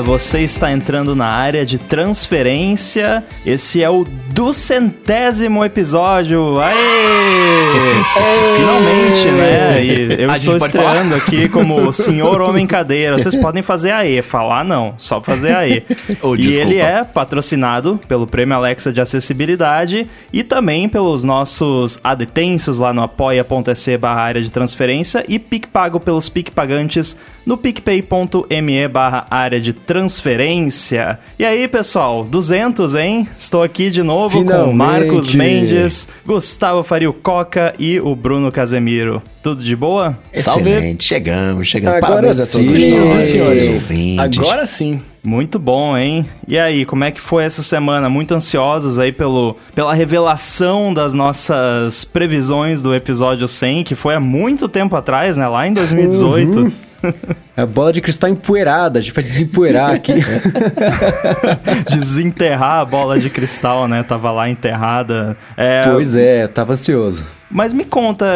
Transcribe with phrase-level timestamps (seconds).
[0.00, 3.22] Você está entrando na área de transferência.
[3.44, 6.60] Esse é o duzentésimo episódio.
[6.60, 6.74] Aê!
[8.56, 9.84] Finalmente, né?
[9.84, 13.18] E eu A estou estreando aqui como o senhor homem cadeira.
[13.18, 15.82] Vocês podem fazer aê, falar não, só fazer aê.
[16.22, 16.70] Oh, e desculpa.
[16.70, 23.02] ele é patrocinado pelo Prêmio Alexa de Acessibilidade e também pelos nossos adetensos lá no
[23.02, 27.16] apoia.se barra área de transferência e PicPago pelos PicPagantes
[27.46, 31.18] no picpay.me barra área de transferência.
[31.38, 33.26] E aí, pessoal, 200, hein?
[33.36, 34.76] Estou aqui de novo com Finalmente.
[34.76, 39.22] Marcos Mendes, Gustavo Fario Coca e o Bruno Casemiro.
[39.42, 40.18] Tudo de boa?
[40.32, 41.96] Excelente, chegamos, chegamos.
[41.96, 43.90] Agora Parabéns a todos sim, nós, senhores.
[44.18, 45.00] Agora sim.
[45.22, 46.26] Muito bom, hein?
[46.48, 48.08] E aí, como é que foi essa semana?
[48.08, 54.20] Muito ansiosos aí pelo, pela revelação das nossas previsões do episódio 100, que foi há
[54.20, 55.46] muito tempo atrás, né?
[55.46, 56.58] Lá em 2018.
[56.58, 56.72] Uhum.
[57.56, 60.14] É a bola de cristal empoeirada, a gente vai desempoeirar aqui.
[61.90, 64.02] Desenterrar a bola de cristal, né?
[64.02, 65.36] Tava lá enterrada.
[65.56, 67.24] É, pois é, tava ansioso.
[67.50, 68.26] Mas me conta,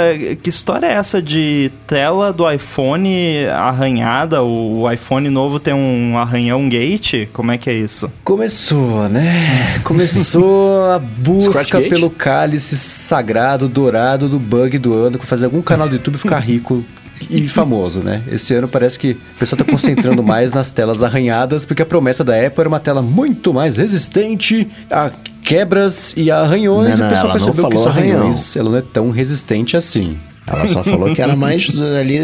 [0.42, 4.42] que história é essa de tela do iPhone arranhada?
[4.42, 7.28] O, o iPhone novo tem um arranhão gate?
[7.32, 8.12] Como é que é isso?
[8.24, 9.78] Começou, né?
[9.84, 15.88] Começou a busca pelo cálice sagrado, dourado do bug do ano, com fazer algum canal
[15.88, 16.84] do YouTube ficar rico
[17.30, 18.22] e famoso, né?
[18.30, 22.24] Esse ano parece que o pessoal tá concentrando mais nas telas arranhadas, porque a promessa
[22.24, 25.10] da Apple era uma tela muito mais resistente a
[25.42, 28.18] quebras e a arranhões, Não, e não, o pessoal percebeu que arranhão.
[28.20, 30.16] arranhões, ela não é tão resistente assim.
[30.46, 32.18] Ela só falou que era mais ali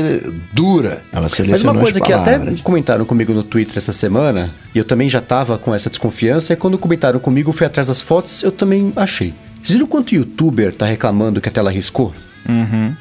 [0.53, 1.03] dura.
[1.11, 4.79] Ela Mas selecionou uma coisa as que até comentaram comigo no Twitter essa semana, e
[4.79, 8.43] eu também já tava com essa desconfiança, e quando comentaram comigo, fui atrás das fotos,
[8.43, 9.33] eu também achei.
[9.63, 12.13] Vocês viram quanto youtuber tá reclamando que a tela riscou?
[12.49, 12.95] Uhum.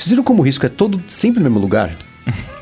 [0.00, 1.94] Vocês viram como o risco é todo sempre no mesmo lugar?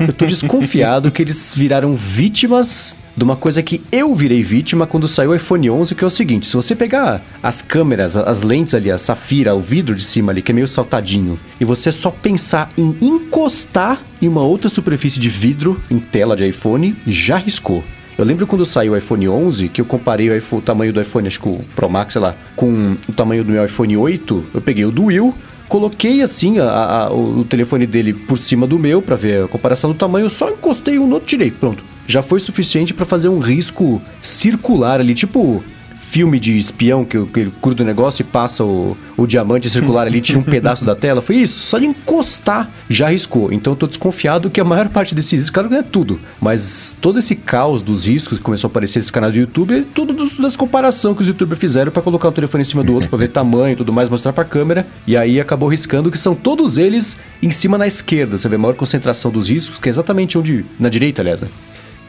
[0.01, 5.07] Eu tô desconfiado que eles viraram vítimas de uma coisa que eu virei vítima quando
[5.07, 8.75] saiu o iPhone 11, que é o seguinte, se você pegar as câmeras, as lentes
[8.75, 12.11] ali, a safira, o vidro de cima ali, que é meio saltadinho, e você só
[12.11, 17.85] pensar em encostar em uma outra superfície de vidro em tela de iPhone, já riscou.
[18.19, 21.01] Eu lembro quando saiu o iPhone 11, que eu comparei o, iPhone- o tamanho do
[21.01, 24.47] iPhone, acho que o Pro Max, sei lá, com o tamanho do meu iPhone 8,
[24.55, 25.33] eu peguei o do Will,
[25.69, 26.65] coloquei assim a-
[27.07, 30.51] a- o, telefone dele por cima do meu pra ver a comparação do tamanho, só
[30.51, 31.85] encostei um no outro, tirei, pronto.
[32.07, 35.63] Já foi suficiente pra fazer um risco circular ali, tipo
[36.09, 40.07] filme de espião que, que ele cruza o negócio e passa o, o diamante circular
[40.07, 41.21] ali, tira um pedaço da tela.
[41.21, 43.53] Foi isso, só de encostar já riscou.
[43.53, 46.19] Então eu tô desconfiado que a maior parte desses riscos, claro que não é tudo,
[46.41, 49.85] mas todo esse caos dos riscos que começou a aparecer nesse canal do YouTube é
[49.95, 52.95] tudo dos, das comparações que os youtubers fizeram pra colocar um telefone em cima do
[52.95, 54.87] outro, pra ver tamanho e tudo mais, mostrar pra câmera.
[55.07, 58.39] E aí acabou riscando que são todos eles em cima na esquerda.
[58.39, 60.65] Você vê a maior concentração dos riscos, que é exatamente onde.
[60.79, 61.49] Na direita, aliás, né?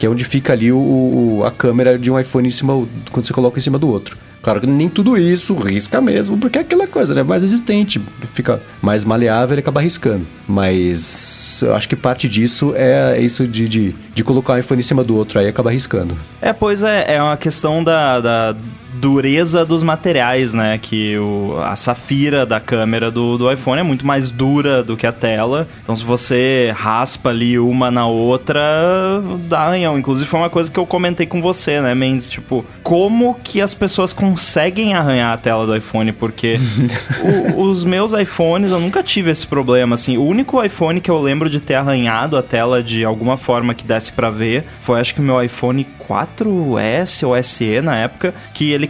[0.00, 2.72] Que é onde fica ali o, o- a câmera de um iPhone em cima,
[3.12, 4.16] quando você coloca em cima do outro.
[4.42, 7.22] Claro que nem tudo isso risca mesmo, porque é aquela coisa, né?
[7.22, 8.00] Mais resistente,
[8.32, 10.26] fica mais maleável e acaba riscando.
[10.48, 14.82] Mas eu acho que parte disso é isso de, de, de colocar um iPhone em
[14.82, 16.16] cima do outro aí acaba riscando.
[16.40, 18.56] É, pois é, é uma questão da, da
[19.00, 20.78] dureza dos materiais, né?
[20.80, 25.06] Que o, a safira da câmera do, do iPhone é muito mais dura do que
[25.06, 25.66] a tela.
[25.82, 28.60] Então, se você raspa ali uma na outra,
[29.48, 29.98] dá arranhão.
[29.98, 32.28] Inclusive, foi uma coisa que eu comentei com você, né, Mendes?
[32.28, 36.12] Tipo, como que as pessoas conseguem arranhar a tela do iPhone?
[36.12, 36.56] Porque
[37.56, 40.16] o- os meus iPhones, eu nunca tive esse problema, assim.
[40.16, 43.84] O único iPhone que eu lembro de ter arranhado a tela de alguma forma que
[43.86, 48.72] desse pra ver foi, acho que o meu iPhone 4S ou SE na época, que
[48.72, 48.89] ele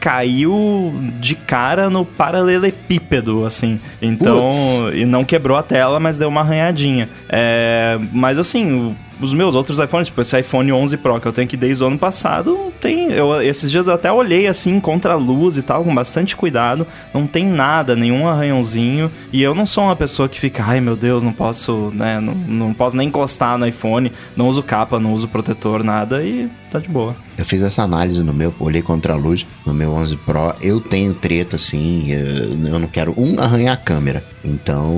[0.00, 3.78] caiu de cara no paralelepípedo, assim.
[4.00, 4.48] Então,
[4.94, 7.08] e não quebrou a tela, mas deu uma arranhadinha.
[7.28, 11.46] É, mas assim, os meus outros iPhones, tipo esse iPhone 11 Pro que eu tenho
[11.46, 13.12] aqui desde o ano passado, tem.
[13.12, 16.86] Eu, esses dias eu até olhei assim contra a luz e tal, com bastante cuidado.
[17.12, 19.10] Não tem nada, nenhum arranhãozinho.
[19.32, 22.18] E eu não sou uma pessoa que fica, ai meu Deus, não posso, né?
[22.20, 24.10] Não, não posso nem encostar no iPhone.
[24.36, 26.24] Não uso capa, não uso protetor, nada.
[26.24, 27.14] E tá de boa.
[27.36, 30.54] Eu fiz essa análise no meu, olhei contra a luz no meu 11 Pro.
[30.60, 34.22] Eu tenho treta assim, eu não quero um arranhar a câmera.
[34.44, 34.92] Então,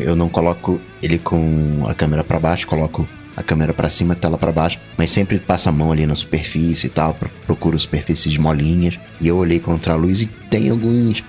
[0.00, 4.16] eu não coloco ele com a câmera pra baixo, coloco a câmera pra cima, a
[4.16, 7.78] tela pra baixo, mas sempre passo a mão ali na superfície e tal, pro- procuro
[7.78, 8.98] superfícies molinhas.
[9.20, 11.22] E eu olhei contra a luz e tem alguns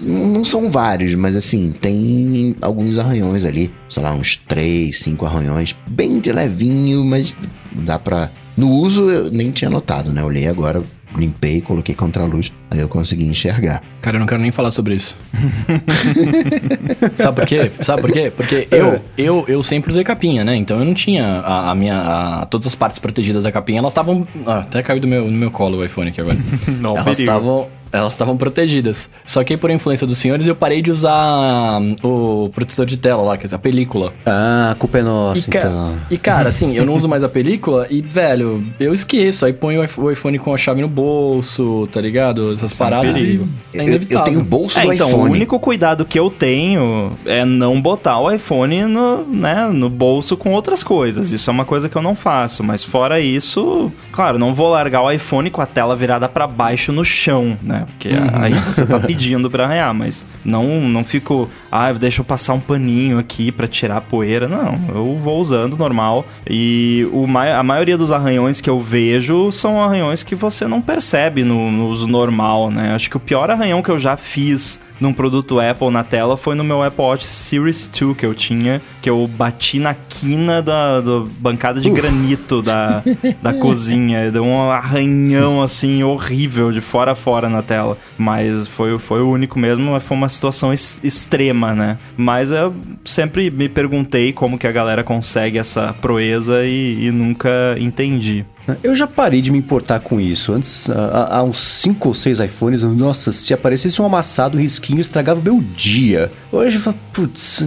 [0.00, 3.70] Não são vários, mas assim, tem alguns arranhões ali.
[3.88, 5.74] Sei lá, uns três, cinco arranhões.
[5.86, 7.36] Bem de levinho, mas
[7.72, 8.30] dá pra.
[8.56, 10.22] No uso eu nem tinha notado, né?
[10.24, 10.82] Olhei agora,
[11.16, 13.82] limpei, coloquei contra a luz, aí eu consegui enxergar.
[14.00, 15.16] Cara, eu não quero nem falar sobre isso.
[17.16, 17.70] Sabe por quê?
[17.80, 18.32] Sabe por quê?
[18.34, 20.56] Porque eu, eu, eu sempre usei capinha, né?
[20.56, 21.94] Então eu não tinha a, a minha.
[21.96, 24.26] a- todas as partes protegidas da capinha, elas estavam.
[24.46, 26.36] Ah, até caiu do meu, no meu colo o iPhone aqui agora.
[26.80, 27.68] Não, elas estavam.
[27.94, 29.10] Elas estavam protegidas.
[29.22, 32.96] Só que aí, por influência dos senhores, eu parei de usar hum, o protetor de
[32.96, 34.14] tela lá, quer dizer, a película.
[34.24, 35.94] Ah, a culpa é nossa, E, ca- então.
[36.10, 39.44] e, cara, assim, eu não uso mais a película e, velho, eu esqueço.
[39.44, 42.50] Aí ponho o iPhone com a chave no bolso, tá ligado?
[42.66, 43.48] Essas paradas e perigo.
[43.74, 45.28] é Eu, eu tenho o bolso É, do então, iPhone.
[45.30, 50.36] o único cuidado que eu tenho é não botar o iPhone no, né, no bolso
[50.36, 51.32] com outras coisas.
[51.32, 52.62] Isso é uma coisa que eu não faço.
[52.62, 56.92] Mas fora isso, claro, não vou largar o iPhone com a tela virada pra baixo
[56.92, 57.84] no chão, né?
[57.86, 62.52] Porque aí você tá pedindo pra arranhar, mas não, não fico, ah, deixa eu passar
[62.52, 64.46] um paninho aqui pra tirar a poeira.
[64.46, 66.26] Não, eu vou usando normal.
[66.48, 71.42] E o, a maioria dos arranhões que eu vejo são arranhões que você não percebe
[71.44, 72.94] no, no uso normal, né?
[72.94, 76.54] Acho que o pior arranhão que eu já fiz num produto Apple na tela foi
[76.54, 81.00] no meu Apple Watch Series 2 que eu tinha, que eu bati na quina da,
[81.00, 83.02] da bancada de granito da,
[83.42, 84.30] da cozinha.
[84.30, 87.96] Deu um arranhão assim horrível de fora a fora na tela.
[88.18, 91.98] Mas foi, foi o único mesmo, mas foi uma situação ex- extrema, né?
[92.16, 92.74] Mas eu
[93.04, 98.44] sempre me perguntei como que a galera consegue essa proeza e, e nunca entendi.
[98.82, 100.52] Eu já parei de me importar com isso.
[100.52, 105.40] Antes, há, uns 5 ou 6 iPhones, nossa, se aparecesse um amassado, um risquinho, estragava
[105.40, 106.30] o meu dia.
[106.50, 107.64] Hoje eu falo, putz,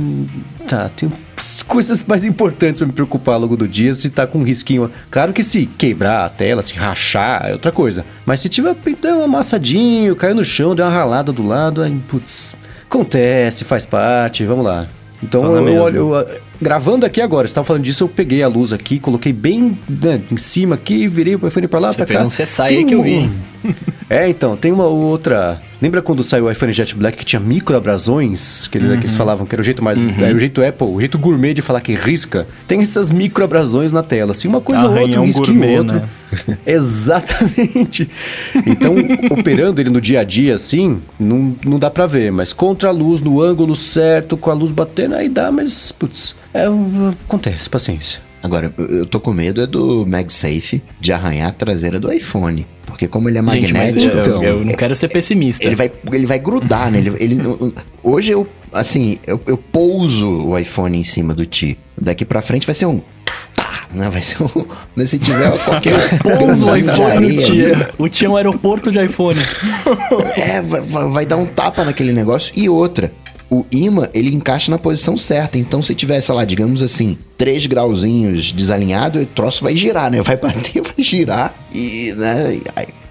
[0.67, 1.11] tá, tem
[1.67, 4.89] coisas mais importantes pra me preocupar logo do dia se tá com um risquinho.
[5.11, 8.05] Claro que se quebrar a tela, se rachar, é outra coisa.
[8.25, 12.55] Mas se tiver então, amassadinho, caiu no chão, deu uma ralada do lado, aí, putz,
[12.89, 14.87] acontece, faz parte, vamos lá.
[15.23, 15.83] Então na eu, mesma.
[15.83, 16.27] olho, eu,
[16.61, 20.21] gravando aqui agora, você tava falando disso, eu peguei a luz aqui, coloquei bem né,
[20.31, 22.25] em cima aqui, virei o iPhone pra lá, Você pra fez cá.
[22.25, 23.29] um CSI aí que eu vi.
[24.09, 25.59] É, então, tem uma outra.
[25.81, 28.67] Lembra quando saiu o iPhone Jet Black que tinha microabrasões?
[28.67, 29.99] Que, ele- que eles falavam que era o jeito mais.
[30.19, 32.47] Era o jeito Apple, o jeito gourmet de falar que risca.
[32.67, 34.31] Tem essas microabrasões na tela.
[34.31, 35.95] Assim, uma coisa ou outra, um gourmet, outro.
[36.01, 36.09] né?
[36.65, 38.09] Exatamente.
[38.65, 38.95] Então,
[39.37, 42.31] operando ele no dia a dia, assim, não, não dá pra ver.
[42.31, 46.35] Mas contra a luz, no ângulo certo, com a luz batendo, aí dá, mas, putz,
[46.53, 46.65] é,
[47.25, 48.19] acontece, paciência.
[48.43, 52.67] Agora, eu- eu tô com medo é do MagSafe de arranhar a traseira do iPhone.
[52.95, 54.41] Porque como ele é Gente, magnético, eu, então.
[54.43, 55.65] eu não quero ser pessimista.
[55.65, 56.99] ele vai, ele vai grudar, né?
[56.99, 61.77] Ele, ele não- hoje eu, assim, eu, eu pouso o iPhone em cima do Ti.
[61.99, 63.01] Daqui pra frente vai ser um...
[63.53, 64.09] Tá, né?
[64.09, 64.65] Vai ser um...
[64.95, 65.93] né, Se tiver qualquer
[66.23, 67.89] Pousa o iPhone no tia.
[67.97, 69.39] O tia é um aeroporto de iPhone.
[70.37, 72.53] É, vai, vai- vai dar um tapa naquele negócio.
[72.55, 73.11] E outra,
[73.49, 75.57] o imã, ele encaixa na posição certa.
[75.57, 80.21] Então, se tiver, sei lá, digamos assim, três grauzinhos desalinhado, o troço vai girar, né?
[80.25, 81.53] Vai bater, vai girar.
[81.73, 82.59] E, né?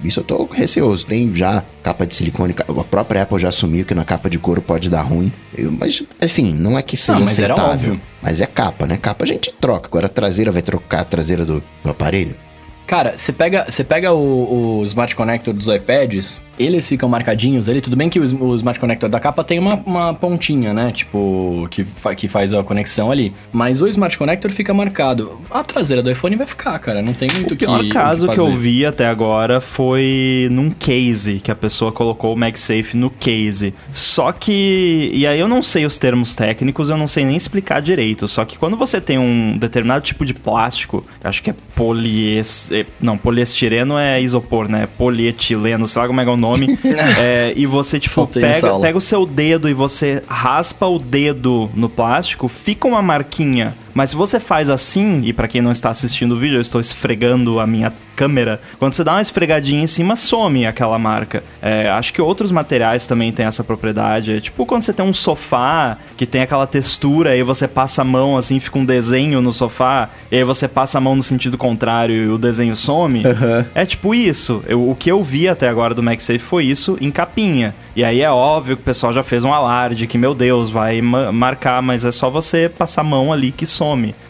[0.02, 1.06] isso eu tô receoso.
[1.06, 2.54] Tem já capa de silicone.
[2.58, 5.32] A própria Apple já assumiu que na capa de couro pode dar ruim.
[5.56, 7.92] Eu- mas, assim, não é que seja mas era aceitável.
[7.92, 8.00] óbvio.
[8.20, 8.96] Mas é capa, né?
[8.96, 9.86] Capa a gente troca.
[9.86, 12.34] Agora a traseira vai trocar a traseira do, do aparelho.
[12.86, 17.80] Cara, você pega, você pega o, o Smart Connector dos iPads, eles ficam marcadinhos ali.
[17.80, 20.92] Tudo bem que o, o Smart Connector da capa tem uma, uma pontinha, né?
[20.92, 23.32] Tipo, que, fa- que faz a conexão ali.
[23.52, 25.40] Mas o Smart Connector fica marcado.
[25.50, 27.02] A traseira do iPhone vai ficar, cara.
[27.02, 28.56] Não tem muito O pior que, caso o que, eu fazer.
[28.58, 33.74] vi até agora foi num case, que a pessoa colocou o MagSafe no case.
[33.92, 35.10] Só que.
[35.12, 38.26] E aí eu não sei os termos técnicos, eu não sei nem explicar direito.
[38.28, 42.70] Só que quando você tem um determinado tipo de plástico, acho que é polies...
[42.72, 44.88] eh, Não, poliestireno é isopor, né?
[44.98, 46.78] Polietileno, sei lá como é que é o nome.
[47.16, 51.88] É, e você, tipo, pega, pega o seu dedo e você raspa o dedo no
[51.88, 53.76] plástico, fica uma marquinha.
[53.94, 56.80] Mas se você faz assim, e pra quem não está assistindo o vídeo, eu estou
[56.80, 58.60] esfregando a minha câmera.
[58.78, 61.42] Quando você dá uma esfregadinha em cima, some aquela marca.
[61.62, 64.32] É, acho que outros materiais também têm essa propriedade.
[64.36, 68.04] É tipo quando você tem um sofá que tem aquela textura e você passa a
[68.04, 71.56] mão assim, fica um desenho no sofá, e aí você passa a mão no sentido
[71.58, 73.22] contrário e o desenho some.
[73.74, 74.62] É tipo isso.
[74.66, 77.74] Eu- o que eu vi até agora do MagSafe foi isso em capinha.
[77.96, 81.00] E aí é óbvio que o pessoal já fez um alarde que, meu Deus, vai
[81.00, 83.83] ma- marcar, mas é só você passar a mão ali que some.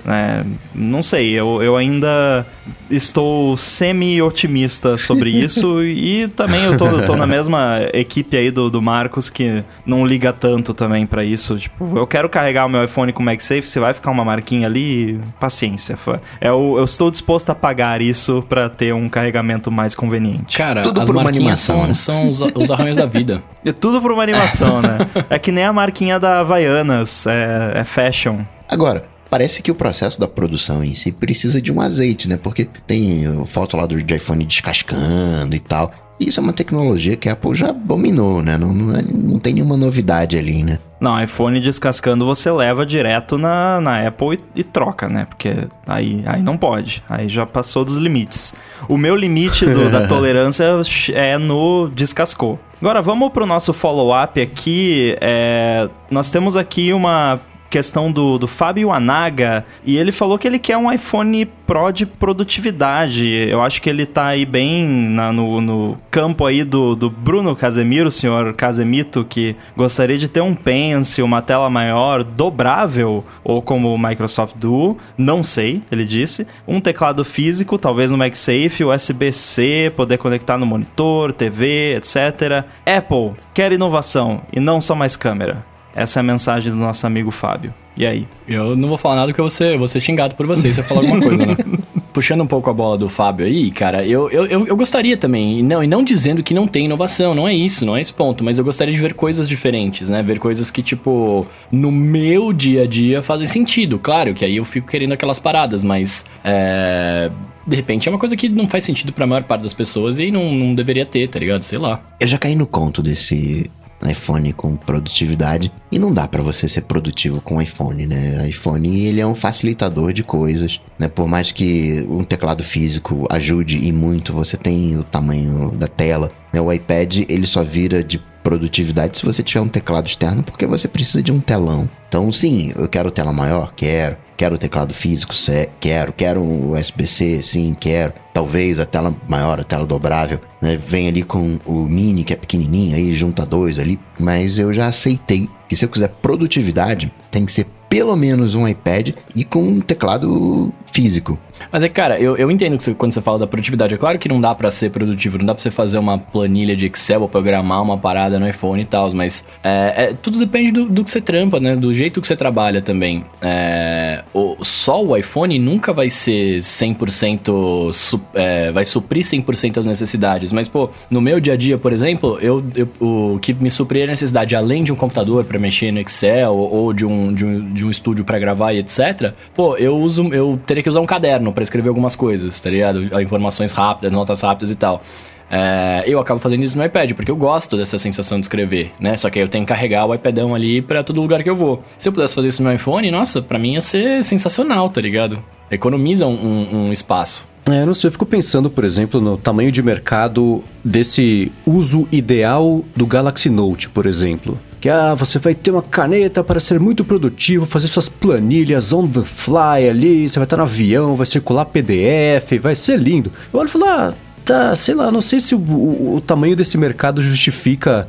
[0.04, 0.44] Né?
[0.74, 2.46] Não sei, eu, eu ainda
[2.90, 8.82] estou semi-otimista sobre isso e também eu tô, tô na mesma equipe aí do, do
[8.82, 11.56] Marcos que não liga tanto também pra isso.
[11.58, 15.20] Tipo, eu quero carregar o meu iPhone com MagSafe, se vai ficar uma marquinha ali,
[15.38, 15.96] paciência.
[16.40, 20.56] Eu, eu estou disposto a pagar isso pra ter um carregamento mais conveniente.
[20.56, 21.94] Cara, Tudo as por uma animação, são, né?
[21.94, 23.42] são os, os arranhos da vida.
[23.66, 24.98] É tudo por uma animação, né?
[25.30, 28.40] É que nem a marquinha da Havaianas, é, é fashion.
[28.68, 32.38] Agora, parece que o processo da produção em si precisa de um azeite, né?
[32.40, 35.90] Porque tem foto lá do iPhone descascando e tal.
[36.20, 38.56] E isso é uma tecnologia que a Apple já dominou, né?
[38.56, 40.78] Não, não, é, não tem nenhuma novidade ali, né?
[41.00, 45.24] Não, iPhone descascando você leva direto na, na Apple e, e, troca, né?
[45.24, 47.02] Porque aí, aí não pode.
[47.08, 48.54] Aí já passou dos limites.
[48.88, 50.64] O meu limite do, da tolerância
[51.12, 52.56] é no descascou.
[52.80, 55.16] Agora vamos para o nosso follow-up aqui.
[55.20, 57.40] É, nós temos aqui uma
[57.74, 62.06] questão do, do Fábio Anaga e ele falou que ele quer um iPhone Pro de
[62.06, 63.26] produtividade.
[63.26, 67.56] Eu acho que ele tá aí bem na, no, no, campo aí do, do Bruno
[67.56, 73.92] Casemiro, senhor Casemito, que gostaria de ter um Pencil, uma tela maior, dobrável, ou como
[73.92, 76.46] o Microsoft Duo, não sei, ele disse.
[76.68, 82.66] Um teclado físico, talvez no MagSafe, USB-C, poder conectar no monitor, TV, etc.
[82.86, 85.73] Apple quer inovação e não só mais câmera.
[85.94, 87.72] Essa é a mensagem do nosso amigo Fábio.
[87.96, 88.26] E aí?
[88.48, 90.80] Eu não vou falar nada porque eu vou ser, vou ser xingado por você se
[90.80, 91.56] eu falar alguma coisa, né?
[92.12, 95.58] Puxando um pouco a bola do Fábio aí, cara, eu, eu, eu, eu gostaria também,
[95.58, 98.12] e não, e não dizendo que não tem inovação, não é isso, não é esse
[98.12, 100.22] ponto, mas eu gostaria de ver coisas diferentes, né?
[100.22, 103.98] Ver coisas que, tipo, no meu dia a dia fazem sentido.
[103.98, 106.24] Claro que aí eu fico querendo aquelas paradas, mas.
[106.44, 107.30] É
[107.66, 110.18] de repente é uma coisa que não faz sentido para a maior parte das pessoas
[110.18, 111.62] e não, não deveria ter, tá ligado?
[111.62, 111.98] Sei lá.
[112.20, 113.70] Eu já caí no conto desse
[114.10, 118.48] iPhone com produtividade e não dá para você ser produtivo com iPhone, né?
[118.48, 121.08] iPhone ele é um facilitador de coisas, né?
[121.08, 126.30] Por mais que um teclado físico ajude e muito, você tem o tamanho da tela,
[126.52, 126.60] né?
[126.60, 130.86] O iPad ele só vira de produtividade se você tiver um teclado externo, porque você
[130.86, 131.88] precisa de um telão.
[132.06, 134.18] Então, sim, eu quero tela maior, quero.
[134.36, 135.32] Quero teclado físico,
[135.80, 136.12] quero.
[136.12, 138.12] Quero um USB-C, sim, quero.
[138.34, 140.76] Talvez a tela maior, a tela dobrável, né?
[140.76, 143.98] Vem ali com o mini, que é pequenininho, aí junta dois ali.
[144.20, 148.66] Mas eu já aceitei que se eu quiser produtividade, tem que ser pelo menos um
[148.66, 151.38] iPad e com um teclado físico.
[151.70, 154.18] Mas é, cara, eu, eu entendo que você, quando você fala da produtividade, é claro
[154.18, 157.22] que não dá para ser produtivo, não dá pra você fazer uma planilha de Excel
[157.22, 161.04] ou programar uma parada no iPhone e tal, mas é, é, tudo depende do, do,
[161.04, 161.76] que você trampa, né?
[161.76, 163.24] Do jeito que você trabalha também.
[163.40, 169.86] É, o, só o iPhone nunca vai ser 100%, su, é, vai suprir 100% as
[169.86, 173.70] necessidades, mas, pô, no meu dia a dia, por exemplo, eu, eu o que me
[173.70, 177.44] suprir a necessidade, além de um computador para mexer no Excel ou de um, de
[177.44, 181.00] um, de um estúdio para gravar e etc., pô, eu uso, eu teria que usar
[181.00, 183.20] um caderno para escrever algumas coisas, tá ligado?
[183.20, 185.02] Informações rápidas, notas rápidas e tal.
[185.50, 189.16] É, eu acabo fazendo isso no iPad, porque eu gosto dessa sensação de escrever, né?
[189.16, 191.56] Só que aí eu tenho que carregar o iPadão ali para todo lugar que eu
[191.56, 191.82] vou.
[191.98, 195.42] Se eu pudesse fazer isso no iPhone, nossa, para mim ia ser sensacional, tá ligado?
[195.70, 197.46] Economiza um, um espaço.
[197.70, 202.06] É, eu não sei, eu fico pensando, por exemplo, no tamanho de mercado desse uso
[202.12, 206.78] ideal do Galaxy Note, por exemplo que ah, você vai ter uma caneta para ser
[206.78, 211.24] muito produtivo, fazer suas planilhas on the fly ali, você vai estar no avião, vai
[211.24, 213.32] circular PDF, vai ser lindo.
[213.50, 214.12] Eu olho e falo, ah,
[214.44, 218.08] tá, sei lá, não sei se o, o, o tamanho desse mercado justifica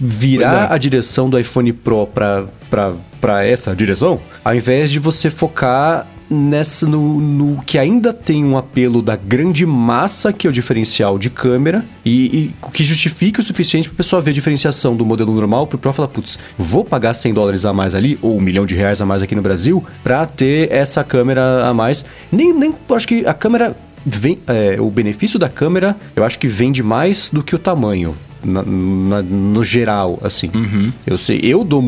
[0.00, 0.74] virar é.
[0.74, 7.20] a direção do iPhone Pro para essa direção, ao invés de você focar nessa no,
[7.20, 11.84] no, que ainda tem um apelo da grande massa, que é o diferencial de câmera,
[12.04, 15.66] e, e que justifique o suficiente para a pessoa ver a diferenciação do modelo normal
[15.66, 18.66] para o Pro falar, putz, vou pagar 100 dólares a mais ali, ou um milhão
[18.66, 22.04] de reais a mais aqui no Brasil, para ter essa câmera a mais.
[22.30, 26.48] Nem, nem acho que a câmera vem, é, o benefício da câmera, eu acho que
[26.48, 30.50] vende mais do que o tamanho na, na, no geral, assim.
[30.54, 30.92] Uhum.
[31.06, 31.80] Eu sei, eu dou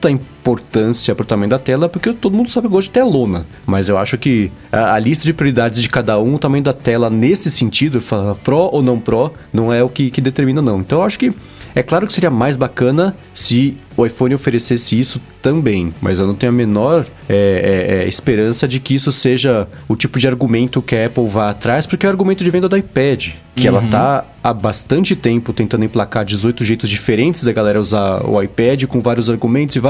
[0.00, 3.46] muita importância pro tamanho da tela porque todo mundo sabe que eu gosto de telona.
[3.66, 6.72] Mas eu acho que a, a, lista de prioridades de cada um, o tamanho da
[6.72, 8.00] tela nesse sentido,
[8.42, 10.80] Pro ou não Pro, não é o que, que determina, não.
[10.80, 11.34] Então eu acho que
[11.74, 16.34] é claro que seria mais bacana se o iPhone oferecesse isso também, mas eu não
[16.34, 20.82] tenho a menor é, é, é, esperança de que isso seja o tipo de argumento
[20.82, 23.76] que a Apple vá atrás, porque é o argumento de venda do iPad, que uhum.
[23.76, 28.84] ela tá há bastante tempo tentando emplacar 18 jeitos diferentes da galera usar o iPad,
[28.84, 29.89] com vários argumentos e vários,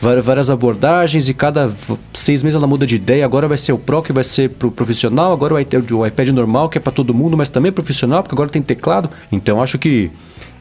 [0.00, 1.70] várias abordagens, e cada
[2.12, 3.24] seis meses ela muda de ideia.
[3.24, 6.78] Agora vai ser o Pro que vai ser pro profissional, agora o iPad normal que
[6.78, 9.10] é para todo mundo, mas também é profissional, porque agora tem teclado.
[9.30, 10.10] Então acho que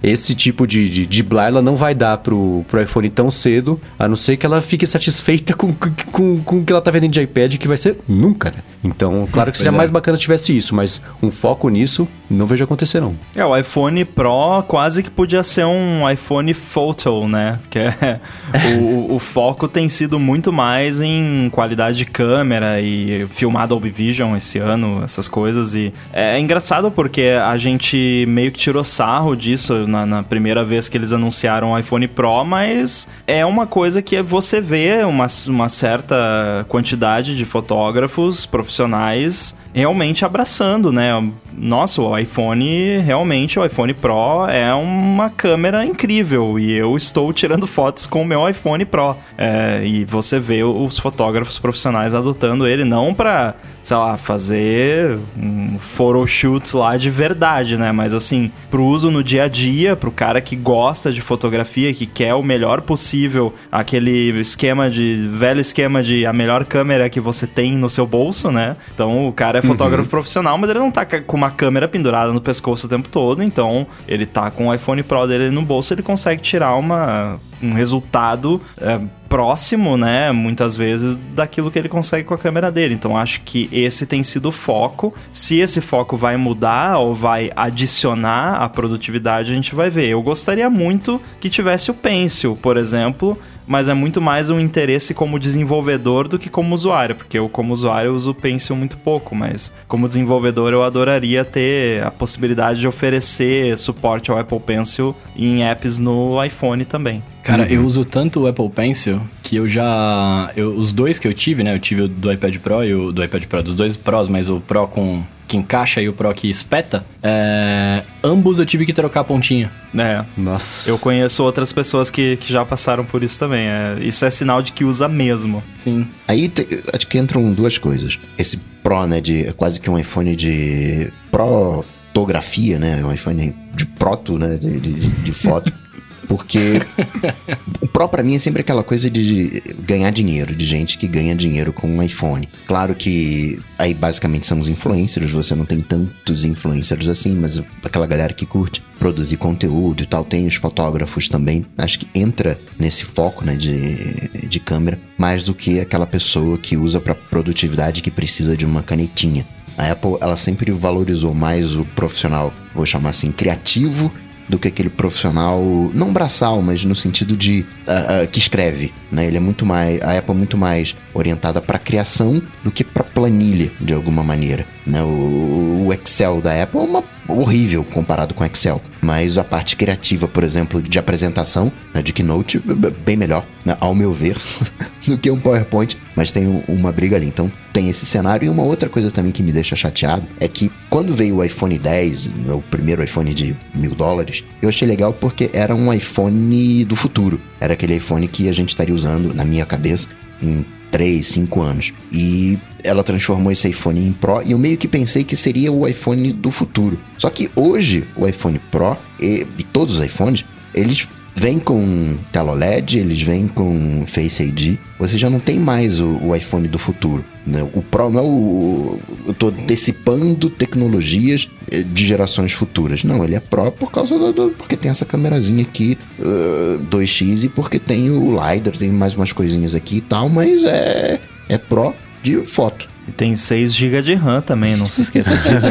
[0.01, 3.79] esse tipo de, de, de blá ela não vai dar pro, pro iPhone tão cedo,
[3.97, 5.73] a não ser que ela fique satisfeita com,
[6.11, 8.57] com, com o que ela tá vendendo de iPad, que vai ser nunca, né?
[8.83, 9.75] Então, claro que seria é.
[9.75, 13.15] mais bacana se tivesse isso, mas um foco nisso Não vejo acontecer, não.
[13.35, 17.59] É, o iPhone Pro quase que podia ser um iPhone Photo, né?
[17.69, 18.19] Que é,
[18.79, 24.35] o, o foco tem sido muito mais em qualidade de câmera e filmado Dolby Vision
[24.35, 25.75] esse ano, essas coisas.
[25.75, 30.87] E é engraçado porque a gente meio que tirou sarro disso na, na primeira vez
[30.89, 35.69] que eles anunciaram o iPhone Pro, mas é uma coisa que você vê uma, uma
[35.69, 41.11] certa quantidade de fotógrafos profissionais realmente abraçando, né?
[41.55, 47.65] Nossa, o iPhone, realmente, o iPhone Pro é uma câmera incrível e eu estou tirando
[47.65, 49.15] fotos com o meu iPhone Pro.
[49.37, 55.79] É, e você vê os fotógrafos profissionais adotando ele, não para, sei lá, fazer um
[55.79, 57.91] photoshoot lá de verdade, né?
[57.91, 62.05] Mas assim, pro uso no dia a dia, pro cara que gosta de fotografia, que
[62.05, 67.45] quer o melhor possível, aquele esquema de, velho esquema de a melhor câmera que você
[67.45, 68.75] tem no seu bolso, né?
[68.93, 70.09] Então o cara é fotógrafo uhum.
[70.09, 73.85] profissional, mas ele não tá com uma câmera pendurada no pescoço o tempo todo, então
[74.07, 78.61] ele tá com o iPhone Pro dele no bolso, ele consegue tirar uma, um resultado
[78.79, 82.93] é, próximo, né, muitas vezes, daquilo que ele consegue com a câmera dele.
[82.93, 85.13] Então acho que esse tem sido o foco.
[85.31, 90.07] Se esse foco vai mudar ou vai adicionar a produtividade, a gente vai ver.
[90.07, 93.37] Eu gostaria muito que tivesse o Pencil, por exemplo,
[93.67, 97.73] mas é muito mais um interesse como desenvolvedor do que como usuário, porque eu, como
[97.73, 102.87] usuário, uso o Pencil muito pouco, mas como desenvolvedor, eu adoraria ter a possibilidade de
[102.87, 107.21] oferecer suporte ao Apple Pencil em apps no iPhone também.
[107.43, 107.69] Cara, uhum.
[107.69, 110.51] eu uso tanto o Apple Pencil que eu já.
[110.55, 111.73] Eu, os dois que eu tive, né?
[111.73, 114.49] Eu tive o do iPad Pro e o do iPad Pro, dos dois Pros, mas
[114.49, 118.93] o Pro com que encaixa e o Pro que espeta, é, ambos eu tive que
[118.93, 119.71] trocar a pontinha.
[119.97, 120.23] É.
[120.37, 120.89] Nossa.
[120.89, 123.67] Eu conheço outras pessoas que, que já passaram por isso também.
[123.67, 125.63] É, isso é sinal de que usa mesmo.
[125.77, 126.07] Sim.
[126.27, 128.19] Aí te, acho que entram duas coisas.
[128.37, 134.37] Esse Pro, né, de quase que um iPhone de protografia, né, um iPhone de proto,
[134.37, 135.73] né, de, de, de foto.
[136.27, 136.81] Porque
[137.81, 141.35] o Pro pra mim é sempre aquela coisa de ganhar dinheiro, de gente que ganha
[141.35, 142.47] dinheiro com um iPhone.
[142.65, 148.05] Claro que aí basicamente são os influencers, você não tem tantos influencers assim, mas aquela
[148.07, 151.65] galera que curte produzir conteúdo e tal, tem os fotógrafos também.
[151.77, 156.75] Acho que entra nesse foco, né, de, de câmera, mais do que aquela pessoa que
[156.75, 159.47] usa para produtividade que precisa de uma canetinha.
[159.77, 164.11] A Apple, ela sempre valorizou mais o profissional, vou chamar assim, criativo
[164.47, 165.61] do que aquele profissional,
[165.93, 169.25] não braçal, mas no sentido de uh, uh, que escreve, né?
[169.25, 173.03] Ele é muito mais, a Apple é muito mais orientada para criação do que para
[173.03, 175.01] planilha, de alguma maneira, né?
[175.03, 178.81] O, o Excel da Apple é uma horrível comparado com Excel.
[179.01, 182.59] Mas a parte criativa, por exemplo, de apresentação, né, de Keynote,
[183.05, 184.37] bem melhor, né, ao meu ver,
[185.07, 185.97] do que um PowerPoint.
[186.15, 187.27] Mas tem um, uma briga ali.
[187.27, 188.45] Então tem esse cenário.
[188.45, 191.77] E uma outra coisa também que me deixa chateado é que quando veio o iPhone
[191.77, 196.95] 10, meu primeiro iPhone de mil dólares, eu achei legal porque era um iPhone do
[196.95, 197.39] futuro.
[197.59, 200.09] Era aquele iPhone que a gente estaria usando, na minha cabeça,
[200.41, 201.93] em 3, 5 anos.
[202.11, 205.87] E ela transformou esse iPhone em Pro e eu meio que pensei que seria o
[205.87, 206.99] iPhone do futuro.
[207.17, 212.53] Só que hoje o iPhone Pro e, e todos os iPhones, eles vêm com tela
[212.53, 214.77] OLED, eles vêm com Face ID.
[214.97, 217.23] Você já não tem mais o, o iPhone do futuro.
[217.45, 217.65] Né?
[217.73, 218.99] O Pro não é o.
[219.27, 223.03] Eu tô antecipando tecnologias eh, de gerações futuras.
[223.03, 224.33] Não, ele é Pro por causa do.
[224.33, 229.13] do porque tem essa câmerazinha aqui uh, 2x e porque tem o LiDAR, tem mais
[229.13, 231.19] umas coisinhas aqui e tal, mas é.
[231.47, 232.89] É Pro de foto.
[233.07, 235.67] E tem 6 GB de RAM também, não se esqueça disso.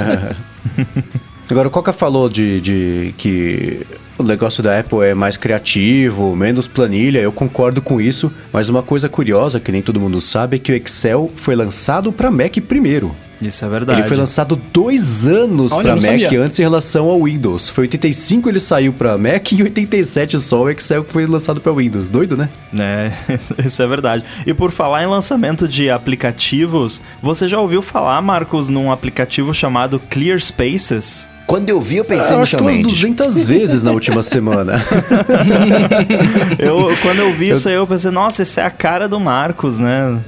[1.50, 3.86] Agora, o Coca falou de, de que
[4.18, 8.82] o negócio da Apple é mais criativo, menos planilha, eu concordo com isso, mas uma
[8.82, 12.56] coisa curiosa que nem todo mundo sabe é que o Excel foi lançado para Mac
[12.66, 13.14] primeiro.
[13.40, 14.00] Isso é verdade.
[14.00, 16.40] Ele foi lançado dois anos para Mac sabia.
[16.40, 17.68] antes em relação ao Windows.
[17.68, 21.72] Foi 85 ele saiu para Mac e 87 só o Excel que foi lançado para
[21.72, 22.08] Windows.
[22.08, 22.48] Doido, né?
[22.78, 23.10] É,
[23.62, 24.24] isso é verdade.
[24.46, 30.00] E por falar em lançamento de aplicativos, você já ouviu falar, Marcos, num aplicativo chamado
[30.00, 31.28] Clear Spaces?
[31.46, 32.82] Quando eu vi, eu pensei eu no Shawn Mendes.
[32.82, 34.84] 200 vezes na última semana.
[36.58, 37.54] eu, quando eu vi eu...
[37.54, 40.18] isso aí, eu pensei, nossa, essa é a cara do Marcos, né?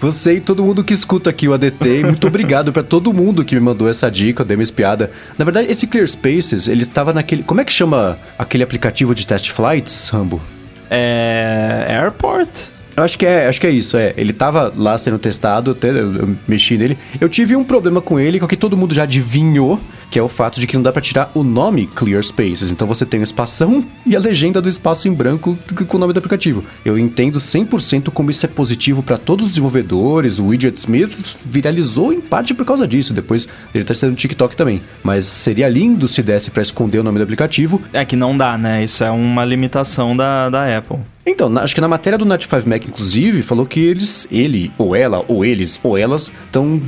[0.00, 3.54] Você e todo mundo que escuta aqui o ADT, muito obrigado para todo mundo que
[3.54, 5.10] me mandou essa dica, eu dei uma espiada.
[5.38, 7.42] Na verdade, esse Clear Spaces, ele estava naquele.
[7.42, 10.42] Como é que chama aquele aplicativo de test flights, Rambo?
[10.90, 11.86] É.
[11.88, 12.48] Airport?
[12.94, 14.12] Eu acho que é, acho que é isso, é.
[14.16, 16.98] Ele tava lá sendo testado, até eu, eu mexi nele.
[17.20, 19.80] Eu tive um problema com ele, que todo mundo já adivinhou,
[20.12, 22.70] que é o fato de que não dá pra tirar o nome Clear Spaces.
[22.70, 26.12] Então você tem o espação e a legenda do espaço em branco com o nome
[26.12, 26.62] do aplicativo.
[26.84, 30.38] Eu entendo 100% como isso é positivo para todos os desenvolvedores.
[30.38, 33.14] O Widget Smith viralizou em parte por causa disso.
[33.14, 34.82] Depois ele tá sendo no TikTok também.
[35.02, 37.80] Mas seria lindo se desse para esconder o nome do aplicativo.
[37.94, 38.84] É que não dá, né?
[38.84, 40.98] Isso é uma limitação da, da Apple.
[41.24, 44.72] Então, na- acho que na matéria do Night 5 Mac, inclusive, falou que eles, ele,
[44.76, 46.82] ou ela, ou eles, ou elas, estão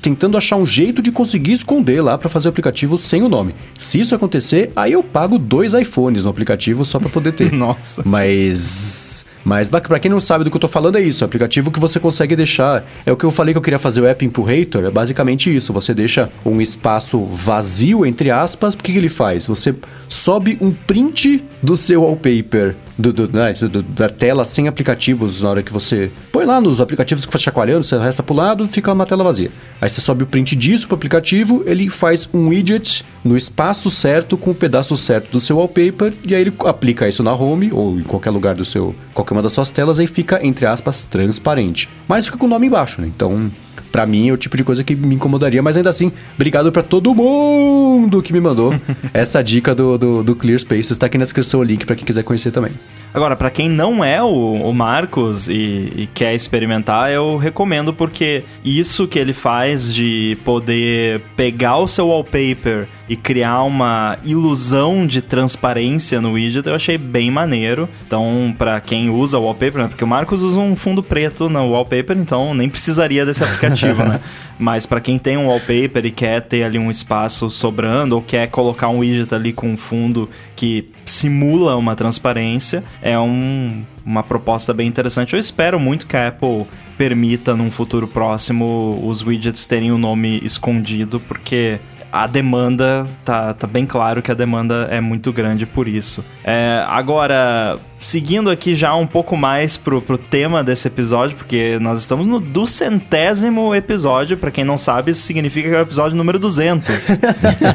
[0.00, 3.52] tentando achar um jeito de conseguir esconder lá pra fazer o aplicativo sem o nome.
[3.76, 7.50] Se isso acontecer, aí eu pago dois iPhones no aplicativo só pra poder ter.
[7.52, 8.02] Nossa.
[8.06, 9.26] Mas.
[9.44, 11.22] Mas pra quem não sabe do que eu tô falando, é isso.
[11.22, 12.82] É um aplicativo que você consegue deixar.
[13.04, 14.84] É o que eu falei que eu queria fazer o App Impurator.
[14.84, 15.70] É basicamente isso.
[15.74, 18.72] Você deixa um espaço vazio, entre aspas.
[18.72, 19.46] O que, que ele faz?
[19.46, 19.74] Você
[20.08, 22.74] sobe um print do seu wallpaper.
[22.96, 26.80] Do, do- né, do- da tela sem aplicativos na hora que você põe lá nos
[26.80, 29.50] aplicativos que faz chacoalhando, você resta pro lado, fica uma tela vazia.
[29.80, 34.36] Aí você sobe o print disso pro aplicativo, ele faz um widget no espaço certo
[34.36, 37.98] com o pedaço certo do seu wallpaper e aí ele aplica isso na home ou
[37.98, 41.88] em qualquer lugar do seu, qualquer uma das suas telas aí fica entre aspas transparente.
[42.06, 43.08] Mas fica com o nome embaixo, né?
[43.08, 43.50] Então,
[43.94, 46.82] Pra mim é o tipo de coisa que me incomodaria, mas ainda assim, obrigado pra
[46.82, 48.74] todo mundo que me mandou
[49.14, 50.96] essa dica do, do, do Clear Spaces.
[50.96, 52.72] Tá aqui na descrição o link pra quem quiser conhecer também.
[53.14, 58.42] Agora, pra quem não é o, o Marcos e, e quer experimentar, eu recomendo porque
[58.64, 65.20] isso que ele faz de poder pegar o seu wallpaper e criar uma ilusão de
[65.20, 67.88] transparência no widget, eu achei bem maneiro.
[68.06, 71.70] Então, pra quem usa o wallpaper, né, porque o Marcos usa um fundo preto no
[71.70, 74.20] wallpaper, então nem precisaria desse aplicativo, né?
[74.58, 78.48] Mas pra quem tem um wallpaper e quer ter ali um espaço sobrando ou quer
[78.48, 84.72] colocar um widget ali com um fundo que simula uma transparência, é um- uma proposta
[84.72, 85.34] bem interessante.
[85.34, 86.64] Eu espero muito que a Apple
[86.96, 91.78] permita num futuro próximo os widgets terem o nome escondido, porque
[92.10, 96.24] a demanda tá, tá bem claro que a demanda é muito grande por isso.
[96.44, 102.00] É, agora, seguindo aqui já um pouco mais pro, pro tema desse episódio, porque nós
[102.00, 104.36] estamos no duzentésimo episódio.
[104.36, 107.18] Pra quem não sabe, isso significa que é o episódio número 200.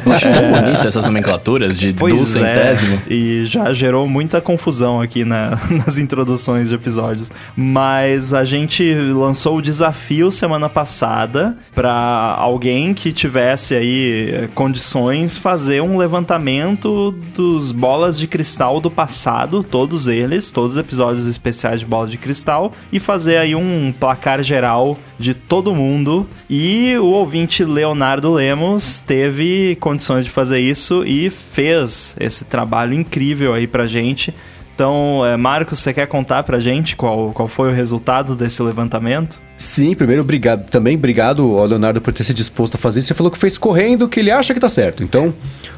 [0.06, 3.02] Eu acho tão bonito essas nomenclaturas de do Pois centésimo.
[3.10, 7.32] é, e já gerou muita confusão aqui na- nas introduções de episódios.
[7.56, 15.38] Mas a gente lançou o desafio semana passada para alguém que tivesse aí eh, condições
[15.38, 21.80] fazer um levantamento dos bolas de cristal do passado, todos eles, todos os episódios especiais
[21.80, 26.28] de bola de cristal, e fazer aí um placar geral de todo mundo.
[26.50, 33.54] E o ouvinte Leonardo Lemos teve condições de fazer isso e fez esse trabalho incrível
[33.54, 34.34] aí pra gente.
[34.74, 39.42] Então, eh, Marcos, você quer contar pra gente qual, qual foi o resultado desse levantamento?
[39.58, 40.70] Sim, primeiro, obrigado.
[40.70, 43.10] Também obrigado ao Leonardo por ter se disposto a fazer isso.
[43.10, 45.04] Você falou que fez correndo, que ele acha que tá certo.
[45.04, 45.34] Então,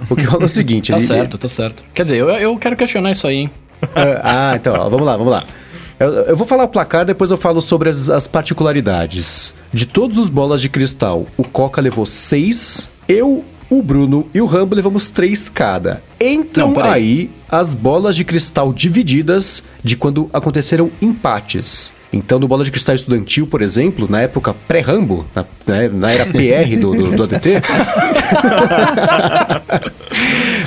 [0.08, 0.91] o que rola é o seguinte...
[0.94, 1.84] Tá ele- certo, tá certo.
[1.96, 3.52] Quer dizer, eu, eu quero questionar isso aí, hein?
[4.24, 5.44] ah, então, ó, vamos lá, vamos lá.
[6.00, 9.54] Eu, eu vou falar o placar, depois eu falo sobre as, as particularidades.
[9.72, 14.46] De todos os bolas de cristal, o Coca levou seis, eu, o Bruno e o
[14.46, 16.02] Rambo levamos três cada.
[16.20, 21.94] Entram Não, aí as bolas de cristal divididas de quando aconteceram empates.
[22.12, 26.26] Então, no bola de cristal estudantil, por exemplo, na época pré-Rambo, na, né, na era
[26.34, 27.62] PR do, do, do ADT,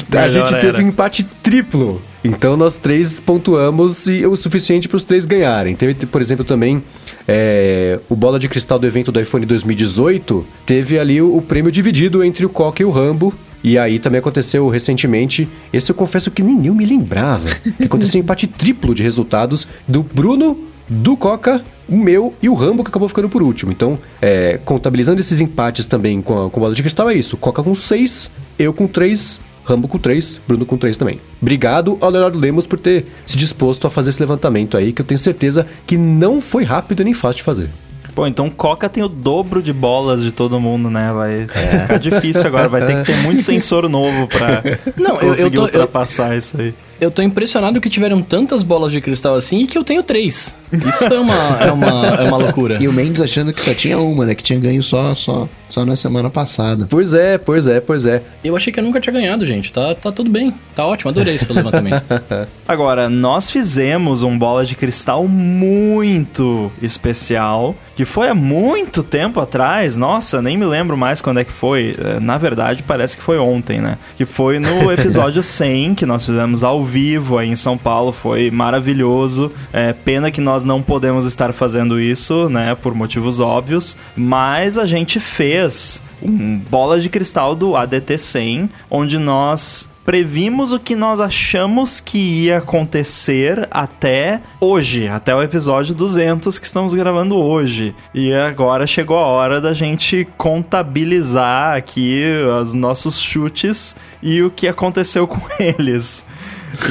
[0.16, 2.00] a gente teve um empate triplo.
[2.24, 5.76] Então nós três pontuamos e o suficiente para os três ganharem.
[5.76, 6.82] Teve, por exemplo, também
[7.28, 10.46] é, o bola de cristal do evento do iPhone 2018.
[10.64, 13.34] Teve ali o, o prêmio dividido entre o Coca e o Rambo.
[13.62, 18.20] E aí também aconteceu recentemente, esse eu confesso que nem eu me lembrava, que aconteceu
[18.20, 22.90] um empate triplo de resultados do Bruno, do Coca, o meu e o Rambo que
[22.90, 23.72] acabou ficando por último.
[23.72, 27.38] Então, é, contabilizando esses empates também com a, com a bola de cristal, é isso.
[27.38, 31.20] Coca com 6, eu com 3, Rambo com 3, Bruno com 3 também.
[31.40, 35.06] Obrigado ao Leonardo Lemos por ter se disposto a fazer esse levantamento aí, que eu
[35.06, 37.70] tenho certeza que não foi rápido nem fácil de fazer.
[38.14, 41.12] Pô, então Coca tem o dobro de bolas de todo mundo, né?
[41.12, 41.48] Vai
[41.80, 44.62] ficar difícil agora, vai ter que ter muito sensor novo pra
[44.96, 46.74] Não, eu- eu conseguir tô- eu- ultrapassar isso aí.
[47.04, 50.56] Eu tô impressionado que tiveram tantas bolas de cristal assim e que eu tenho três.
[50.72, 52.78] Isso é uma, é uma, é uma loucura.
[52.80, 54.34] E o Mendes achando que só tinha uma, né?
[54.34, 56.86] Que tinha ganho só, só, só na semana passada.
[56.88, 58.22] Pois é, pois é, pois é.
[58.42, 59.70] Eu achei que eu nunca tinha ganhado, gente.
[59.70, 60.52] Tá, tá tudo bem.
[60.74, 62.02] Tá ótimo, adorei esse levantamento.
[62.66, 69.96] Agora, nós fizemos um bola de cristal muito especial, que foi há muito tempo atrás.
[69.98, 71.94] Nossa, nem me lembro mais quando é que foi.
[71.96, 73.98] Eh, Na verdade, parece que foi ontem, né?
[74.16, 76.93] Que foi no episódio 100, que nós fizemos ao vivo
[77.38, 79.50] aí em São Paulo, foi maravilhoso.
[79.72, 84.86] É, pena que nós não podemos estar fazendo isso, né, por motivos óbvios, mas a
[84.86, 91.18] gente fez um bola de cristal do ADT 100, onde nós previmos o que nós
[91.18, 97.94] achamos que ia acontecer até hoje, até o episódio 200 que estamos gravando hoje.
[98.12, 102.22] E agora chegou a hora da gente contabilizar aqui
[102.60, 106.26] os nossos chutes e o que aconteceu com eles.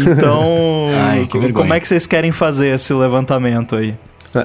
[0.07, 3.95] Então, Ai, como é que vocês querem fazer esse levantamento aí?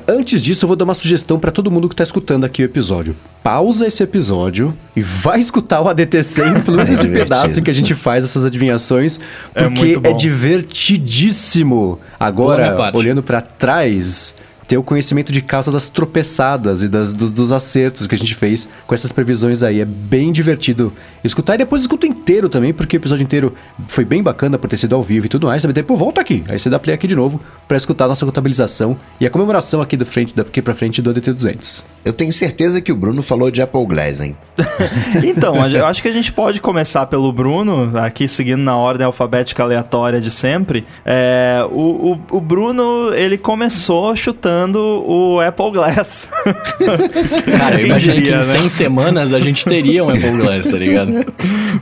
[0.06, 2.64] Antes disso, eu vou dar uma sugestão pra todo mundo que tá escutando aqui o
[2.66, 3.16] episódio.
[3.42, 7.70] Pausa esse episódio e vai escutar o ADT 100 plus É esse pedaço em que
[7.70, 9.18] a gente faz essas adivinhações,
[9.54, 10.14] É porque é, bom.
[10.14, 11.98] divertidíssimo.
[12.20, 14.34] Agora, olhando pra trás,
[14.68, 18.34] ter o conhecimento de causa das tropeçadas e das, dos, dos acertos que a gente
[18.34, 19.80] fez com essas previsões aí.
[19.80, 20.92] É bem divertido
[21.24, 23.54] escutar e depois escuta inteiro também, porque o episódio inteiro
[23.88, 25.62] foi bem bacana por ter sido ao vivo e tudo mais.
[25.62, 25.72] Sabe?
[25.72, 28.98] Depois volta aqui, aí você dá play aqui de novo pra escutar a nossa contabilização
[29.18, 31.84] e a comemoração aqui do frente, daqui pra frente do ADT 200.
[32.04, 34.36] Eu tenho certeza que o Bruno falou de Apple Glass, hein?
[35.24, 39.62] Então, eu acho que a gente pode começar pelo Bruno, aqui seguindo na ordem alfabética
[39.62, 40.84] aleatória de sempre.
[41.04, 46.28] É, o, o, o Bruno, ele começou chutando o Apple Glass.
[47.58, 48.58] Cara, eu imaginei diria, que em né?
[48.58, 51.12] 100 semanas a gente teria um Apple Glass, tá ligado?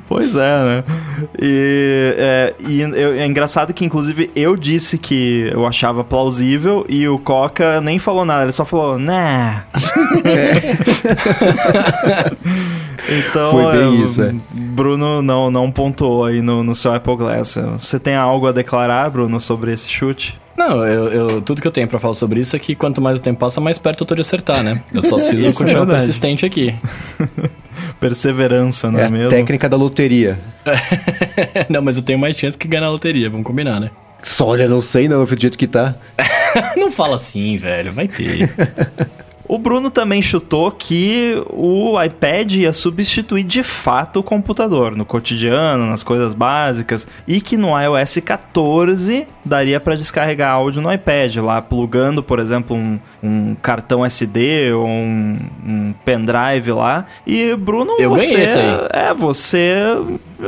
[0.09, 0.85] Pois é, né?
[1.41, 7.09] E, é, e eu- é engraçado que, inclusive, eu disse que eu achava plausível e
[7.09, 9.65] o Coca nem falou nada, ele só falou, né.
[13.09, 14.33] então, Foi bem é, isso, é.
[14.53, 17.59] Bruno não, não pontuou aí no, no seu Apple Glass.
[17.79, 20.39] Você tem algo a declarar, Bruno, sobre esse chute?
[20.57, 23.19] Não, eu, eu- tudo que eu tenho pra falar sobre isso é que quanto mais
[23.19, 24.81] o tempo passa, mais perto eu tô de acertar, né?
[24.95, 25.99] Eu só preciso é continuar verdade.
[26.05, 26.75] persistente aqui.
[28.01, 29.31] Perseverança, não É é, a mesmo?
[29.31, 30.39] técnica da loteria.
[31.69, 33.91] não, mas eu tenho mais chance que ganhar na loteria, vamos combinar, né?
[34.23, 35.95] Só olha, não sei não, do jeito que tá.
[36.77, 38.51] Não fala assim, velho, vai ter.
[39.49, 45.87] O Bruno também chutou que o iPad ia substituir de fato o computador no cotidiano,
[45.87, 51.63] nas coisas básicas, e que no iOS 14 daria para descarregar áudio no iPad, lá
[51.63, 57.07] plugando, por exemplo, um, um cartão SD ou um, um pendrive lá.
[57.27, 59.09] E Bruno, Eu você aí.
[59.09, 59.75] é você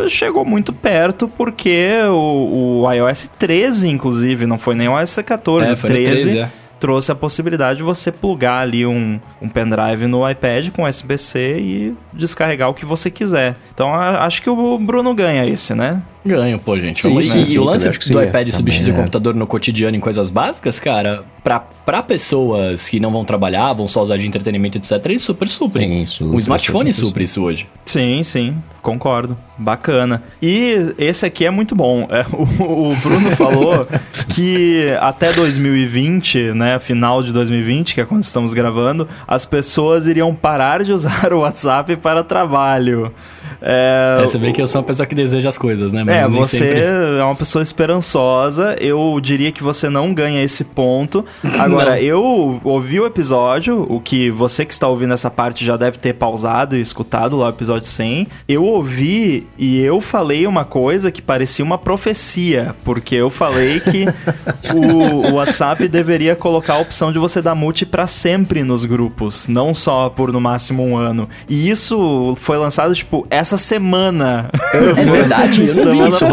[0.09, 5.71] chegou muito perto porque o, o iOS 13, inclusive, não foi nem o iOS 14,
[5.71, 6.51] É, o foi no 13 13, é.
[6.81, 11.95] Trouxe a possibilidade de você plugar ali um, um pendrive no iPad com USB-C e
[12.13, 13.57] descarregar o que você quiser.
[13.75, 16.03] Então a- acho que o Bruno ganha esse, né?
[16.25, 17.01] Ganho, pô, gente.
[17.01, 18.97] Sim, e, sim, e sim, o também lance do iPad substituir o é.
[18.99, 23.87] computador no cotidiano em coisas básicas, cara, pra, pra pessoas que não vão trabalhar, vão
[23.89, 25.83] só usar de entretenimento, etc., ele super supre.
[25.85, 27.67] Sim, supre, o smartphone supre isso hoje.
[27.85, 29.37] Sim, sim, concordo.
[29.57, 30.23] Bacana.
[30.43, 32.07] E esse aqui é muito bom.
[32.11, 33.89] É, o, o Bruno falou
[34.35, 40.35] que até 2020, né, final de 2020, que é quando estamos gravando, as pessoas iriam
[40.35, 43.13] parar de usar o WhatsApp para trabalho.
[43.61, 46.03] É, É, você vê que eu sou uma pessoa que deseja as coisas, né?
[46.07, 46.81] É, nem você sempre-
[47.19, 48.77] é uma pessoa esperançosa.
[48.81, 51.25] Eu diria que você não ganha esse ponto.
[51.59, 51.97] Agora, Não.
[51.99, 56.15] eu ouvi o episódio, o que você que está ouvindo essa parte já deve ter
[56.15, 58.27] pausado e escutado lá o episódio 100.
[58.49, 64.07] Eu ouvi e eu falei uma coisa que parecia uma profecia, porque eu falei que
[64.75, 69.49] o, o WhatsApp deveria colocar a opção de você dar multi para sempre nos grupos,
[69.49, 71.29] não só por no máximo um ano.
[71.49, 74.49] E isso foi lançado, tipo, essa semana.
[74.73, 76.25] É verdade, eu não vi isso?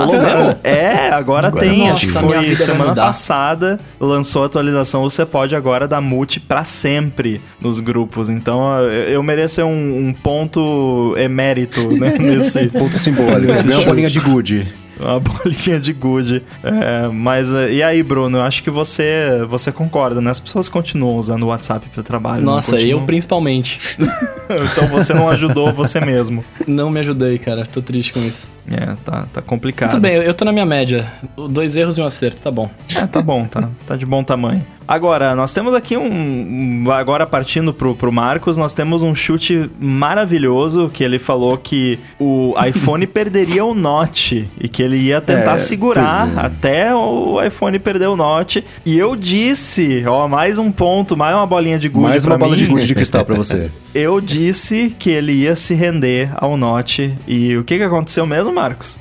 [0.64, 1.80] É, agora, Agora tem.
[1.80, 1.88] não.
[1.88, 3.06] Acho que Nossa, foi semana mudar.
[3.06, 3.80] passada.
[4.00, 4.85] Lançou a atualização.
[4.94, 8.30] Você pode agora dar multi pra sempre nos grupos.
[8.30, 8.62] Então
[9.08, 12.68] eu, mereço um, um ponto emérito né, nesse.
[12.70, 13.52] Ponto simbólico.
[13.52, 14.68] Esse Ganhou uma bolinha de good.
[14.98, 16.42] Uma bolinha de good.
[16.64, 18.38] É, mas eh, e aí, Bruno?
[18.38, 20.32] Eu acho que você você concorda, né?
[20.32, 22.42] As pessoas continuam usando o WhatsApp pro trabalho.
[22.44, 23.98] Nossa, eu principalmente.
[24.48, 26.46] Então você não ajudou você mesmo.
[26.68, 27.66] Não me ajudei, cara.
[27.66, 28.48] Tô triste com isso.
[28.70, 29.90] É, tá, tá complicado.
[29.90, 31.12] Tudo bem, eu- eu tô na minha média.
[31.50, 32.70] Dois erros e um acerto, tá bom.
[32.96, 34.64] É, tá bom, tá, tá de bom tamanho.
[34.88, 36.86] Agora, nós temos aqui um.
[36.92, 42.54] Agora partindo pro, pro Marcos, nós temos um chute maravilhoso que ele falou que o
[42.64, 46.40] iPhone perderia o Note e que ele ia tentar É, segurar é.
[46.46, 48.64] até o iPhone perder o Note.
[48.86, 52.52] E eu disse, ó, mais um ponto, mais uma bolinha de good Mais uma bola
[52.56, 52.58] mim.
[52.64, 53.72] de good de cristal pra você.
[53.96, 57.16] Eu disse que ele ia se render ao Note.
[57.26, 59.00] E o que, que aconteceu mesmo, Marcos?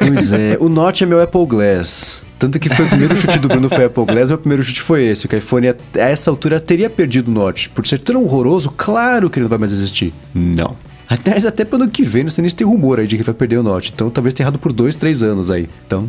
[0.00, 2.24] Pois é, o Note é meu Apple Glass.
[2.42, 5.04] Tanto que foi o primeiro chute do Bruno foi Apple Glass, meu primeiro chute foi
[5.06, 5.28] esse.
[5.28, 7.70] Que o iPhone a essa altura teria perdido o Note.
[7.70, 10.12] Por ser tão horroroso, claro que ele não vai mais existir.
[10.34, 10.76] Não.
[11.08, 13.22] Aliás, até pro ano que vem, não sei nem se tem rumor aí de que
[13.22, 13.92] vai perder o Note.
[13.94, 15.68] Então talvez tenha errado por dois, três anos aí.
[15.86, 16.08] Então,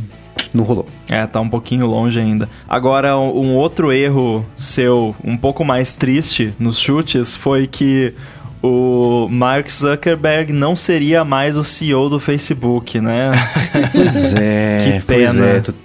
[0.56, 0.88] não rolou.
[1.08, 2.50] É, tá um pouquinho longe ainda.
[2.67, 8.13] Agora, um outro erro seu, um pouco mais triste nos chutes, foi que
[8.62, 13.32] o Mark Zuckerberg não seria mais o CEO do Facebook, né?
[13.91, 15.46] Pois é, Que pois pena.
[15.46, 15.76] é, tu-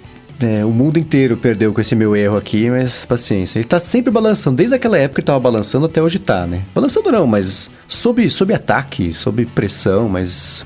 [0.41, 3.59] é, o mundo inteiro perdeu com esse meu erro aqui, mas paciência.
[3.59, 6.63] Ele tá sempre balançando, desde aquela época ele tava balançando até hoje tá, né?
[6.73, 10.65] Balançando não, mas sob, sob ataque, sob pressão, mas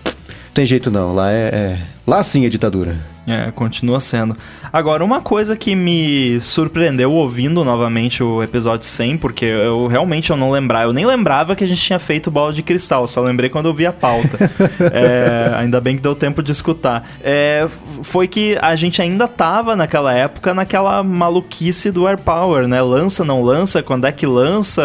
[0.54, 2.96] tem jeito não, lá é, é- lá sim é ditadura.
[3.26, 4.36] É, continua sendo.
[4.72, 10.36] Agora, uma coisa que me surpreendeu ouvindo novamente o episódio 100, porque eu realmente eu
[10.36, 13.50] não lembrava, eu nem lembrava que a gente tinha feito bola de cristal, só lembrei
[13.50, 14.38] quando eu vi a pauta.
[14.92, 17.08] É, ainda bem que deu tempo de escutar.
[17.24, 17.66] É,
[18.02, 22.82] foi que a gente ainda tava naquela época naquela maluquice do Air Power, né?
[22.82, 24.84] Lança, não lança, quando é que lança?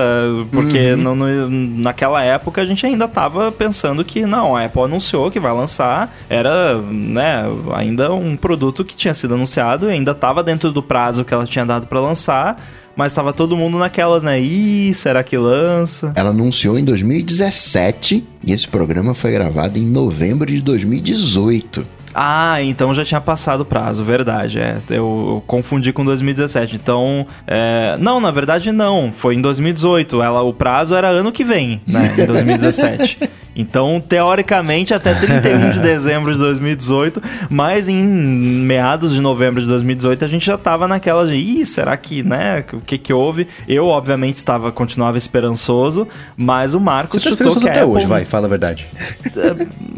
[0.52, 1.48] Porque no- no-
[1.82, 6.14] naquela época a gente ainda tava pensando que não, a Apple anunciou que vai lançar,
[6.30, 6.76] era,
[7.08, 7.42] né,
[7.74, 11.44] ainda um produto que tinha sido anunciado e ainda tava dentro do prazo que ela
[11.44, 12.62] tinha dado pra lançar,
[12.94, 14.40] mas tava todo mundo naquelas, né?
[14.40, 16.12] Ih, será que lança?
[16.14, 21.97] Ela anunciou em 2017 e esse programa foi gravado em novembro de 2018.
[22.14, 24.58] Ah, então já tinha passado o prazo, verdade.
[24.58, 26.76] É, eu, eu confundi com 2017.
[26.76, 29.12] Então, é, não, na verdade não.
[29.12, 30.22] Foi em 2018.
[30.22, 32.14] Ela, o prazo era ano que vem, né?
[32.18, 33.18] Em 2017.
[33.60, 40.24] Então, teoricamente, até 31 de dezembro de 2018, mas em meados de novembro de 2018
[40.24, 43.48] a gente já tava naquela de, ih, será que, né, o que que houve?
[43.66, 48.06] Eu, obviamente, estava, continuava esperançoso, mas o Marcos Você tá chutou que até Apple- hoje,
[48.06, 48.86] vai, fala a verdade.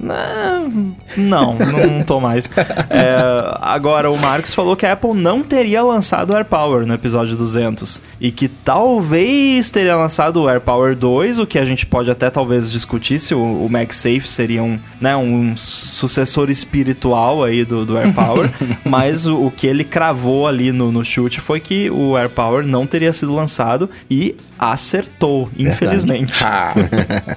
[0.09, 0.61] ah,
[1.18, 1.59] Não,
[2.00, 2.50] não tô mais.
[2.90, 3.18] É,
[3.60, 8.02] agora, o Marcos falou que a Apple não teria lançado o AirPower no episódio 200
[8.20, 12.70] e que talvez teria lançado o AirPower 2, o que a gente pode até talvez
[12.70, 18.50] discutir se o, o MagSafe seria um, né, um sucessor espiritual aí do, do AirPower,
[18.84, 22.86] mas o, o que ele cravou ali no, no chute foi que o AirPower não
[22.86, 26.42] teria sido lançado e acertou, infelizmente.
[26.44, 26.74] Ah.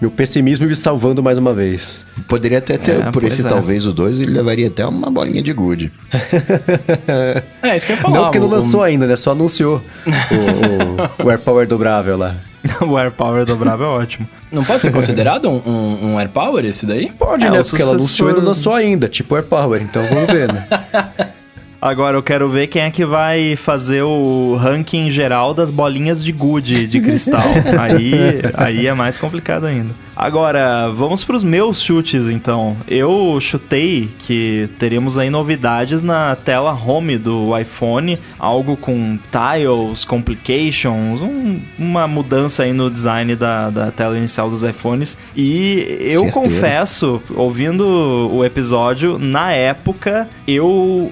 [0.00, 2.06] Meu pessimismo me salvando mais uma vez.
[2.26, 3.48] Poderia até ter, É, por esse é.
[3.48, 5.92] talvez o 2, ele levaria até uma bolinha de gude.
[7.62, 8.16] É, isso que eu ia falar.
[8.16, 9.14] não, porque não o- lançou ainda, né?
[9.14, 12.34] Só anunciou o, o, o AirPower dobrável lá.
[12.80, 14.26] o AirPower dobrável é ótimo.
[14.50, 17.10] Não pode ser considerado um, um, um AirPower esse daí?
[17.12, 17.60] Pode, É, né?
[17.60, 20.66] o Porque ela anunciou e não lançou ainda, tipo AirPower, então vamos ver, né?
[21.82, 26.30] Agora eu quero ver quem é que vai fazer o ranking geral das bolinhas de
[26.32, 27.42] gude de cristal.
[27.78, 28.12] aí,
[28.54, 29.94] aí é mais complicado ainda.
[30.14, 32.76] Agora, vamos para os meus chutes então.
[32.86, 41.22] Eu chutei que teríamos aí novidades na tela home do iPhone, algo com tiles, complications,
[41.22, 45.16] um- uma mudança aí no design da, da tela inicial dos iPhones.
[45.34, 46.32] E eu Certeiro.
[46.32, 47.86] confesso, ouvindo
[48.30, 51.10] o episódio, na época eu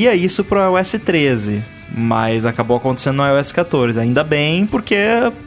[0.00, 1.62] previa isso pro iOS 13.
[1.92, 3.98] Mas acabou acontecendo no iOS 14.
[3.98, 4.94] Ainda bem, porque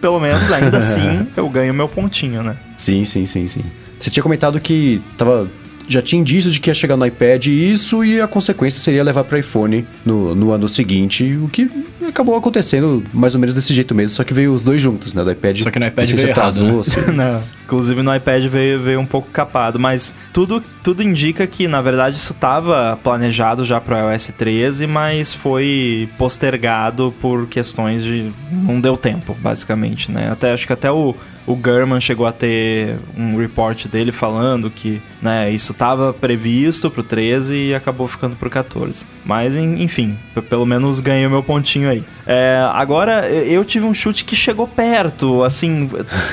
[0.02, 2.58] pelo menos ainda assim eu ganho meu pontinho, né?
[2.76, 3.64] Sim, sim, sim, sim.
[4.00, 5.50] Você tinha comentado que tava.
[5.86, 9.26] Já tinha indícios de que ia chegar no iPad isso e a consequência seria levar
[9.26, 11.70] para iPhone no, no ano seguinte, o que
[12.08, 15.22] acabou acontecendo mais ou menos desse jeito mesmo, só que veio os dois juntos, né?
[15.26, 15.60] Do iPad.
[15.60, 16.84] Só que no iPad veio errado, atrasou, né?
[16.84, 17.42] se- Não.
[17.66, 22.18] Inclusive no iPad veio, veio um pouco capado, mas tudo, tudo indica que na verdade
[22.18, 28.98] isso estava planejado já para iOS 13, mas foi postergado por questões de não deu
[28.98, 30.30] tempo, basicamente, né?
[30.32, 35.02] Até acho que até o o German chegou a ter um report dele falando que,
[35.22, 39.06] né, isso estava previsto pro 13 e acabou ficando pro 14.
[39.26, 40.18] Mas en- enfim,
[40.50, 42.02] pelo menos ganhei o meu pontinho aí.
[42.26, 45.90] É, agora eu tive um chute que chegou perto, assim,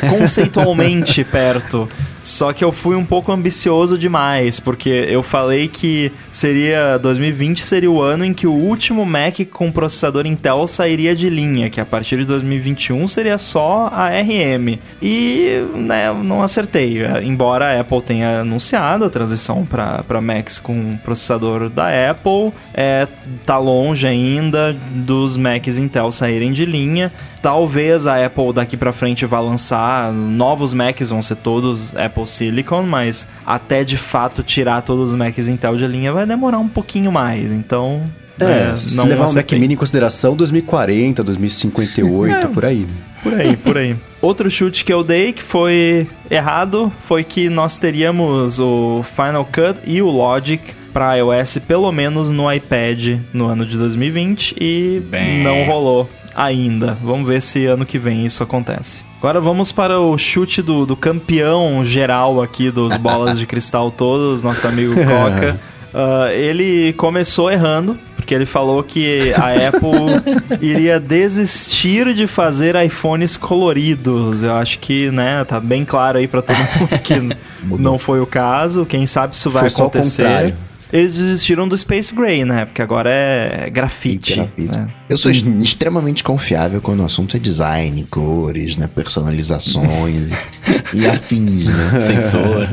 [0.08, 1.88] conceitualmente perto.
[2.22, 7.90] Só que eu fui um pouco ambicioso demais, porque eu falei que seria 2020 seria
[7.90, 11.87] o ano em que o último Mac com processador Intel sairia de linha, que a
[11.87, 14.78] partir de 2021 seria só a RM.
[15.00, 16.98] E, né, não acertei.
[17.22, 23.09] Embora a Apple tenha anunciado a transição para Macs com processador da Apple, é,
[23.46, 27.11] tá longe ainda dos Macs Intel saírem de linha.
[27.42, 32.83] Talvez a Apple daqui pra frente vá lançar novos Macs, vão ser todos Apple Silicon,
[32.83, 37.11] mas até de fato tirar todos os Macs Intel de linha vai demorar um pouquinho
[37.11, 37.50] mais.
[37.50, 38.03] Então,
[38.38, 39.53] É, é, se não levar um Mac.
[39.53, 42.46] Mini em consideração, 2040, 2058, É.
[42.48, 42.87] por aí.
[43.22, 43.96] Por aí, por aí.
[44.20, 49.81] Outro chute que eu dei que foi errado foi que nós teríamos o Final Cut
[49.87, 55.42] e o Logic para iOS pelo menos no iPad no ano de 2020 e Bem.
[55.42, 56.09] não rolou.
[56.40, 56.96] Ainda.
[57.03, 59.05] Vamos ver se ano que vem isso acontece.
[59.18, 64.42] Agora vamos para o chute do, do campeão geral aqui dos bolas de cristal todos,
[64.42, 65.61] nosso amigo Coca.
[65.92, 73.37] Uh, ele começou errando, porque ele falou que a Apple iria desistir de fazer iPhones
[73.37, 74.42] coloridos.
[74.42, 78.27] Eu acho que, né, tá bem claro aí para todo mundo que não foi o
[78.27, 78.87] caso.
[78.87, 80.54] Quem sabe isso vai Foi acontecer.
[80.92, 82.64] Eles desistiram do Space Gray, né?
[82.64, 84.36] Porque agora é grafite.
[84.36, 84.68] Grafite.
[84.68, 84.88] né?
[85.08, 90.30] Eu sou est- extremamente confiável quando o assunto é design, cores, né, personalizações
[90.94, 92.00] e, e afins, né?
[92.00, 92.68] Sensor.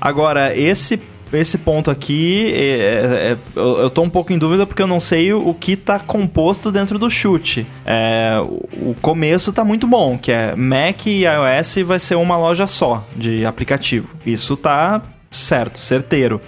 [0.00, 0.98] Agora, esse,
[1.32, 4.86] esse ponto aqui, é- é- é- eu, eu tô um pouco em dúvida porque eu
[4.86, 7.66] não sei o, o que tá composto dentro do chute.
[7.84, 12.36] É, o, o começo tá muito bom, que é Mac e iOS vai ser uma
[12.36, 14.08] loja só de aplicativo.
[14.24, 16.40] Isso tá certo, certeiro.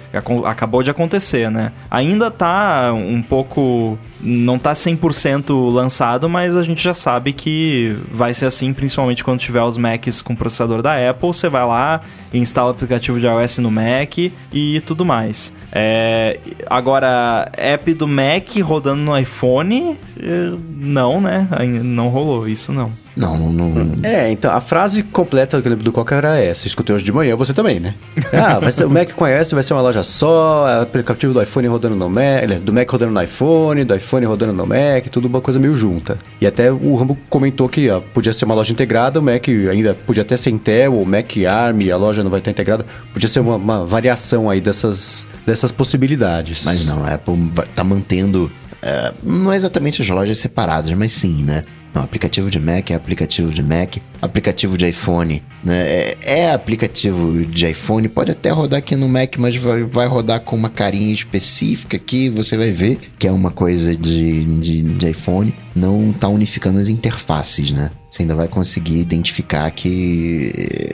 [0.45, 1.72] Acabou de acontecer, né?
[1.91, 3.99] Ainda tá um pouco...
[4.22, 9.41] Não tá 100% lançado, mas a gente já sabe que vai ser assim, principalmente quando
[9.41, 11.28] tiver os Macs com processador da Apple.
[11.28, 12.03] Você vai lá,
[12.33, 14.18] instala o aplicativo de iOS no Mac
[14.53, 15.55] e tudo mais.
[15.72, 21.49] É, agora, app do Mac rodando no iPhone, eh, não, né?
[21.83, 22.93] Não rolou, isso não.
[23.20, 23.92] Não, não, não.
[24.02, 26.66] É, então, a frase completa que eu lembro do Coca era essa.
[26.66, 27.94] Escutei hoje de manhã, você também, né?
[28.32, 31.66] Ah, vai ser, o Mac com iOS vai ser uma loja só, aplicativo do iPhone
[31.66, 35.28] rodando no Mac, aliás, do Mac rodando no iPhone, do iPhone rodando no Mac, tudo
[35.28, 36.18] uma coisa meio junta.
[36.40, 39.94] E até o Rambo comentou que ó, podia ser uma loja integrada, o Mac ainda
[40.06, 42.86] podia até ser Intel, o Mac ARM, a loja não vai estar integrada.
[43.12, 46.64] Podia ser uma, uma variação aí dessas, dessas possibilidades.
[46.64, 48.50] Mas não, a Apple tá mantendo.
[48.80, 51.64] é, não é exatamente as lojas separadas, mas sim, né?
[51.93, 55.82] Não, aplicativo de Mac é aplicativo de Mac, aplicativo de iPhone, né?
[55.88, 60.41] É, é aplicativo de iPhone, pode até rodar aqui no Mac, mas vai, vai rodar
[60.41, 65.11] com uma carinha específica que você vai ver que é uma coisa de, de, de
[65.11, 65.55] iPhone.
[65.74, 67.91] Não tá unificando as interfaces, né?
[68.09, 70.93] Você ainda vai conseguir identificar que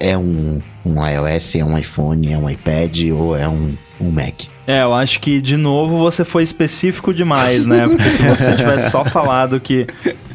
[0.00, 4.44] é um, um iOS, é um iPhone, é um iPad ou é um, um Mac.
[4.66, 7.88] É, eu acho que de novo você foi específico demais, né?
[7.88, 9.86] Porque se você tivesse só falado que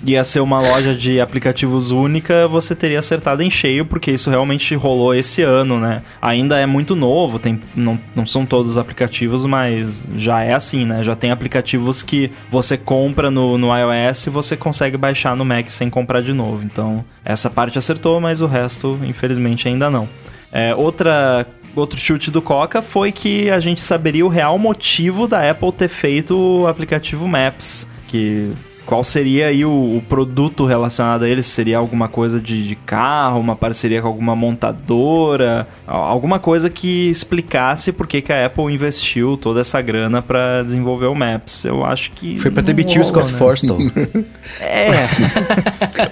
[0.06, 4.76] ia ser uma loja de aplicativos única, você teria acertado em cheio, porque isso realmente
[4.76, 6.02] rolou esse ano, né?
[6.22, 10.86] Ainda é muito novo, tem, não, não são todos os aplicativos, mas já é assim,
[10.86, 11.04] né?
[11.04, 15.70] Já tem aplicativos que você compra no, no iOS e você consegue baixar no Mac
[15.70, 16.64] sem comprar de novo.
[16.64, 20.08] Então, essa parte acertou, mas o resto, infelizmente, ainda não.
[20.52, 25.50] É, outra outro chute do Coca foi que a gente saberia o real motivo da
[25.50, 28.52] Apple ter feito o aplicativo Maps, que
[28.86, 31.42] qual seria aí o, o produto relacionado a ele?
[31.42, 37.92] Seria alguma coisa de, de carro, uma parceria com alguma montadora, alguma coisa que explicasse
[37.92, 41.66] por que, que a Apple investiu toda essa grana pra desenvolver o Maps.
[41.66, 43.38] Eu acho que Foi pra não demitir o Scott né?
[43.38, 43.78] Forstall.
[44.60, 45.08] É,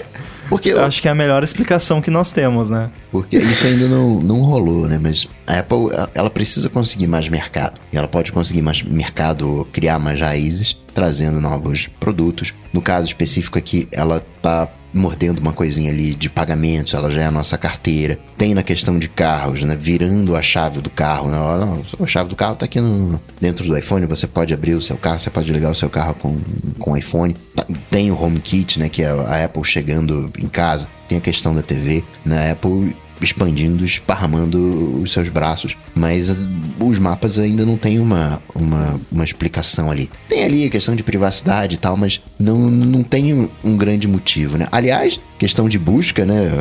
[0.52, 2.92] Porque, eu acho que é a melhor explicação que nós temos, né?
[3.10, 5.00] porque isso ainda não, não rolou, né?
[5.02, 7.80] Mas a Apple, ela precisa conseguir mais mercado.
[7.92, 12.54] E ela pode conseguir mais mercado, criar mais raízes, trazendo novos produtos.
[12.74, 17.26] No caso específico aqui, ela tá mordendo uma coisinha ali de pagamentos, ela já é
[17.26, 18.20] a nossa carteira.
[18.38, 19.76] Tem na questão de carros, né?
[19.76, 21.38] Virando a chave do carro, né?
[22.00, 24.98] A chave do carro tá aqui no, dentro do iPhone, você pode abrir o seu
[24.98, 26.40] carro, você pode ligar o seu carro com,
[26.80, 27.36] com o iPhone.
[27.56, 28.90] Tá- Tem o HomeKit, né?
[28.90, 30.88] Que é a Apple chegando em casa.
[31.08, 32.50] Tem a questão da TV, né?
[32.50, 35.76] A Apple expandindo, esparramando os seus braços.
[35.96, 36.48] Mas as-
[36.80, 40.10] os mapas ainda não tem uma, uma, uma explicação ali.
[40.28, 44.08] Tem ali a questão de privacidade e tal, mas não, não tem um, um grande
[44.08, 44.68] motivo, né?
[44.72, 46.52] Aliás, questão de busca, né?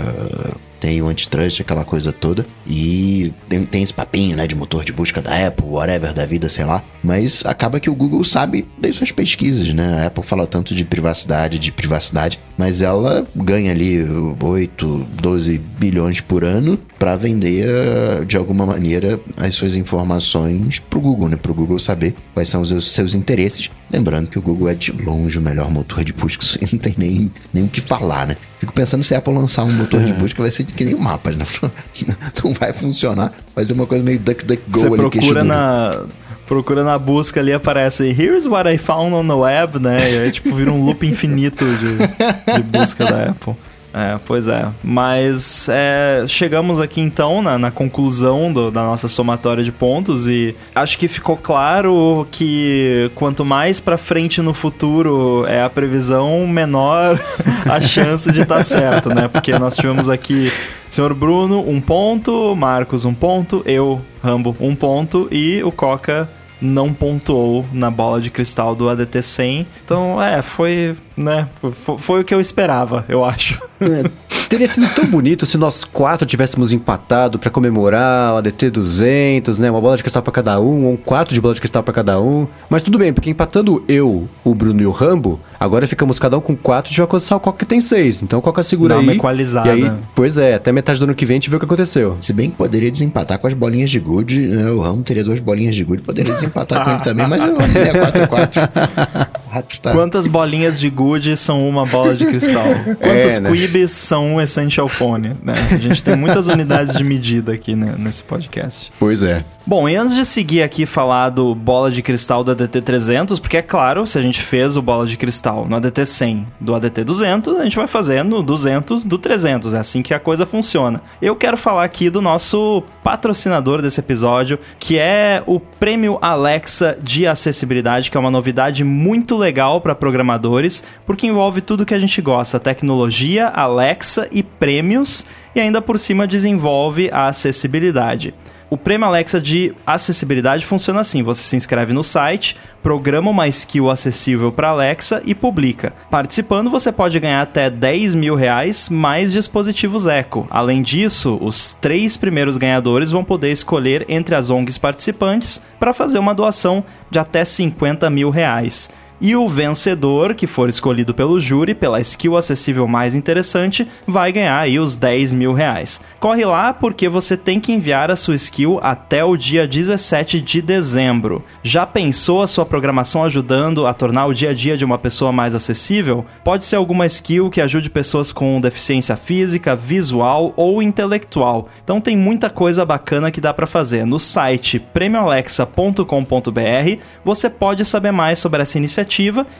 [0.81, 2.47] Tem o antitrust, aquela coisa toda.
[2.66, 4.47] E tem, tem esse papinho, né?
[4.47, 6.83] De motor de busca da Apple, whatever, da vida, sei lá.
[7.05, 10.01] Mas acaba que o Google sabe das suas pesquisas, né?
[10.03, 14.03] A Apple fala tanto de privacidade, de privacidade, mas ela ganha ali
[14.43, 21.03] 8, 12 bilhões por ano para vender uh, de alguma maneira as suas informações pro
[21.03, 21.37] Google, né?
[21.37, 23.68] Pro Google saber quais são os seus interesses.
[23.93, 26.78] Lembrando que o Google é de longe o melhor motor de busca, isso aí não
[26.78, 28.36] tem nem, nem o que falar, né?
[28.59, 31.01] Fico pensando se a Apple lançar um motor de busca vai ser que nem o
[31.01, 31.45] mapa, né?
[32.45, 34.97] Não vai funcionar, vai ser uma coisa meio DuckDuckGo Você ali.
[35.11, 36.05] queixo procura na.
[36.47, 39.97] Procura na busca ali, aparece Here's what I found on the web, né?
[39.99, 43.55] E aí, tipo, vira um loop infinito de, de busca da Apple.
[43.93, 44.68] É, pois é.
[44.84, 50.55] Mas é, chegamos aqui então na, na conclusão do- da nossa somatória de pontos e
[50.74, 57.18] acho que ficou claro que quanto mais pra frente no futuro é a previsão, menor
[57.68, 59.26] a chance de estar certo, né?
[59.26, 60.53] Porque nós tivemos aqui
[60.88, 66.28] Senhor Bruno, um ponto, Marcos, um ponto, eu, Rambo, um ponto e o Coca
[66.62, 69.66] não pontuou na bola de cristal do ADT 100.
[69.82, 73.60] Então, é, foi, né, foi, foi o que eu esperava, eu acho.
[73.80, 74.10] É,
[74.50, 79.70] teria sido tão bonito se nós quatro tivéssemos empatado para comemorar o ADT 200, né?
[79.70, 81.94] Uma bola de cristal para cada um, ou um quatro de bola de cristal para
[81.94, 82.46] cada um.
[82.68, 86.40] Mas tudo bem, porque empatando eu, o Bruno e o Rambo, agora ficamos cada um
[86.40, 88.22] com quatro, a gente vai alcançar o Coca que tem seis.
[88.22, 89.06] Então o Coca segura Dá aí.
[89.06, 89.68] uma equalizada.
[89.68, 91.64] E aí, pois é, até metade do ano que vem a gente vê o que
[91.64, 92.16] aconteceu.
[92.20, 94.70] Se bem que poderia desempatar com as bolinhas de gude, né?
[94.70, 97.40] o Ramo teria duas bolinhas de gude, poderia desempatar com ele também, mas
[97.76, 99.28] é 4x4.
[99.46, 99.92] O rato tá...
[99.92, 102.64] Quantas bolinhas de good são uma bola de cristal?
[103.00, 103.52] Quantos É, né?
[103.52, 105.36] quibes são um essential phone?
[105.42, 105.54] Né?
[105.72, 108.90] A gente tem muitas unidades de medida aqui né, nesse podcast.
[108.98, 109.44] Pois é.
[109.70, 113.56] Bom, e antes de seguir aqui falar do bola de cristal do ADT 300, porque
[113.56, 117.04] é claro, se a gente fez o bola de cristal no ADT 100 do ADT
[117.04, 119.72] 200, a gente vai fazer no 200 do 300.
[119.74, 121.00] É assim que a coisa funciona.
[121.22, 127.28] Eu quero falar aqui do nosso patrocinador desse episódio, que é o Prêmio Alexa de
[127.28, 132.20] Acessibilidade, que é uma novidade muito legal para programadores, porque envolve tudo que a gente
[132.20, 138.34] gosta: tecnologia, Alexa e prêmios, e ainda por cima desenvolve a acessibilidade.
[138.70, 143.90] O Prêmio Alexa de Acessibilidade funciona assim: você se inscreve no site, programa uma skill
[143.90, 145.92] acessível para Alexa e publica.
[146.08, 150.46] Participando, você pode ganhar até 10 mil reais mais dispositivos Echo.
[150.48, 156.20] Além disso, os três primeiros ganhadores vão poder escolher entre as ONGs participantes para fazer
[156.20, 158.88] uma doação de até 50 mil reais.
[159.22, 164.58] E o vencedor, que for escolhido pelo júri pela skill acessível mais interessante, vai ganhar
[164.58, 166.00] aí os 10 mil reais.
[166.18, 170.62] Corre lá porque você tem que enviar a sua skill até o dia 17 de
[170.62, 171.44] dezembro.
[171.62, 175.30] Já pensou a sua programação ajudando a tornar o dia a dia de uma pessoa
[175.30, 176.24] mais acessível?
[176.42, 181.68] Pode ser alguma skill que ajude pessoas com deficiência física, visual ou intelectual.
[181.84, 184.06] Então tem muita coisa bacana que dá para fazer.
[184.06, 189.09] No site premioalexa.com.br você pode saber mais sobre essa iniciativa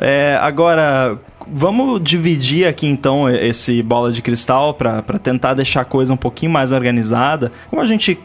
[0.02, 1.18] É, agora,
[1.48, 6.52] vamos dividir aqui então esse bola de cristal para tentar deixar a coisa um pouquinho
[6.52, 7.52] mais organizada.
[7.70, 8.18] Como a gente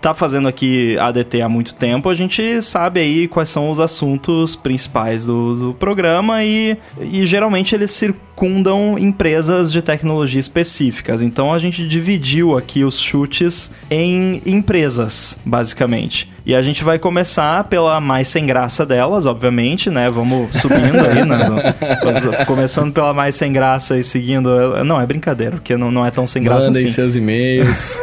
[0.00, 4.56] tá fazendo aqui ADT há muito tempo, a gente sabe aí quais são os assuntos
[4.56, 11.22] principais do, do programa e, e geralmente eles circundam empresas de tecnologia específicas.
[11.22, 16.30] Então a gente dividiu aqui os chutes em empresas, basicamente.
[16.48, 20.08] E a gente vai começar pela mais sem graça delas, obviamente, né?
[20.08, 21.74] Vamos subindo aí, né?
[22.46, 24.48] Começando pela mais sem graça e seguindo.
[24.82, 26.92] Não, é brincadeira, porque não, não é tão sem graça Mandem assim.
[26.94, 28.00] seus e-mails.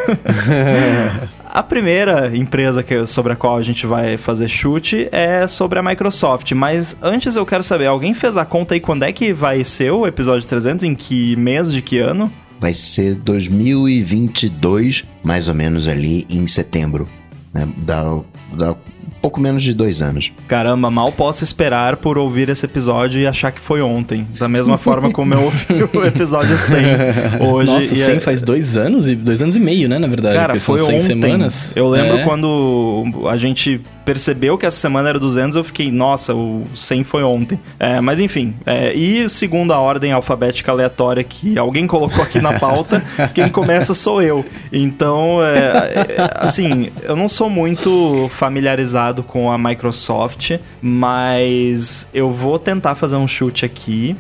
[1.50, 5.82] A primeira empresa que, sobre a qual a gente vai fazer chute é sobre a
[5.82, 6.52] Microsoft.
[6.52, 9.92] Mas antes eu quero saber, alguém fez a conta aí quando é que vai ser
[9.92, 10.84] o episódio 300?
[10.84, 12.30] Em que mês, de que ano?
[12.60, 17.08] Vai ser 2022, mais ou menos ali em setembro.
[17.56, 17.70] Né?
[17.78, 18.20] Dá,
[18.56, 18.95] dá um
[19.26, 20.32] pouco menos de dois anos.
[20.48, 24.28] Caramba, mal posso esperar por ouvir esse episódio e achar que foi ontem.
[24.38, 25.66] Da mesma forma como eu ouvi
[25.98, 26.78] o episódio 100
[27.50, 27.72] hoje.
[27.72, 30.36] Nossa, e 100 é- faz dois anos e dois anos e meio, né, na verdade.
[30.38, 31.06] Cara, foi são 100 ontem.
[31.08, 31.72] semanas.
[31.76, 32.24] Eu lembro É.
[32.24, 37.24] quando a gente percebeu que essa semana era 200, eu fiquei, nossa, o 100 foi
[37.24, 37.60] ontem.
[37.80, 42.60] É, mas enfim, é, e segundo a ordem alfabética aleatória que alguém colocou aqui na
[42.60, 43.04] pauta,
[43.34, 44.46] quem começa sou eu.
[44.72, 50.52] Então, é, é, assim, eu não sou muito familiarizado com a Microsoft,
[50.82, 54.16] mas eu vou tentar fazer um chute aqui.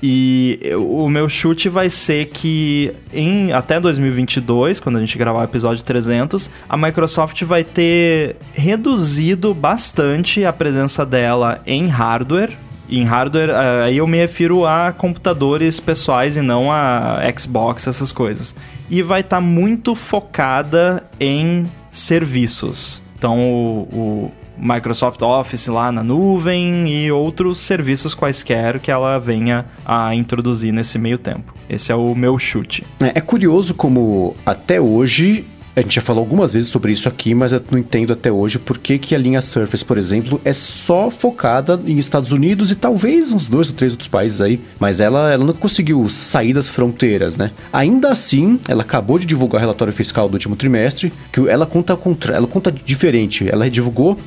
[0.00, 5.44] E o meu chute vai ser que em até 2022, quando a gente gravar o
[5.44, 12.56] episódio 300, a Microsoft vai ter reduzido bastante a presença dela em hardware.
[12.88, 18.12] Em hardware, eh, aí eu me refiro a computadores pessoais e não a Xbox, essas
[18.12, 18.54] coisas.
[18.88, 23.02] E vai estar muito focada em serviços.
[23.18, 29.66] Então, o, o- Microsoft Office lá na nuvem e outros serviços quaisquer que ela venha
[29.84, 31.54] a introduzir nesse meio tempo.
[31.68, 32.84] Esse é o meu chute.
[33.00, 35.44] É, é curioso como até hoje
[35.78, 38.58] a gente já falou algumas vezes sobre isso aqui, mas eu não entendo até hoje
[38.58, 42.74] por que, que a linha Surface, por exemplo, é só focada em Estados Unidos e
[42.74, 46.68] talvez uns dois ou três outros países aí, mas ela, ela não conseguiu sair das
[46.68, 47.52] fronteiras, né?
[47.72, 51.96] Ainda assim, ela acabou de divulgar o relatório fiscal do último trimestre, que ela conta
[51.96, 53.48] contra, ela conta diferente.
[53.48, 54.18] Ela divulgou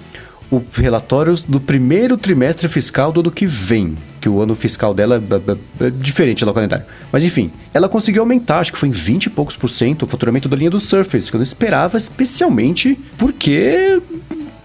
[0.51, 3.97] o relatórios do primeiro trimestre fiscal do ano que vem.
[4.19, 5.23] Que o ano fiscal dela
[5.79, 6.85] é diferente lá no calendário.
[7.11, 10.05] Mas enfim, ela conseguiu aumentar, acho que foi em 20 e poucos por cento o
[10.05, 13.99] faturamento da linha do Surface, que eu não esperava, especialmente porque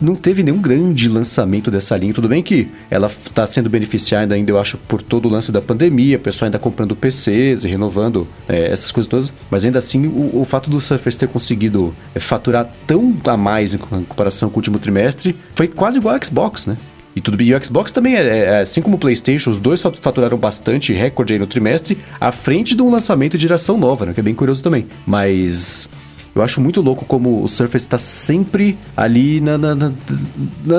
[0.01, 2.13] não teve nenhum grande lançamento dessa linha.
[2.13, 5.61] Tudo bem que ela está sendo beneficiada ainda, eu acho, por todo o lance da
[5.61, 9.33] pandemia, o pessoal ainda comprando PCs e renovando é, essas coisas todas.
[9.51, 13.75] Mas ainda assim, o, o fato do Surface ter conseguido é, faturar tão a mais
[13.75, 16.77] em comparação com o último trimestre foi quase igual ao Xbox, né?
[17.15, 19.81] E tudo bem, e o Xbox também é, é, assim como o PlayStation, os dois
[19.81, 24.13] faturaram bastante recorde aí no trimestre, à frente de um lançamento de geração nova, né?
[24.13, 24.87] Que é bem curioso também.
[25.07, 25.89] Mas
[26.37, 29.91] eu acho muito louco como o Surface está sempre ali na, na, na,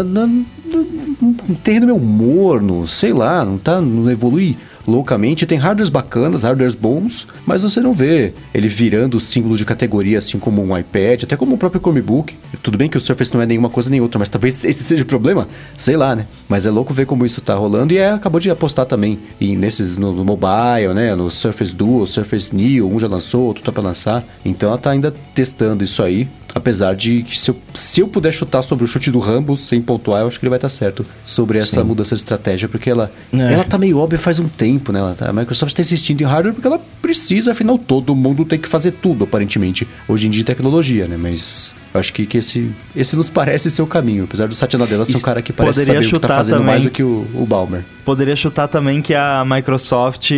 [0.04, 4.56] na, no terreno meio morno, sei lá, não tá, não evolui
[4.88, 5.46] loucamente.
[5.46, 10.40] Tem hardwares bacanas, hardwares bons, mas você não vê ele virando símbolo de categoria, assim
[10.40, 12.36] como um iPad, até como o próprio Chromebook.
[12.64, 15.04] Tudo bem que o Surface não é nenhuma coisa nem outra, mas talvez esse seja
[15.04, 16.26] o problema, sei lá, né?
[16.48, 19.58] Mas é louco ver como isso tá rolando e é, acabou de apostar também em,
[19.58, 21.14] nesses no, no mobile, né?
[21.14, 24.24] No Surface Duo, Surface Neo, um já lançou, outro tá para lançar.
[24.46, 26.28] Então ela tá ainda testando isso aí.
[26.58, 29.80] Apesar de que se eu, se eu puder chutar sobre o chute do Rambo sem
[29.80, 31.88] pontuar, eu acho que ele vai estar certo sobre essa Sim.
[31.88, 33.54] mudança de estratégia, porque ela, é.
[33.54, 35.16] ela tá meio óbvia faz um tempo, né?
[35.16, 38.68] Tá, a Microsoft está insistindo em hardware porque ela precisa, afinal, todo mundo tem que
[38.68, 41.16] fazer tudo, aparentemente, hoje em dia tecnologia, né?
[41.16, 45.06] Mas acho que, que esse, esse nos parece ser o caminho, apesar do Satya Nadella
[45.06, 47.28] ser um cara que parece saber o que tá fazendo também, mais do que o,
[47.34, 47.84] o Balmer.
[48.06, 50.32] Poderia chutar também que a Microsoft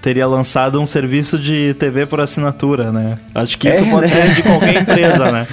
[0.00, 3.18] teria lançado um serviço de TV por assinatura, né?
[3.34, 4.06] Acho que isso é, pode né?
[4.08, 5.46] ser de qualquer empresa, né?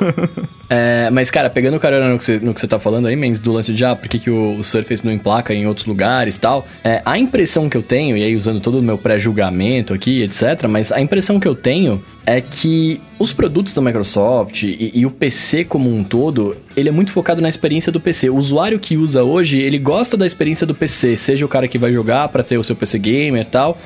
[0.70, 3.40] É, mas, cara, pegando carona no que você, no que você tá falando aí, Mendes,
[3.40, 6.36] do lance de ah, por que, que o, o Surface não emplaca em outros lugares
[6.36, 9.94] e tal, é, a impressão que eu tenho, e aí usando todo o meu pré-julgamento
[9.94, 14.92] aqui, etc., mas a impressão que eu tenho é que os produtos da Microsoft e,
[14.94, 18.28] e, o PC como um todo, ele é muito focado na experiência do PC.
[18.28, 21.78] O usuário que usa hoje, ele gosta da experiência do PC, seja o cara que
[21.78, 23.78] vai jogar para ter o seu PC gamer e tal,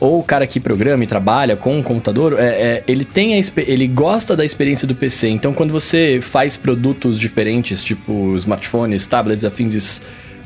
[0.00, 3.44] ou o cara que programa e trabalha com um computador, é, é, ele tem a,
[3.56, 5.28] ele gosta da experiência do PC.
[5.28, 10.00] Então, quando você faz produtos diferentes, tipo smartphones, tablets, afins,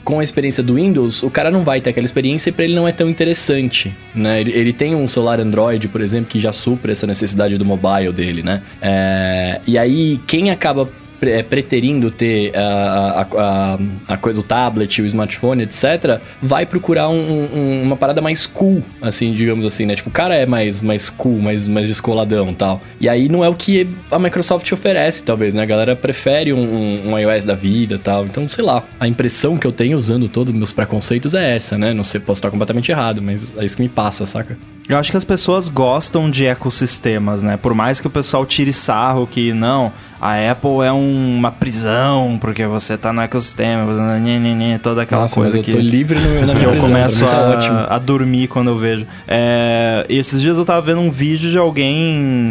[0.05, 2.75] com a experiência do Windows, o cara não vai ter aquela experiência e para ele
[2.75, 4.41] não é tão interessante, né?
[4.41, 8.13] Ele, ele, tem um celular Android, por exemplo, que já supra essa necessidade do mobile
[8.13, 8.63] dele, né?
[8.81, 10.89] É, e aí, quem acaba
[11.23, 13.79] é, preterindo ter a, a,
[14.15, 18.83] a, coisa, o tablet, o smartphone, etc., vai procurar um, um, uma parada mais cool,
[19.01, 19.95] assim, digamos assim, né?
[19.95, 22.81] Tipo, o cara é mais, mais cool, mais, mais descoladão tal.
[23.01, 25.63] E aí não é o que a Microsoft oferece, talvez, né?
[25.63, 28.25] A galera prefere um, um iOS da vida tal.
[28.25, 31.79] Então, sei lá, a impressão que eu tenho usando todos os meus preconceitos é essa,
[31.79, 31.93] né?
[31.95, 34.57] Não sei, posso estar completamente errado, mas é isso que me passa, saca?
[34.93, 37.57] Eu acho que as pessoas gostam de ecossistemas, né?
[37.57, 39.91] Por mais que o pessoal tire sarro que não,
[40.21, 44.79] a Apple é um, uma prisão porque você tá no ecossistema, você, nhê, nhê, nhê,
[44.79, 47.89] toda aquela Nossa, coisa eu que tô livre no, na minha que eu começo tá
[47.89, 49.07] a, a, dormir quando eu vejo.
[49.27, 51.97] É, esses dias eu tava vendo um vídeo de alguém,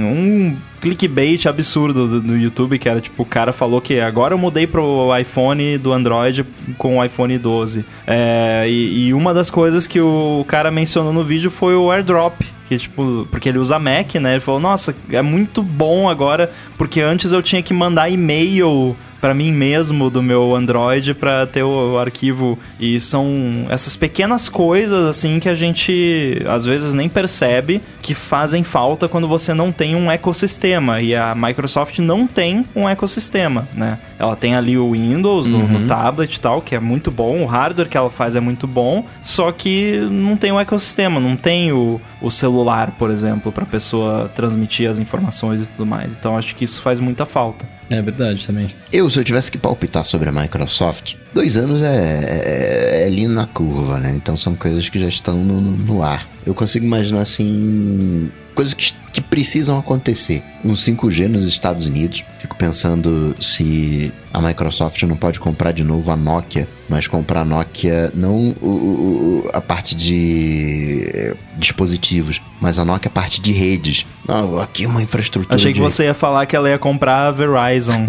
[0.04, 4.38] um clickbait absurdo do, do, YouTube, que era tipo, o cara falou que agora eu
[4.38, 6.46] mudei pro iPhone do Android
[6.78, 7.86] com o iPhone 12.
[8.08, 12.44] É, e, e, uma das coisas que o cara mencionou no vídeo foi o AirDrop.
[12.72, 14.32] Que, tipo, porque ele usa Mac, né?
[14.32, 19.36] Ele falou, nossa, é muito bom agora, porque antes eu tinha que mandar e-mail para
[19.36, 25.06] mim mesmo do meu Android para ter o, o, arquivo e são essas pequenas coisas
[25.06, 29.96] assim que a gente às vezes nem percebe que fazem falta quando você não tem
[29.96, 34.00] um ecossistema e a Microsoft não tem um ecossistema, né?
[34.18, 35.68] Ela tem ali o Windows no, uhum.
[35.68, 38.66] no tablet e tal, que é muito bom, o hardware que ela faz é muito
[38.66, 42.61] bom, só que não tem o um ecossistema, não tem o, o celular,
[42.98, 46.16] por exemplo, para pessoa transmitir as informações e tudo mais.
[46.18, 47.68] Então acho que isso faz muita falta.
[47.90, 48.68] É verdade também.
[48.92, 53.34] Eu, se eu tivesse que palpitar sobre a Microsoft, dois anos é, é, é lindo
[53.34, 54.14] na curva, né?
[54.16, 56.28] Então são coisas que já estão no, no ar.
[56.46, 58.32] Eu consigo imaginar assim.
[58.56, 60.44] coisas que que precisam acontecer.
[60.64, 62.24] Um 5G nos Estados Unidos.
[62.40, 67.46] Fico pensando se a Microsoft não pode comprar de novo a Nokia, mas comprar a
[67.46, 74.06] Nokia não o, o, a parte de dispositivos, mas a Nokia a parte de redes.
[74.28, 75.54] Não, aqui uma infraestrutura.
[75.54, 75.80] Achei de...
[75.80, 78.06] que você ia falar que ela ia comprar a Verizon.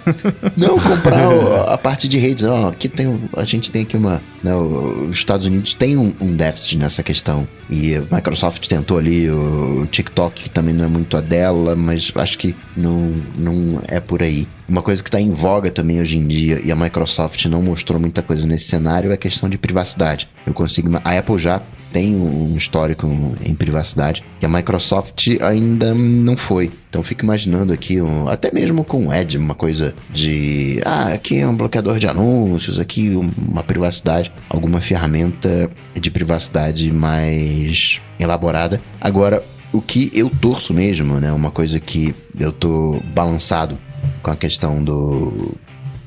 [0.56, 2.44] não, comprar a parte de redes.
[2.44, 4.20] Não, aqui tem, a gente tem aqui uma.
[4.42, 7.46] Né, os Estados Unidos tem um, um, déficit nessa questão.
[7.70, 12.12] E a Microsoft tentou ali o TikTok, que também não é muito a dela, mas
[12.16, 14.46] acho que não, não é por aí.
[14.68, 18.00] Uma coisa que está em voga também hoje em dia, e a Microsoft não mostrou
[18.00, 20.28] muita coisa nesse cenário, é a questão de privacidade.
[20.46, 20.88] Eu consigo.
[21.04, 21.62] A Apple já
[21.92, 23.06] tem um histórico
[23.44, 26.70] em privacidade e a Microsoft ainda não foi.
[26.88, 31.38] Então fico imaginando aqui, um, até mesmo com o Edge, uma coisa de ah, aqui
[31.38, 38.80] é um bloqueador de anúncios, aqui uma privacidade, alguma ferramenta de privacidade mais elaborada.
[39.00, 41.32] Agora, o que eu torço mesmo, né?
[41.32, 43.78] Uma coisa que eu tô balançado
[44.22, 45.54] com a questão do,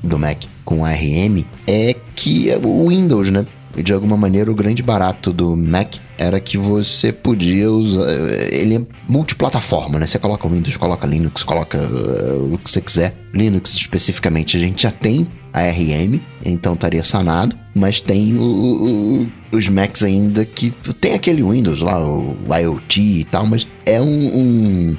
[0.02, 3.46] do Mac com ARM é que o Windows, né?
[3.82, 8.08] de alguma maneira o grande barato do Mac era que você podia usar.
[8.50, 10.06] Ele é multiplataforma, né?
[10.06, 13.14] Você coloca Windows, coloca Linux, coloca uh, o que você quiser.
[13.34, 19.68] Linux especificamente, a gente já tem ARM, então estaria sanado, mas tem o, o, os
[19.68, 24.06] Macs ainda que tem aquele Windows lá, o IoT e tal, mas é um.
[24.06, 24.96] um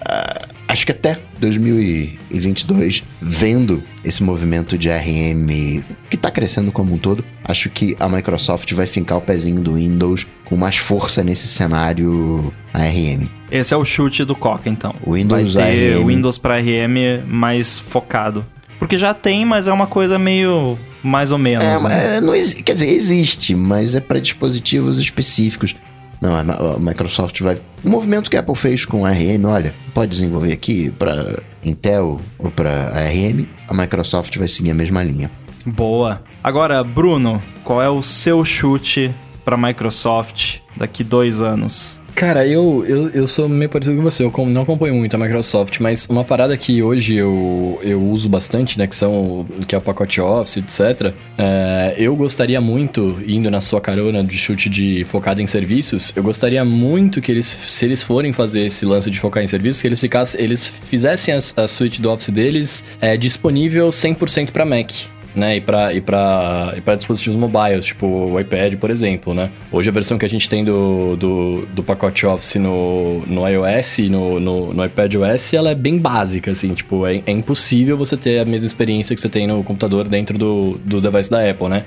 [0.00, 6.98] uh, acho que até 2022, vendo esse movimento de RM que está crescendo como um
[6.98, 11.46] todo, acho que a Microsoft vai fincar o pezinho do Windows com mais força nesse
[11.48, 13.28] cenário ARM.
[13.50, 14.94] Esse é o chute do Coca, então.
[15.02, 16.06] O Windows vai ter ARM.
[16.06, 18.44] Windows para RM mais focado.
[18.78, 21.64] Porque já tem, mas é uma coisa meio mais ou menos.
[21.64, 22.16] É, né?
[22.16, 25.74] é, não, quer dizer, existe, mas é para dispositivos específicos.
[26.20, 27.58] Não, a Microsoft vai.
[27.84, 32.20] O movimento que a Apple fez com a ARM, olha, pode desenvolver aqui para Intel
[32.38, 35.30] ou para ARM, a Microsoft vai seguir a mesma linha.
[35.64, 36.22] Boa.
[36.42, 39.12] Agora, Bruno, qual é o seu chute
[39.46, 42.00] para Microsoft daqui dois anos?
[42.16, 45.80] Cara, eu, eu, eu sou meio parecido com você, eu não acompanho muito a Microsoft,
[45.80, 49.82] mas uma parada que hoje eu, eu uso bastante, né, que são que é o
[49.82, 51.12] pacote Office, etc.
[51.36, 56.22] É, eu gostaria muito, indo na sua carona de chute de focado em serviços, eu
[56.22, 59.86] gostaria muito que eles, se eles forem fazer esse lance de focar em serviços, que
[59.86, 64.90] eles ficassem, eles fizessem a, a suite do Office deles é, disponível 100% para Mac
[65.36, 65.56] né?
[65.56, 69.50] E para e pra, e pra dispositivos mobiles, tipo o iPad, por exemplo, né?
[69.70, 73.98] Hoje a versão que a gente tem do, do, do pacote Office no, no iOS
[73.98, 77.96] e no, no, no iPad OS, ela é bem básica, assim, tipo, é, é, impossível
[77.96, 81.48] você ter a mesma experiência que você tem no computador dentro do, do device da
[81.48, 81.84] Apple, né?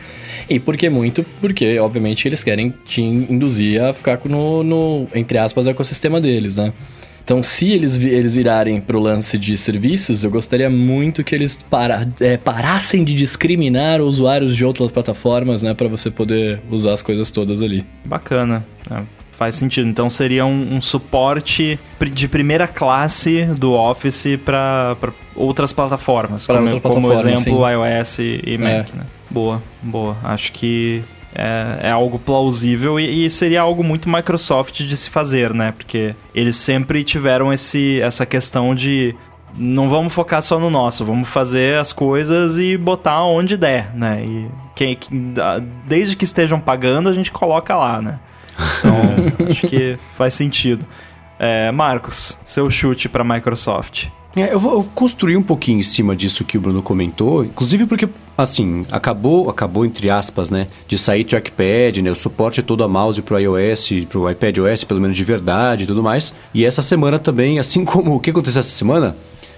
[0.50, 1.26] E por que muito?
[1.42, 6.72] Porque, obviamente, eles querem te induzir a ficar no, no entre aspas, ecossistema deles, né?
[7.24, 12.08] Então, se eles, eles virarem pro lance de serviços, eu gostaria muito que eles para,
[12.20, 15.74] é, parassem de discriminar usuários de outras plataformas, né?
[15.74, 17.86] para você poder usar as coisas todas ali.
[18.04, 18.66] Bacana.
[18.90, 19.02] É,
[19.32, 19.88] faz sentido.
[19.88, 21.80] Então, seria um, um suporte
[22.14, 24.98] de primeira classe do Office para
[25.36, 26.48] outras plataformas.
[26.48, 27.72] Pra como, outras como plataformas, exemplo, sim.
[27.72, 29.06] iOS e, e Mac, né?
[29.30, 30.18] Boa, boa.
[30.24, 31.04] Acho que
[31.34, 35.72] é, é algo plausível e, e, seria algo muito Microsoft de se fazer, né?
[35.72, 39.16] Porque eles sempre tiveram esse, essa questão de
[39.56, 44.24] não vamos focar só no nosso, vamos fazer as coisas e botar onde der, né?
[44.26, 44.98] E quem,
[45.86, 48.20] desde que estejam pagando, a gente coloca lá, né?
[48.80, 50.86] Então, acho que faz sentido.
[51.38, 54.08] É, Marcos, seu chute para Microsoft.
[54.44, 58.08] É, eu vou construir um pouquinho em cima disso que o Bruno comentou, inclusive porque,
[58.38, 63.22] assim, acabou, acabou entre aspas, né, de sair trackpad, né, o suporte todo a mouse
[63.22, 66.34] pro iOS, pro iPad OS, pelo menos de verdade e tudo mais.
[66.54, 69.16] E essa semana também, assim como o que aconteceu essa semana,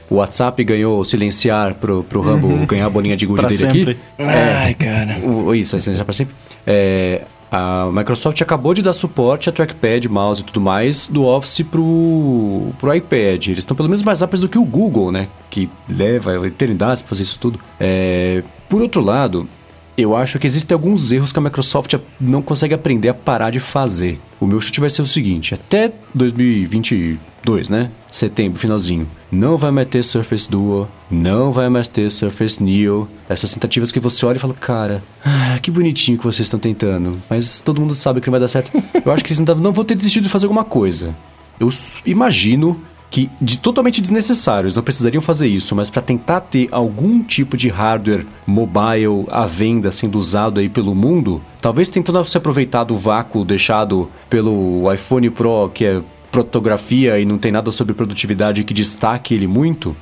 [0.09, 2.65] o WhatsApp ganhou silenciar pro, pro Rambo uhum.
[2.65, 3.91] ganhar a bolinha de gude dele sempre.
[3.91, 3.99] aqui.
[4.19, 5.19] Ai, cara.
[5.19, 6.35] O, isso, silenciar pra sempre.
[6.67, 7.21] É,
[7.51, 12.71] a Microsoft acabou de dar suporte a trackpad, mouse e tudo mais do Office pro,
[12.79, 13.47] pro iPad.
[13.47, 15.27] Eles estão pelo menos mais rápidos do que o Google, né?
[15.49, 17.59] Que leva a eternidade para fazer isso tudo.
[17.77, 19.49] É, por outro lado,
[19.97, 23.59] eu acho que existem alguns erros que a Microsoft não consegue aprender a parar de
[23.59, 24.17] fazer.
[24.39, 27.91] O meu chute vai ser o seguinte: até 2022, né?
[28.09, 29.09] Setembro, finalzinho.
[29.31, 33.07] Não vai mais ter Surface Duo, não vai mais ter Surface Neo.
[33.29, 37.17] Essas tentativas que você olha e fala, cara, ah, que bonitinho que vocês estão tentando,
[37.29, 38.71] mas todo mundo sabe que não vai dar certo.
[39.05, 41.15] Eu acho que eles não vão ter desistido de fazer alguma coisa.
[41.57, 41.69] Eu
[42.05, 47.55] imagino que de totalmente desnecessários, não precisariam fazer isso, mas para tentar ter algum tipo
[47.55, 52.95] de hardware mobile à venda sendo usado aí pelo mundo, talvez tentando se aproveitar do
[52.95, 56.01] vácuo deixado pelo iPhone Pro, que é
[56.31, 59.95] fotografia e não tem nada sobre produtividade que destaque ele muito,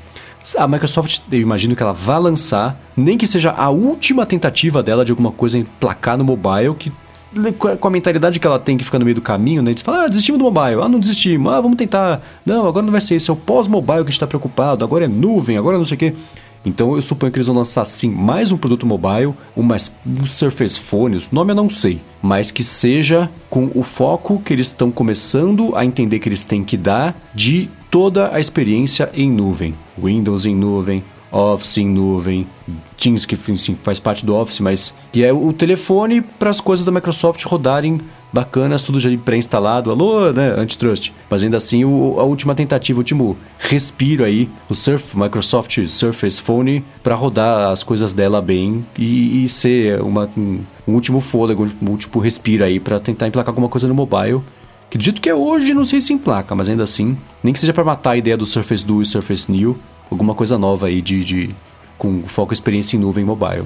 [0.58, 5.04] a Microsoft, eu imagino que ela vai lançar, nem que seja a última tentativa dela
[5.04, 6.92] de alguma coisa emplacar no mobile, que
[7.80, 9.70] com a mentalidade que ela tem que fica no meio do caminho, né?
[9.72, 12.22] Eles falam, ah, desistimos do mobile, ah, não desistimos, ah, vamos tentar.
[12.44, 15.06] Não, agora não vai ser isso, é o pós-mobile que a gente está preocupado, agora
[15.06, 16.14] é nuvem, agora não sei o quê.
[16.66, 20.80] Então eu suponho que eles vão lançar sim mais um produto mobile, uma, um Surface
[20.80, 24.92] Phone, o nome eu não sei, mas que seja com o foco que eles estão
[24.92, 29.74] começando a entender que eles têm que dar de toda a experiência em nuvem.
[29.98, 32.48] Windows em nuvem, Office em nuvem,
[32.98, 36.86] Teams que enfim, faz parte do Office, mas que é o telefone para as coisas
[36.86, 38.02] da Microsoft rodarem
[38.32, 41.12] bacanas, tudo já pré-instalado, alô, né, antitrust.
[41.30, 46.42] Mas ainda assim, o, a última tentativa, o último respiro aí, o Surf, Microsoft Surface
[46.42, 51.90] Phone, para rodar as coisas dela bem e, e ser uma, um, último fôlego, um
[51.90, 54.42] último respiro aí para tentar emplacar alguma coisa no mobile.
[54.90, 57.60] Que do jeito que é hoje, não sei se emplaca, mas ainda assim, nem que
[57.60, 59.78] seja para matar a ideia do Surface Duo e Surface New,
[60.10, 61.50] alguma coisa nova aí de, de
[61.96, 63.66] com foco experiência em nuvem mobile.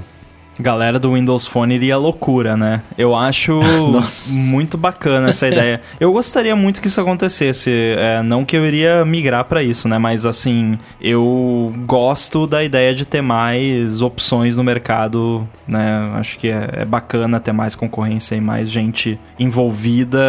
[0.59, 2.83] Galera do Windows Phone iria loucura, né?
[2.97, 3.59] Eu acho
[4.33, 5.81] muito bacana essa ideia.
[5.99, 7.71] Eu gostaria muito que isso acontecesse.
[7.97, 9.97] É, não que eu iria migrar para isso, né?
[9.97, 16.11] Mas assim, eu gosto da ideia de ter mais opções no mercado, né?
[16.15, 20.19] Acho que é, é bacana ter mais concorrência e mais gente envolvida,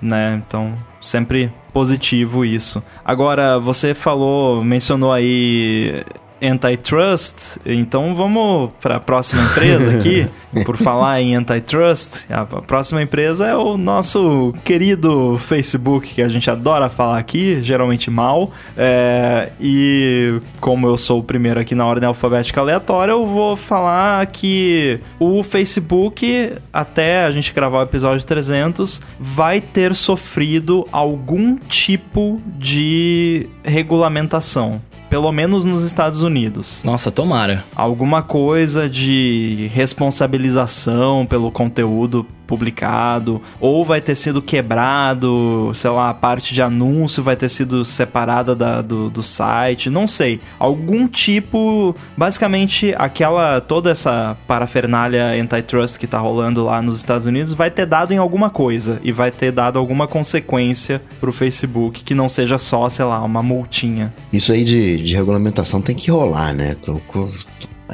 [0.00, 0.42] né?
[0.46, 2.82] Então, sempre positivo isso.
[3.04, 6.04] Agora, você falou, mencionou aí
[6.42, 10.28] antitrust, então vamos para a próxima empresa aqui.
[10.64, 16.48] Por falar em antitrust, a próxima empresa é o nosso querido Facebook, que a gente
[16.48, 18.52] adora falar aqui, geralmente mal.
[18.76, 24.24] É, e como eu sou o primeiro aqui na ordem alfabética aleatória, eu vou falar
[24.26, 32.40] que o Facebook, até a gente gravar o episódio 300, vai ter sofrido algum tipo
[32.58, 34.80] de regulamentação
[35.14, 36.82] pelo menos nos Estados Unidos.
[36.82, 37.62] Nossa, tomara.
[37.76, 46.14] Alguma coisa de responsabilização pelo conteúdo publicado, ou vai ter sido quebrado, sei lá, a
[46.14, 50.40] parte de anúncio vai ter sido separada da, do, do site, não sei.
[50.58, 57.52] Algum tipo, basicamente, aquela, toda essa parafernália antitrust que tá rolando lá nos Estados Unidos
[57.52, 62.14] vai ter dado em alguma coisa e vai ter dado alguma consequência pro Facebook que
[62.14, 64.12] não seja só, sei lá, uma multinha.
[64.32, 66.76] Isso aí de, de regulamentação tem que rolar, né?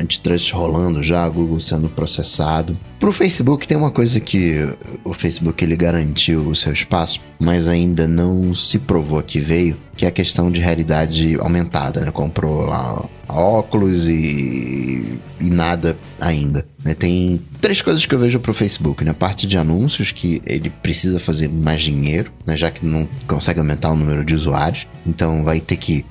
[0.00, 2.78] Antitrust rolando já, Google sendo processado.
[2.98, 4.68] Pro Facebook tem uma coisa que
[5.04, 10.06] o Facebook ele garantiu o seu espaço, mas ainda não se provou que veio, que
[10.06, 12.10] é a questão de realidade aumentada, né?
[12.10, 16.66] Comprou lá óculos e, e nada ainda.
[16.82, 16.94] Né?
[16.94, 19.12] Tem três coisas que eu vejo pro Facebook, né?
[19.12, 22.56] Parte de anúncios, que ele precisa fazer mais dinheiro, né?
[22.56, 24.86] Já que não consegue aumentar o número de usuários.
[25.06, 26.02] Então vai ter que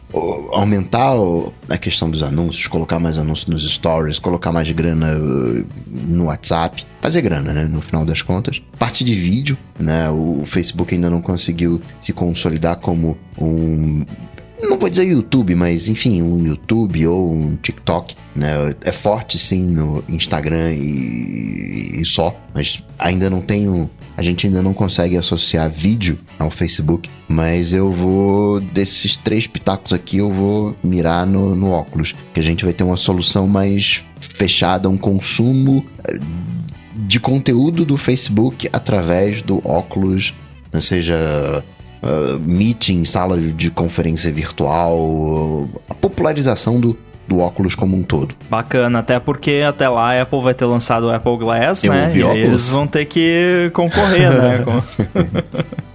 [0.52, 1.16] aumentar
[1.68, 6.86] a questão dos anúncios, colocar mais anúncios nos stories, colocar mais grana uh, no WhatsApp.
[7.02, 7.64] Fazer grana, né?
[7.64, 8.62] No final das contas.
[8.78, 10.12] Parte de vídeo, né?
[10.12, 14.06] O Facebook ainda não conseguiu se consolidar como um
[14.62, 18.74] não vou dizer YouTube, mas enfim, um YouTube ou um TikTok, né?
[18.82, 23.90] É forte sim no Instagram e, e só, mas ainda não tenho.
[24.18, 29.94] A gente ainda não consegue associar vídeo ao Facebook, mas eu vou, desses três pitacos
[29.94, 34.04] aqui, eu vou mirar no, no óculos, que a gente vai ter uma solução mais
[34.36, 36.20] fechada, um consumo eh,
[37.08, 40.34] de conteúdo do Facebook através do óculos,
[40.74, 41.64] ou seja,
[42.04, 46.98] uh, meeting, sala de conferência virtual, a popularização do,
[47.28, 48.36] do óculos como um todo.
[48.50, 52.12] Bacana, até porque até lá a Apple vai ter lançado o Apple Glass, Eu né?
[52.16, 52.44] E óculos.
[52.44, 54.66] eles vão ter que concorrer, né?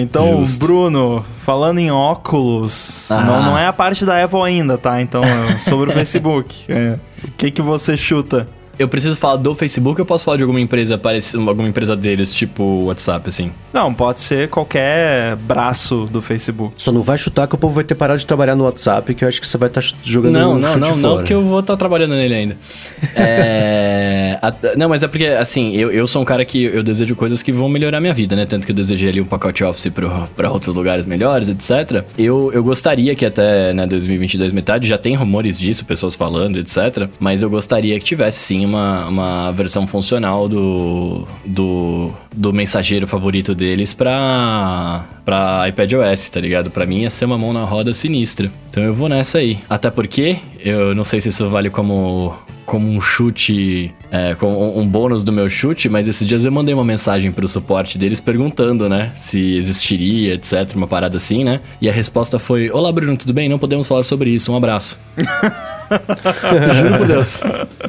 [0.00, 0.64] Então, Justo.
[0.64, 3.22] Bruno, falando em óculos, ah.
[3.22, 5.00] não, não é a parte da Apple ainda, tá?
[5.02, 6.64] Então, é sobre o Facebook.
[6.68, 6.98] É.
[7.22, 8.48] O que, que você chuta?
[8.78, 11.96] Eu preciso falar do Facebook ou eu posso falar de alguma empresa parecida, alguma empresa
[11.96, 13.52] deles, tipo WhatsApp, assim?
[13.72, 16.74] Não, pode ser qualquer braço do Facebook.
[16.78, 19.24] Só não vai chutar que o povo vai ter parado de trabalhar no WhatsApp, que
[19.24, 21.00] eu acho que você vai estar tá jogando não, um não, chute não, fora.
[21.00, 22.56] Não, porque eu vou estar tá trabalhando nele ainda.
[23.14, 24.38] é...
[24.42, 27.42] a, não, mas é porque, assim, eu, eu sou um cara que eu desejo coisas
[27.42, 28.46] que vão melhorar minha vida, né?
[28.46, 29.90] Tanto que eu desejei ali um pacote Office
[30.34, 32.04] para outros lugares melhores, etc.
[32.18, 37.08] Eu, eu gostaria que até né, 2022 metade já tem rumores disso, pessoas falando, etc.
[37.18, 43.54] Mas eu gostaria que tivesse sim uma, uma versão funcional do, do, do mensageiro favorito
[43.54, 46.70] deles pra, pra iPadOS, tá ligado?
[46.70, 48.50] Pra mim ia ser uma mão na roda sinistra.
[48.70, 49.58] Então eu vou nessa aí.
[49.68, 52.34] Até porque, eu não sei se isso vale como,
[52.64, 56.52] como um chute é, com um, um bônus do meu chute, mas esses dias eu
[56.52, 61.60] mandei uma mensagem pro suporte deles perguntando, né, se existiria, etc, uma parada assim, né?
[61.80, 63.48] E a resposta foi: Olá, Bruno, tudo bem?
[63.48, 64.98] Não podemos falar sobre isso, um abraço.
[66.74, 67.40] Juro por Deus.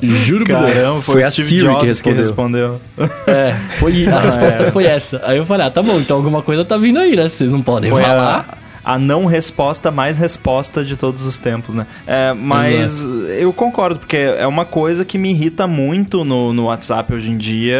[0.01, 0.73] Juro por Deus.
[0.73, 2.81] Caramba, foi, Foi a Steve Siri que Jobs que respondeu.
[3.27, 4.71] É, foi, a resposta é.
[4.71, 5.21] foi essa.
[5.23, 7.27] Aí eu falei, ah, tá bom, então alguma coisa tá vindo aí, né?
[7.27, 8.45] Vocês não podem Foi falar.
[8.49, 11.87] a, a não resposta mais resposta de todos os tempos, né?
[12.05, 13.03] É, mas
[13.39, 17.37] eu concordo, porque é uma coisa que me irrita muito no, no WhatsApp hoje em
[17.37, 17.79] dia,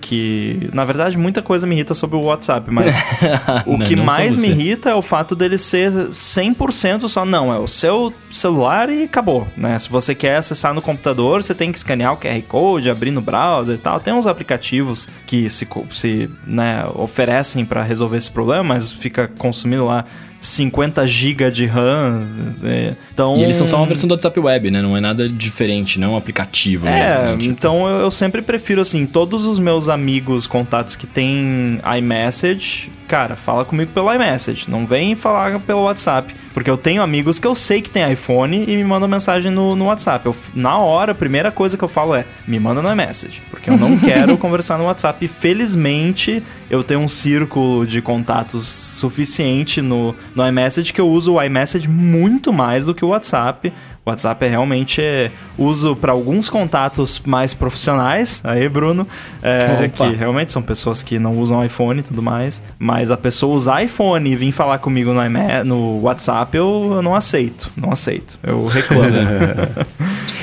[0.00, 2.96] que, na verdade, muita coisa me irrita sobre o WhatsApp, mas
[3.66, 7.52] o Não, que não mais me irrita é o fato dele ser 100% só, não,
[7.52, 9.76] é o seu celular e acabou, né?
[9.76, 13.20] Se você quer acessar no computador, você tem que escanear o QR Code, abrir no
[13.20, 14.00] browser e tal.
[14.00, 19.84] Tem uns aplicativos que se, se né, oferecem para resolver esse problema, mas fica consumindo
[19.84, 20.04] lá
[20.44, 22.54] 50 GB de RAM.
[22.62, 22.94] é.
[23.12, 24.82] Então, E eles são só uma versão do WhatsApp Web, né?
[24.82, 27.22] Não é nada diferente, não é um aplicativo é, mesmo.
[27.24, 27.36] né?
[27.38, 32.90] Tipo, então eu, eu sempre prefiro assim, todos os meus amigos, contatos que têm iMessage,
[33.08, 37.46] cara, fala comigo pelo iMessage, não vem falar pelo WhatsApp, porque eu tenho amigos que
[37.46, 40.24] eu sei que tem iPhone e me mandam mensagem no, no WhatsApp.
[40.24, 43.68] Eu, na hora, a primeira coisa que eu falo é, me manda no iMessage, porque
[43.68, 45.22] eu não quero conversar no WhatsApp.
[45.24, 46.40] E felizmente
[46.70, 51.88] eu tenho um círculo de contatos suficiente no, no iMessage que eu uso o iMessage
[51.88, 53.72] muito mais do que o WhatsApp.
[54.06, 59.08] O WhatsApp é realmente é, uso para alguns contatos mais profissionais, aí Bruno,
[59.42, 63.54] é, que realmente são pessoas que não usam iPhone e tudo mais, mas a pessoa
[63.54, 67.90] usar iPhone e vir falar comigo no, iMe- no WhatsApp eu, eu não aceito, não
[67.90, 69.04] aceito, eu reclamo.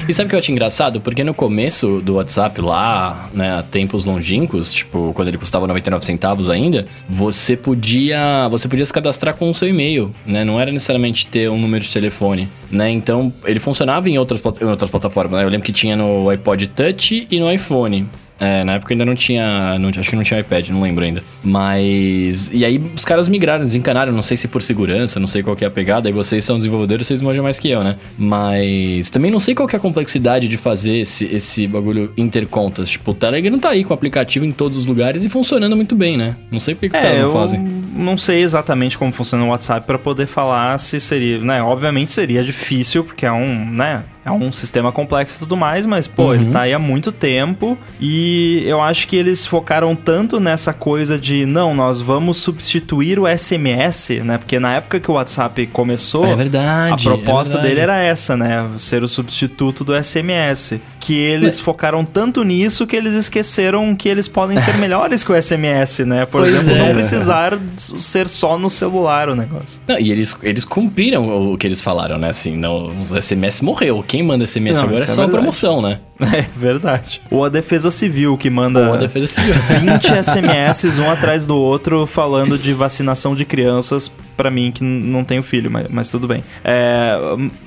[0.09, 0.99] E sabe o que eu acho engraçado?
[0.99, 6.03] Porque no começo do WhatsApp lá, né, há tempos longínquos, tipo, quando ele custava 99
[6.03, 10.43] centavos ainda, você podia, você podia se cadastrar com o seu e-mail, né?
[10.43, 12.89] Não era necessariamente ter um número de telefone, né?
[12.89, 15.45] Então, ele funcionava em outras, em outras plataformas, né?
[15.45, 18.08] Eu lembro que tinha no iPod Touch e no iPhone.
[18.44, 19.78] É, na época ainda não tinha.
[19.78, 21.24] Não, acho que não tinha iPad, não lembro ainda.
[21.44, 22.50] Mas.
[22.52, 24.12] E aí os caras migraram, desencanaram.
[24.12, 26.10] Não sei se por segurança, não sei qual que é a pegada.
[26.10, 27.98] E vocês são desenvolvedores, vocês manjam mais que eu, né?
[28.18, 29.12] Mas.
[29.12, 32.89] Também não sei qual que é a complexidade de fazer esse, esse bagulho intercontas.
[32.89, 35.96] Tipo, o Telegram tá aí com o aplicativo em todos os lugares e funcionando muito
[35.96, 36.36] bem, né?
[36.50, 37.60] Não sei por que, que os É, caras não fazem.
[37.96, 41.62] não sei exatamente como funciona o WhatsApp para poder falar se seria, né?
[41.62, 44.04] Obviamente seria difícil porque é um, né?
[44.24, 47.76] É um sistema complexo e tudo mais, mas pô, ele tá aí há muito tempo
[48.00, 53.24] e eu acho que eles focaram tanto nessa coisa de não, nós vamos substituir o
[53.28, 54.38] SMS, né?
[54.38, 57.68] Porque na época que o WhatsApp começou, É verdade, a proposta é verdade.
[57.68, 58.68] dele era essa, né?
[58.78, 60.80] Ser o substituto do SMS.
[61.00, 65.42] Que eles focaram tanto nisso que eles esqueceram que eles podem ser melhores que o
[65.42, 66.26] SMS, né?
[66.28, 69.82] Por Pois exemplo, é, não precisar ser só no celular o negócio.
[69.88, 72.30] Não, e eles, eles cumpriram o que eles falaram, né?
[72.30, 74.04] Assim, não, o SMS morreu.
[74.12, 76.01] Quem manda SMS Não, agora é é só a promoção, né?
[76.34, 77.22] É verdade.
[77.32, 79.55] Ou a Defesa Civil que manda Ou a defesa civil.
[79.80, 85.24] 20 SMS um atrás do outro falando de vacinação de crianças pra mim que não
[85.24, 86.44] tenho filho, mas, mas tudo bem.
[86.64, 87.16] É,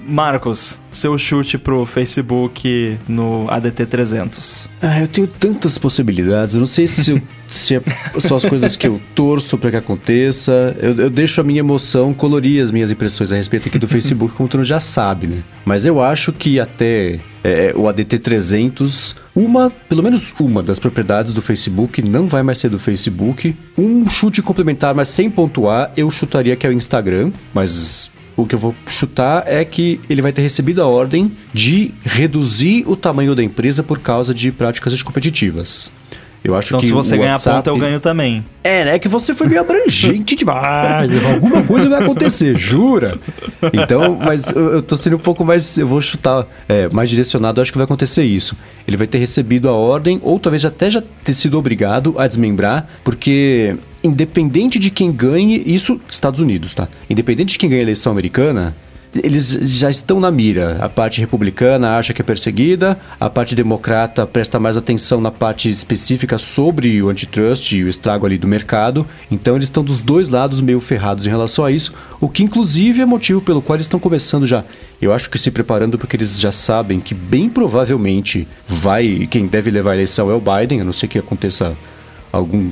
[0.06, 4.68] Marcos, seu chute pro Facebook no ADT 300.
[4.82, 6.54] Ah, eu tenho tantas possibilidades.
[6.54, 7.80] Eu não sei se, eu- se é
[8.18, 10.76] só as coisas que eu torço pra que aconteça.
[10.80, 14.34] Eu, eu deixo a minha emoção colorir as minhas impressões a respeito aqui do Facebook,
[14.34, 15.42] como tu já sabe, né?
[15.64, 21.34] Mas eu acho que até é, o ADT 300, uma, pelo menos uma das propriedades
[21.34, 23.54] do Facebook não vai mais ser do Facebook.
[23.76, 28.54] Um chute complementar, mas sem pontuar, eu chutaria que é o Instagram, mas o que
[28.54, 33.34] eu vou chutar é que ele vai ter recebido a ordem de reduzir o tamanho
[33.34, 35.92] da empresa por causa de práticas anticompetitivas.
[36.44, 37.56] Eu acho Então, que se você ganhar WhatsApp...
[37.56, 38.44] ponto, eu ganho também.
[38.62, 38.98] É, né?
[38.98, 41.10] Que você foi meio abrangente demais.
[41.34, 43.18] Alguma coisa vai acontecer, jura?
[43.72, 45.78] Então, mas eu, eu tô sendo um pouco mais.
[45.78, 47.58] Eu vou chutar é, mais direcionado.
[47.58, 48.54] Eu acho que vai acontecer isso.
[48.86, 52.88] Ele vai ter recebido a ordem, ou talvez até já ter sido obrigado a desmembrar,
[53.02, 53.76] porque.
[54.02, 56.86] Independente de quem ganhe, isso Estados Unidos, tá?
[57.08, 58.76] Independente de quem ganhe a eleição americana,
[59.22, 60.78] eles já estão na mira.
[60.80, 65.68] A parte republicana acha que é perseguida, a parte democrata presta mais atenção na parte
[65.68, 69.06] específica sobre o antitrust e o estrago ali do mercado.
[69.30, 73.02] Então eles estão dos dois lados meio ferrados em relação a isso, o que inclusive
[73.02, 74.64] é motivo pelo qual eles estão começando já.
[75.00, 79.70] Eu acho que se preparando porque eles já sabem que bem provavelmente vai quem deve
[79.70, 81.76] levar a eleição é o Biden, a não ser que aconteça
[82.34, 82.70] algum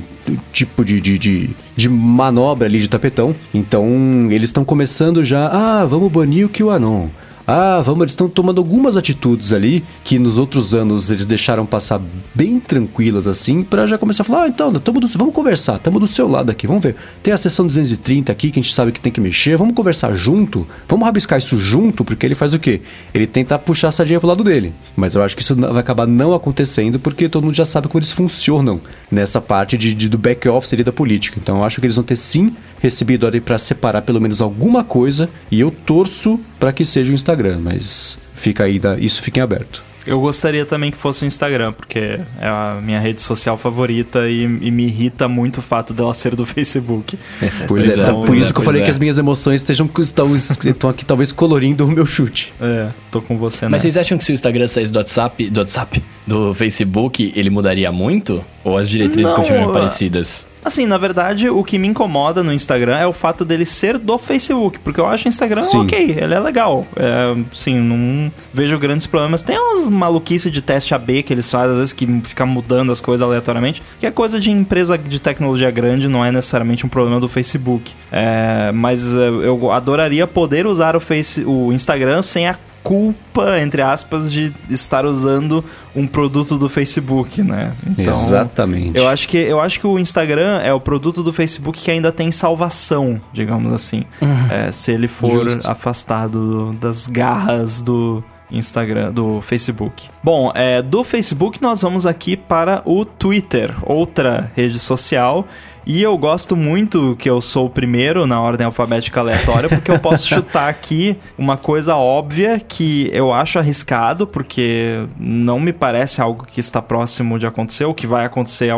[0.51, 3.35] tipo de, de, de, de manobra ali de tapetão.
[3.53, 3.87] Então,
[4.29, 7.07] eles estão começando já, ah, vamos banir o QAnon.
[7.45, 12.01] Ah, vamos, eles estão tomando algumas atitudes ali que nos outros anos eles deixaram passar
[12.33, 15.99] bem tranquilas assim, para já começar a falar, ah, então, tamo do, vamos conversar, estamos
[15.99, 16.95] do seu lado aqui, vamos ver.
[17.21, 20.15] Tem a sessão 230 aqui que a gente sabe que tem que mexer, vamos conversar
[20.15, 22.81] junto, vamos rabiscar isso junto, porque ele faz o quê?
[23.13, 24.73] Ele tenta puxar a sardinha pro lado dele.
[24.95, 27.99] Mas eu acho que isso vai acabar não acontecendo porque todo mundo já sabe como
[27.99, 28.79] eles funcionam
[29.11, 31.39] nessa parte de, de do back-office ali da política.
[31.41, 34.83] Então eu acho que eles vão ter sim recebido ali para separar pelo menos alguma
[34.83, 39.43] coisa e eu torço para que seja o Instagram, mas fica aí, isso fica em
[39.43, 39.83] aberto.
[40.05, 44.43] Eu gostaria também que fosse o Instagram, porque é a minha rede social favorita e,
[44.43, 47.17] e me irrita muito o fato dela ser do Facebook.
[47.67, 48.85] Pois, é, então, por isso é, que eu falei é.
[48.85, 52.53] que as minhas emoções estejam, estão, estão aqui talvez colorindo o meu chute.
[52.59, 53.81] É, tô com você Mas nessa.
[53.83, 57.91] vocês acham que se o Instagram saísse do WhatsApp, do WhatsApp, do Facebook, ele mudaria
[57.91, 58.43] muito?
[58.63, 60.45] Ou as diretrizes Não, continuam parecidas?
[60.63, 64.17] Assim, na verdade, o que me incomoda no Instagram é o fato dele ser do
[64.17, 65.79] Facebook, porque eu acho o Instagram Sim.
[65.79, 66.87] ok, ele é legal.
[66.95, 69.41] É, sim, não vejo grandes problemas.
[69.41, 73.01] Tem umas maluquices de teste AB que eles fazem, às vezes, que fica mudando as
[73.01, 77.19] coisas aleatoriamente, que é coisa de empresa de tecnologia grande, não é necessariamente um problema
[77.19, 77.91] do Facebook.
[78.11, 83.81] É, mas é, eu adoraria poder usar o, face, o Instagram sem a culpa, entre
[83.81, 85.63] aspas, de estar usando
[85.95, 87.73] um produto do Facebook, né?
[87.87, 88.97] Então, Exatamente.
[88.97, 92.11] Eu acho, que, eu acho que o Instagram é o produto do Facebook que ainda
[92.11, 94.03] tem salvação, digamos assim.
[94.21, 94.51] Uhum.
[94.51, 95.69] é, se ele for Justo.
[95.69, 98.23] afastado das garras do,
[98.53, 100.09] Instagram, do Facebook.
[100.23, 105.47] Bom, é, do Facebook nós vamos aqui para o Twitter, outra rede social
[105.85, 109.99] e eu gosto muito que eu sou o primeiro na ordem alfabética aleatória, porque eu
[109.99, 116.45] posso chutar aqui uma coisa óbvia que eu acho arriscado, porque não me parece algo
[116.45, 118.71] que está próximo de acontecer, ou que vai acontecer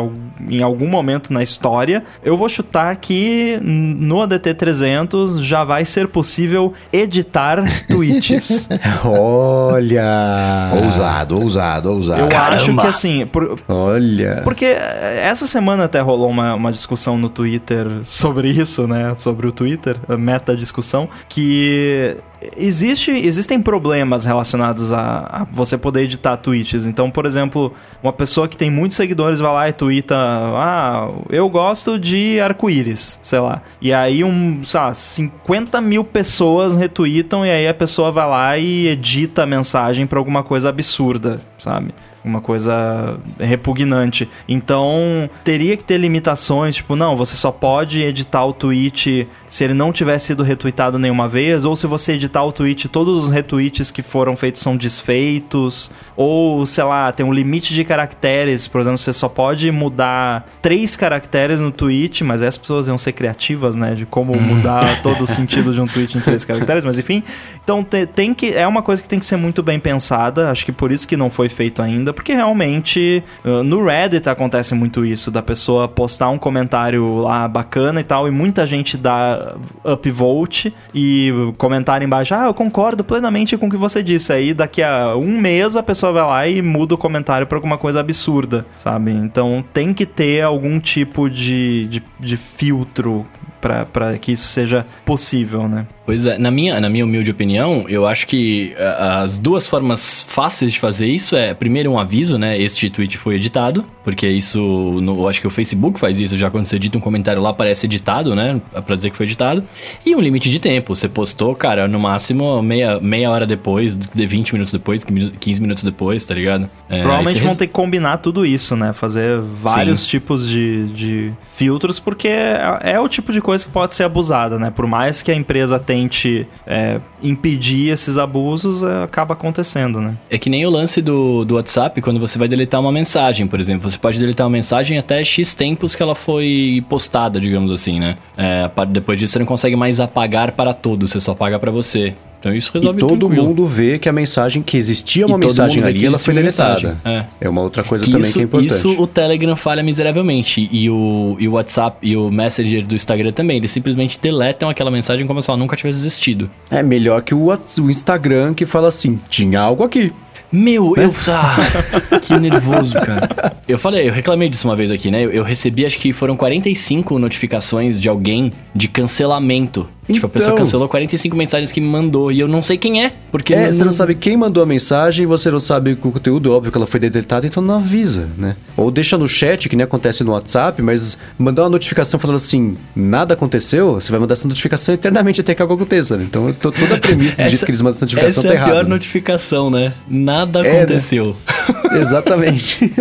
[0.48, 2.02] em algum momento na história.
[2.24, 8.68] Eu vou chutar que no ADT 300 já vai ser possível editar tweets.
[9.04, 10.72] Olha!
[10.84, 12.20] Ousado, ousado, ousado.
[12.20, 12.56] Eu Caramba.
[12.56, 13.26] acho que assim.
[13.26, 14.40] Por, Olha!
[14.42, 19.14] Porque essa semana até rolou uma, uma discussão discussão no Twitter sobre isso, né?
[19.16, 22.16] Sobre o Twitter, meta discussão, que
[22.56, 26.86] existe, existem problemas relacionados a, a, você poder editar tweets.
[26.86, 27.72] Então, por exemplo,
[28.02, 33.20] uma pessoa que tem muitos seguidores vai lá e twitta: Ah, eu gosto de arco-íris,
[33.22, 33.62] sei lá.
[33.80, 38.58] E aí, um, sei lá, 50 mil pessoas retweetam e aí a pessoa vai lá
[38.58, 41.94] e edita a mensagem para alguma coisa absurda, sabe?
[42.26, 44.28] Uma coisa repugnante.
[44.48, 49.74] Então, teria que ter limitações, tipo, não, você só pode editar o tweet se ele
[49.74, 53.90] não tiver sido retweetado nenhuma vez, ou se você editar o tweet, todos os retweets
[53.90, 58.98] que foram feitos são desfeitos, ou, sei lá, tem um limite de caracteres, por exemplo,
[58.98, 63.94] você só pode mudar três caracteres no tweet, mas as pessoas iam ser criativas, né,
[63.94, 64.40] de como uhum.
[64.40, 67.22] mudar todo o sentido de um tweet em três caracteres, mas enfim.
[67.62, 70.72] Então, tem que, é uma coisa que tem que ser muito bem pensada, acho que
[70.72, 75.30] por isso que não foi feito ainda, porque realmente uh, no Reddit acontece muito isso,
[75.30, 79.54] da pessoa postar um comentário lá bacana e tal, e muita gente dá
[79.84, 84.32] upvote e comentar embaixo, ah, eu concordo plenamente com o que você disse.
[84.32, 87.76] Aí daqui a um mês a pessoa vai lá e muda o comentário para alguma
[87.76, 89.12] coisa absurda, sabe?
[89.12, 93.24] Então tem que ter algum tipo de, de, de filtro
[93.60, 95.86] para que isso seja possível, né?
[96.04, 100.72] Pois é, na minha, na minha humilde opinião, eu acho que as duas formas fáceis
[100.72, 102.58] de fazer isso é, primeiro, um aviso, né?
[102.58, 104.60] Este tweet foi editado, porque isso,
[105.02, 107.50] no, eu acho que o Facebook faz isso, já quando você edita um comentário lá,
[107.50, 108.60] aparece editado, né?
[108.86, 109.64] Pra dizer que foi editado.
[110.04, 114.24] E um limite de tempo, você postou, cara, no máximo meia, meia hora depois, de
[114.24, 116.70] 20 minutos depois, 15 minutos depois, tá ligado?
[116.88, 117.58] É, Provavelmente vão res...
[117.58, 118.92] ter que combinar tudo isso, né?
[118.92, 120.10] Fazer vários Sim.
[120.10, 124.56] tipos de, de filtros, porque é, é o tipo de coisa que pode ser abusada,
[124.56, 124.70] né?
[124.70, 130.16] Por mais que a empresa tente é, impedir esses abusos, é, acaba acontecendo, né?
[130.30, 133.58] É que nem o lance do, do WhatsApp, quando você vai deletar uma mensagem, por
[133.58, 133.90] exemplo.
[133.90, 138.16] Você pode deletar uma mensagem até X tempos que ela foi postada, digamos assim, né?
[138.36, 142.14] É, depois disso você não consegue mais apagar para tudo, você só apaga para você.
[142.38, 143.44] Então isso resolve E todo tranquilo.
[143.44, 146.96] mundo vê que a mensagem, que existia uma mensagem ali, ela foi deletada.
[147.04, 147.24] É.
[147.40, 147.48] é.
[147.48, 148.72] uma outra coisa que também isso, que é importante.
[148.72, 150.68] Isso o Telegram falha miseravelmente.
[150.70, 153.56] E o, e o WhatsApp e o Messenger do Instagram também.
[153.56, 156.48] Eles simplesmente deletam aquela mensagem como se ela nunca tivesse existido.
[156.70, 160.12] É melhor que o, o Instagram que fala assim, tinha algo aqui.
[160.50, 161.12] Meu, eu.
[161.28, 161.56] Ah,
[162.22, 163.52] que nervoso, cara.
[163.66, 165.24] Eu falei, eu reclamei disso uma vez aqui, né?
[165.24, 170.52] Eu, eu, recebi, acho que foram 45 notificações de alguém de cancelamento Tipo, a pessoa
[170.52, 170.64] Então.
[170.64, 173.82] cancelou 45 mensagens que me mandou e eu não sei quem é, porque É, você
[173.84, 177.00] não sabe quem mandou a mensagem, você não sabe o conteúdo, óbvio que ela foi
[177.00, 178.54] deletada, então não avisa, né?
[178.76, 182.76] Ou deixa no chat, que nem acontece no WhatsApp, mas mandar uma notificação falando assim,
[182.94, 186.24] nada aconteceu, você vai mandar essa notificação eternamente até que algo aconteça, né?
[186.24, 188.64] Então to- toda a premissa jeito que eles mandam essa notificação essa tá é a
[188.64, 188.88] pior errada.
[188.88, 188.94] né?
[188.94, 189.92] notificação, né?
[190.08, 190.78] Nada É, né?
[190.82, 191.36] aconteceu.
[191.98, 192.92] Exatamente.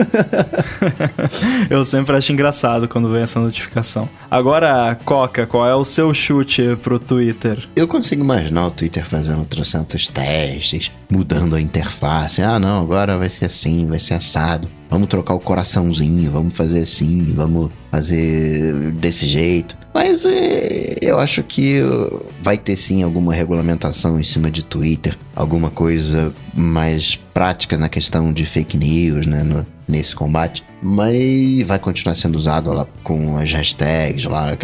[1.69, 4.09] Eu sempre acho engraçado quando vem essa notificação.
[4.29, 7.67] Agora, Coca, qual é o seu chute pro Twitter?
[7.75, 12.41] Eu consigo imaginar o Twitter fazendo trocentos testes, mudando a interface.
[12.41, 14.69] Ah, não, agora vai ser assim, vai ser assado.
[14.89, 19.75] Vamos trocar o coraçãozinho, vamos fazer assim, vamos fazer desse jeito.
[19.93, 21.81] Mas é, eu acho que
[22.41, 28.31] vai ter sim alguma regulamentação em cima de Twitter, alguma coisa mais prática na questão
[28.31, 30.63] de fake news, né, no- nesse combate.
[30.81, 34.55] Mas vai continuar sendo usado lá com as hashtags lá,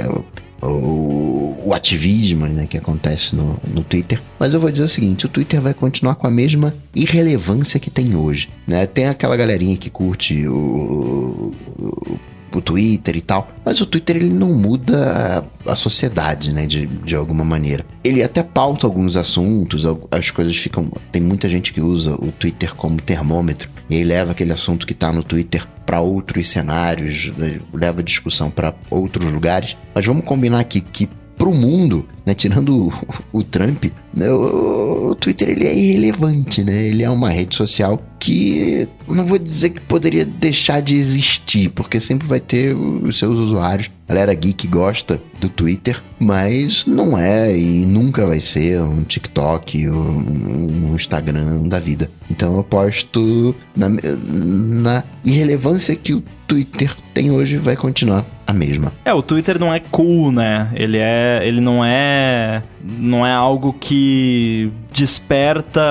[0.62, 4.22] o- o, ativismo né, que acontece no, no Twitter.
[4.40, 7.90] Mas eu vou dizer o seguinte: o Twitter vai continuar com a mesma irrelevância que
[7.90, 8.50] tem hoje.
[8.68, 8.86] Né?
[8.86, 12.20] Tem aquela galerinha que curte o, o,
[12.54, 16.86] o Twitter e tal, mas o Twitter ele não muda a, a sociedade, né, de,
[16.86, 17.86] de alguma maneira.
[18.04, 20.92] Ele até pauta alguns assuntos, as coisas ficam.
[21.12, 24.94] Tem muita gente que usa o Twitter como termômetro e aí leva aquele assunto que
[24.94, 27.30] tá no Twitter para outros cenários,
[27.74, 29.76] leva a discussão para outros lugares.
[29.94, 31.10] Mas vamos combinar aqui que
[31.42, 32.94] pro mundo, né, tirando o,
[33.40, 36.86] o Trump, né, o, o Twitter ele é irrelevante, né?
[36.86, 42.00] Ele é uma rede social que não vou dizer que poderia deixar de existir, porque
[42.00, 43.90] sempre vai ter os seus usuários.
[44.08, 50.92] Galera geek gosta do Twitter, mas não é e nunca vai ser um TikTok, um,
[50.92, 52.08] um Instagram da vida.
[52.30, 58.92] Então eu aposto na, na irrelevância que o Twitter tem hoje vai continuar a mesma.
[59.06, 60.70] É, o Twitter não é cool, né?
[60.74, 65.82] Ele é, ele não é, não é algo que desperta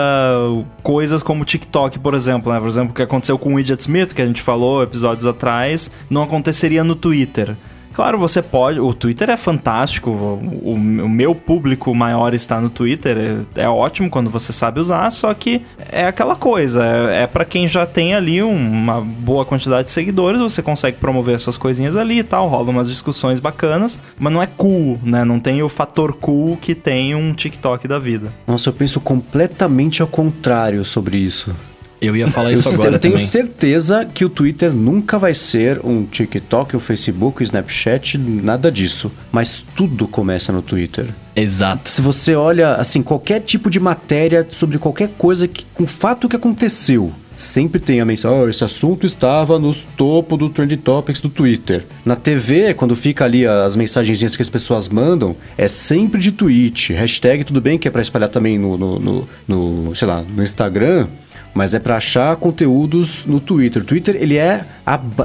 [0.83, 2.61] coisas como o TikTok, por exemplo, né?
[2.61, 5.91] Por exemplo, o que aconteceu com o Widget Smith, que a gente falou episódios atrás,
[6.11, 7.57] não aconteceria no Twitter.
[8.01, 8.81] Claro, você pode.
[8.81, 10.09] O Twitter é fantástico.
[10.11, 13.45] O, o- meu público maior está no Twitter.
[13.55, 15.61] É, é ótimo quando você sabe usar, só que
[15.93, 16.83] é aquela coisa.
[16.83, 20.97] É, é para quem já tem ali um- uma boa quantidade de seguidores, você consegue
[20.97, 22.49] promover as suas coisinhas ali e tal.
[22.49, 25.23] Rola umas discussões bacanas, mas não é cool, né?
[25.23, 28.33] Não tem o fator cool que tem um TikTok da vida.
[28.47, 31.55] Nossa, eu penso completamente ao contrário sobre isso.
[32.01, 33.27] Eu ia falar isso eu, agora eu tenho também.
[33.27, 39.13] certeza que o Twitter nunca vai ser um TikTok, o Facebook, o Snapchat, nada disso.
[39.31, 41.09] Mas tudo começa no Twitter.
[41.37, 41.89] Exato.
[41.89, 46.37] Se você olha, assim, qualquer tipo de matéria sobre qualquer coisa que, com fato que
[46.37, 51.29] aconteceu, sempre tem a mensagem, "Oh, esse assunto estava nos topo do Trending Topics do
[51.29, 51.87] Twitter.
[52.05, 56.93] Na TV, quando fica ali as mensagenzinhas que as pessoas mandam, é sempre de tweet.
[56.93, 60.43] Hashtag tudo bem que é pra espalhar também no, no, no, no, sei lá, no
[60.43, 61.07] Instagram,
[61.55, 63.83] mas é pra achar conteúdos no Twitter.
[63.83, 64.65] O Twitter, ele é.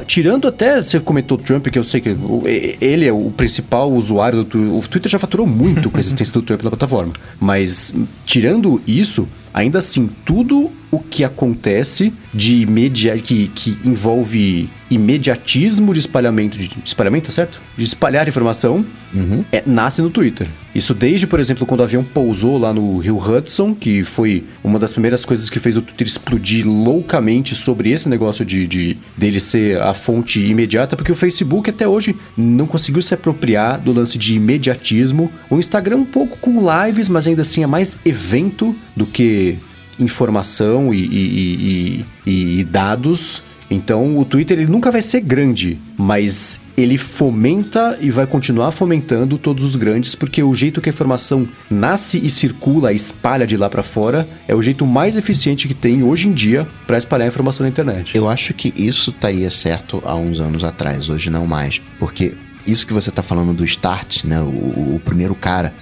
[0.06, 2.15] Tirando até, você comentou Trump, que eu sei que
[2.81, 4.73] ele é o principal usuário do Twitter.
[4.73, 7.14] O Twitter já faturou muito com a existência do Trump na plataforma.
[7.39, 7.93] Mas,
[8.26, 13.23] tirando isso, ainda assim, tudo o que acontece de imediato.
[13.23, 16.57] Que, que envolve imediatismo de espalhamento.
[16.57, 17.61] De, espalhamento, tá certo?
[17.77, 18.86] De espalhar informação,
[19.52, 20.48] é, nasce no Twitter.
[20.73, 24.77] Isso desde, por exemplo, quando o avião pousou lá no Rio Hudson, que foi uma
[24.77, 29.40] das primeiras coisas que fez o Twitter explodir loucamente sobre esse negócio de, de dele
[29.40, 34.18] ser a fonte imediata, porque o Facebook até hoje não conseguiu se apropriar do lance
[34.18, 35.32] de imediatismo.
[35.49, 39.44] O Instagram um pouco com lives, mas ainda assim é mais evento do que
[39.99, 43.41] informação e, e- e- e- dados.
[43.69, 49.39] Então o Twitter ele nunca vai ser grande, mas ele fomenta e vai continuar fomentando
[49.39, 53.67] todos os grandes, porque o jeito que a informação nasce e circula, espalha de lá
[53.67, 57.27] pra fora, é o jeito mais eficiente que tem hoje em dia para espalhar a
[57.30, 58.15] informação na internet.
[58.15, 61.81] Eu acho que isso estaria certo há uns anos atrás, hoje não mais.
[61.97, 62.35] Porque
[62.67, 64.39] isso que você tá falando do start, né?
[64.41, 65.73] O, o primeiro cara.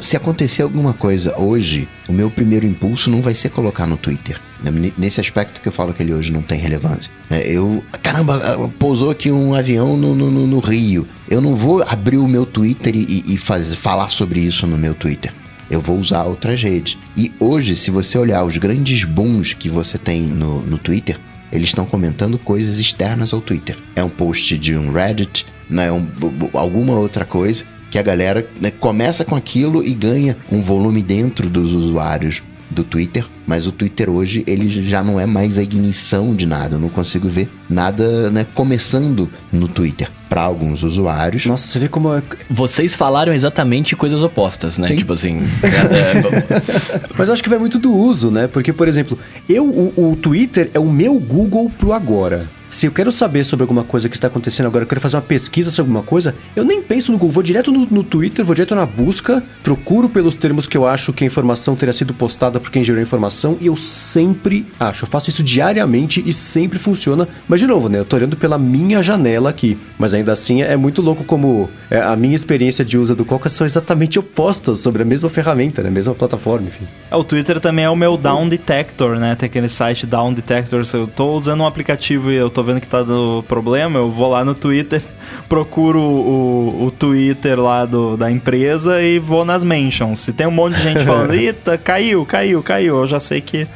[0.00, 4.40] Se acontecer alguma coisa hoje, o meu primeiro impulso não vai ser colocar no Twitter.
[4.62, 4.92] né?
[4.98, 7.12] Nesse aspecto que eu falo que ele hoje não tem relevância.
[7.30, 7.42] né?
[7.44, 7.84] Eu.
[8.02, 11.06] Caramba, ah, pousou aqui um avião no, no, no- Rio.
[11.28, 14.94] Eu não vou abrir o meu Twitter e, e fazer, falar sobre isso no meu
[14.94, 15.32] Twitter
[15.70, 16.98] eu vou usar outras redes.
[17.16, 21.18] E hoje, se você olhar os grandes booms que você tem no, no Twitter,
[21.50, 23.78] eles estão comentando coisas externas ao Twitter.
[23.96, 26.06] É um post de um Reddit, né, um,
[26.52, 31.46] alguma outra coisa que a galera né, começa com aquilo e ganha um volume dentro
[31.46, 36.34] dos usuários do Twitter, mas o Twitter hoje ele já não é mais a ignição
[36.34, 36.76] de nada.
[36.76, 40.10] Eu não consigo ver nada né, começando no Twitter.
[40.26, 41.44] Para alguns usuários.
[41.44, 42.14] Nossa, você vê como.
[42.14, 42.22] É...
[42.48, 44.88] Vocês falaram exatamente coisas opostas, né?
[44.88, 44.96] Sim.
[44.96, 45.42] Tipo assim.
[45.62, 48.46] é, Mas eu acho que vai muito do uso, né?
[48.46, 52.48] Porque, por exemplo, eu, o, o Twitter é o meu Google pro agora.
[52.72, 55.22] Se eu quero saber sobre alguma coisa que está acontecendo agora, eu quero fazer uma
[55.22, 58.54] pesquisa sobre alguma coisa, eu nem penso no Google, vou direto no, no Twitter, vou
[58.54, 62.58] direto na busca, procuro pelos termos que eu acho que a informação teria sido postada
[62.58, 65.04] por quem gerou a informação e eu sempre acho.
[65.04, 67.28] Eu faço isso diariamente e sempre funciona.
[67.46, 67.98] Mas de novo, né?
[67.98, 69.76] Eu tô olhando pela minha janela aqui.
[69.98, 73.50] Mas ainda assim é muito louco como é, a minha experiência de uso do Coca
[73.50, 75.90] são exatamente opostas sobre a mesma ferramenta, né?
[75.90, 76.86] Mesma plataforma, enfim.
[77.10, 79.34] É, o Twitter também é o meu Down Detector, né?
[79.34, 80.86] Tem aquele site Down Detector.
[80.86, 84.10] Se eu tô usando um aplicativo e eu tô vendo que tá dando problema, eu
[84.10, 85.02] vou lá no Twitter,
[85.48, 90.20] procuro o, o Twitter lá do, da empresa e vou nas mentions.
[90.20, 93.66] Se tem um monte de gente falando, eita, caiu, caiu, caiu, eu já sei que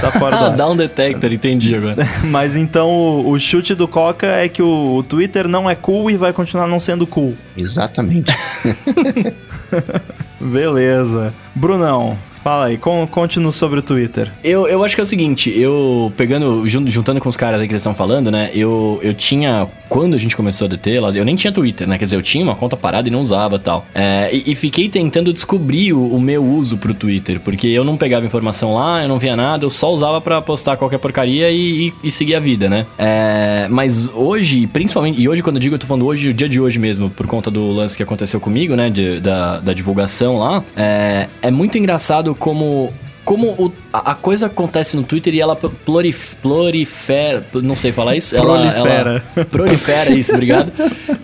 [0.00, 0.56] tá fora ah, da...
[0.56, 1.96] dá um detector, entendi agora.
[2.24, 6.10] Mas então o, o chute do Coca é que o, o Twitter não é cool
[6.10, 7.36] e vai continuar não sendo cool.
[7.56, 8.32] Exatamente.
[10.40, 11.32] Beleza.
[11.54, 12.16] Brunão,
[12.46, 14.30] fala aí, con- conte-nos sobre o Twitter.
[14.44, 17.66] Eu, eu acho que é o seguinte, eu pegando, jun- juntando com os caras aí
[17.66, 18.52] que eles estão falando, né?
[18.54, 21.98] Eu, eu tinha, quando a gente começou a DT, eu nem tinha Twitter, né?
[21.98, 23.84] Quer dizer, eu tinha uma conta parada e não usava tal.
[23.92, 27.96] É, e, e fiquei tentando descobrir o, o meu uso pro Twitter, porque eu não
[27.96, 31.88] pegava informação lá, eu não via nada, eu só usava pra postar qualquer porcaria e,
[31.88, 32.86] e, e seguir a vida, né?
[32.96, 36.48] É, mas hoje, principalmente, e hoje quando eu digo, eu tô falando hoje, o dia
[36.48, 38.88] de hoje mesmo, por conta do lance que aconteceu comigo, né?
[38.88, 42.92] de- da, da divulgação lá, é, é muito engraçado como
[43.26, 48.16] como o- a, a coisa acontece no Twitter e ela plurif, prolifera, não sei falar
[48.16, 49.24] isso, ela, Prolifera.
[49.36, 50.72] ela prolifera isso, obrigado,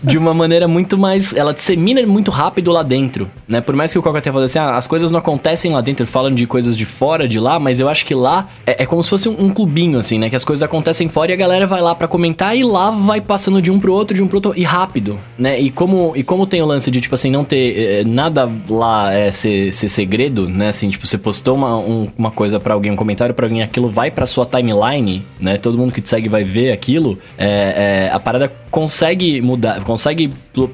[0.02, 3.60] de uma maneira muito mais, ela dissemina muito rápido lá dentro, né?
[3.60, 6.06] Por mais que o Coca tenha falado assim, ah, as coisas não acontecem lá dentro,
[6.06, 9.02] falam de coisas de fora de lá, mas eu acho que lá é, é como
[9.02, 10.28] se fosse um, um clubinho assim, né?
[10.28, 13.20] Que as coisas acontecem fora e a galera vai lá pra comentar e lá vai
[13.20, 15.60] passando de um pro outro, de um pro outro e rápido, né?
[15.60, 19.12] E como e como tem o lance de tipo assim não ter eh, nada lá
[19.12, 20.68] é ser, ser segredo, né?
[20.68, 23.88] Assim, tipo você postou uma, um- uma coisa pra alguém, um comentário pra alguém, aquilo
[23.88, 25.56] vai pra sua timeline, né?
[25.58, 27.18] Todo mundo que te segue vai ver aquilo.
[27.38, 30.30] É, é, a parada consegue mudar, consegue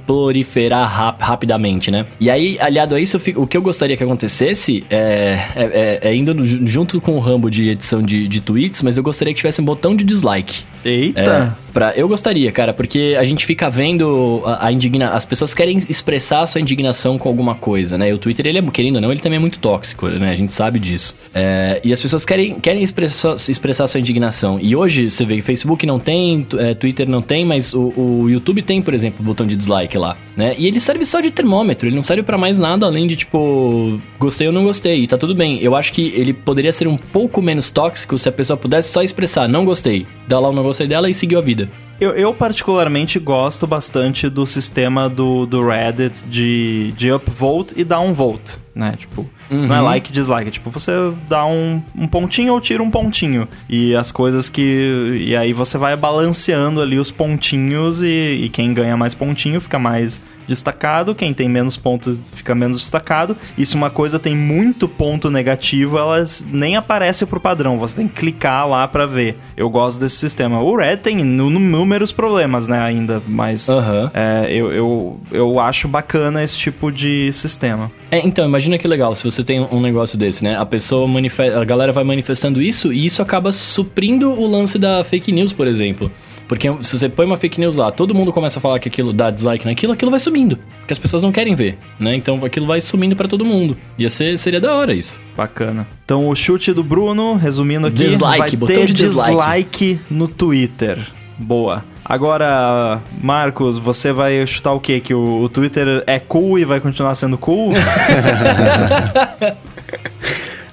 [0.06, 2.06] proliferar rap- rapidamente, né?
[2.18, 6.14] E aí, aliado a isso, o que eu gostaria que acontecesse é, é, é- é
[6.16, 6.34] indo
[6.66, 9.64] junto com o Rambo de edição de, de tweets, mas eu gostaria que tivesse um
[9.64, 10.62] botão de dislike.
[10.84, 11.20] Eita!
[11.20, 15.54] É, pra, eu gostaria, cara, porque a gente fica vendo a, a indigna, as pessoas
[15.54, 18.10] querem expressar a sua indignação com alguma coisa, né?
[18.10, 20.30] E o Twitter, ele é, querendo ou não, ele também é muito tóxico, né?
[20.30, 21.16] A gente sabe disso.
[21.34, 24.58] É, e as pessoas querem, querem expressar, expressar a sua indignação.
[24.60, 28.30] E hoje, você vê que Facebook não tem, é, Twitter não tem, mas o, o
[28.30, 30.54] YouTube tem, por exemplo, o botão de dislike lá, né?
[30.58, 34.00] E ele serve só de termômetro, ele não serve pra mais nada além de, tipo,
[34.18, 35.58] gostei ou não gostei, e tá tudo bem.
[35.60, 39.02] Eu acho que ele poderia ser um pouco menos tóxico se a pessoa pudesse só
[39.02, 41.68] expressar, não gostei, dá lá o não gostei dela e seguiu a vida.
[42.00, 48.58] Eu, eu particularmente gosto bastante do sistema do, do Reddit de, de upvote e downvote,
[48.74, 48.94] né?
[48.96, 50.92] Tipo, não é like e dislike, é tipo, você
[51.28, 53.48] dá um, um pontinho ou tira um pontinho.
[53.68, 55.24] E as coisas que...
[55.26, 59.78] E aí você vai balanceando ali os pontinhos e, e quem ganha mais pontinho fica
[59.78, 63.36] mais destacado, quem tem menos ponto fica menos destacado.
[63.56, 68.08] E se uma coisa tem muito ponto negativo, elas nem aparece pro padrão, você tem
[68.08, 69.36] que clicar lá pra ver.
[69.56, 70.60] Eu gosto desse sistema.
[70.60, 74.10] O Red tem inúmeros problemas, né, ainda, mas Aham.
[74.14, 77.90] é, eu, eu, eu acho bacana esse tipo de sistema.
[78.10, 80.56] É, então, imagina que legal se você tem um negócio desse, né?
[80.56, 85.02] A pessoa manifesta, a galera vai manifestando isso e isso acaba suprindo o lance da
[85.04, 86.10] fake news, por exemplo.
[86.48, 89.12] Porque se você põe uma fake news lá, todo mundo começa a falar que aquilo
[89.12, 90.58] dá dislike naquilo, aquilo vai sumindo.
[90.78, 92.14] Porque as pessoas não querem ver, né?
[92.14, 93.76] Então aquilo vai sumindo pra todo mundo.
[93.98, 95.20] Ia ser, seria da hora isso.
[95.36, 95.86] Bacana.
[96.06, 99.30] Então o chute do Bruno, resumindo aqui, Dislike, vai botão ter de dislike.
[99.30, 100.98] dislike no Twitter.
[101.36, 101.84] Boa.
[102.08, 104.98] Agora, Marcos, você vai chutar o quê?
[104.98, 107.74] Que o, o Twitter é cool e vai continuar sendo cool?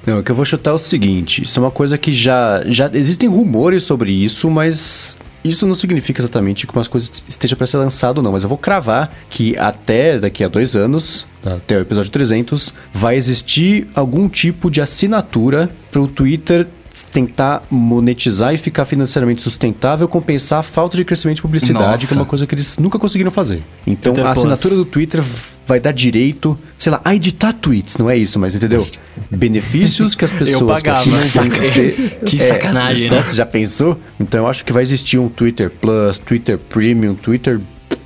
[0.08, 2.64] Não, o que eu vou chutar é o seguinte: isso é uma coisa que já.
[2.68, 5.18] já existem rumores sobre isso, mas.
[5.44, 8.32] Isso não significa exatamente que umas coisas esteja para ser lançado, não.
[8.32, 13.16] Mas eu vou cravar que até daqui a dois anos, até o episódio 300, vai
[13.16, 16.66] existir algum tipo de assinatura para o Twitter
[17.04, 22.08] tentar monetizar e ficar financeiramente sustentável, compensar a falta de crescimento de publicidade, Nossa.
[22.08, 23.64] que é uma coisa que eles nunca conseguiram fazer.
[23.86, 24.46] Então, Twitter a Plus.
[24.46, 25.24] assinatura do Twitter
[25.68, 28.88] vai dar direito, sei lá, a editar tweets, não é isso, mas entendeu?
[29.30, 32.20] Benefícios que as pessoas que assinam vão ter.
[32.26, 33.16] Que sacanagem, né?
[33.16, 34.00] Nossa, já pensou?
[34.20, 37.60] Então eu acho que vai existir um Twitter Plus, Twitter Premium, Twitter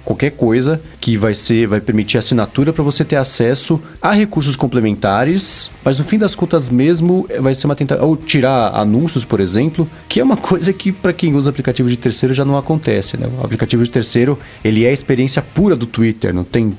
[0.10, 5.70] qualquer coisa que vai ser, vai permitir assinatura para você ter acesso a recursos complementares,
[5.86, 9.40] mas no fim das contas mesmo eh, vai ser uma tentativa ou tirar anúncios, por
[9.40, 13.18] exemplo, que é uma coisa que para quem usa aplicativo de terceiro já não acontece,
[13.18, 13.30] né?
[13.40, 16.76] O aplicativo de terceiro, ele é a experiência pura do Twitter, não tem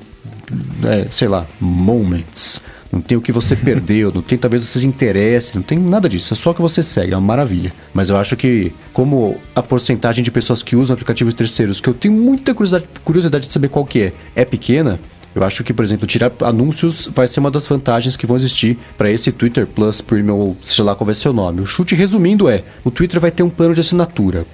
[0.83, 2.61] é, sei lá, moments
[2.91, 6.09] não tem o que você perdeu, não tem talvez você se interesse, não tem nada
[6.09, 7.73] disso, é só que você segue, é uma maravilha.
[7.93, 11.93] Mas eu acho que, como a porcentagem de pessoas que usam aplicativos terceiros, que eu
[11.93, 14.99] tenho muita curiosidade, curiosidade de saber qual que é, é pequena,
[15.33, 18.77] eu acho que, por exemplo, tirar anúncios vai ser uma das vantagens que vão existir
[18.97, 21.61] para esse Twitter Plus Premium, ou seja lá qual vai ser o nome.
[21.61, 24.45] O chute resumindo é: o Twitter vai ter um plano de assinatura.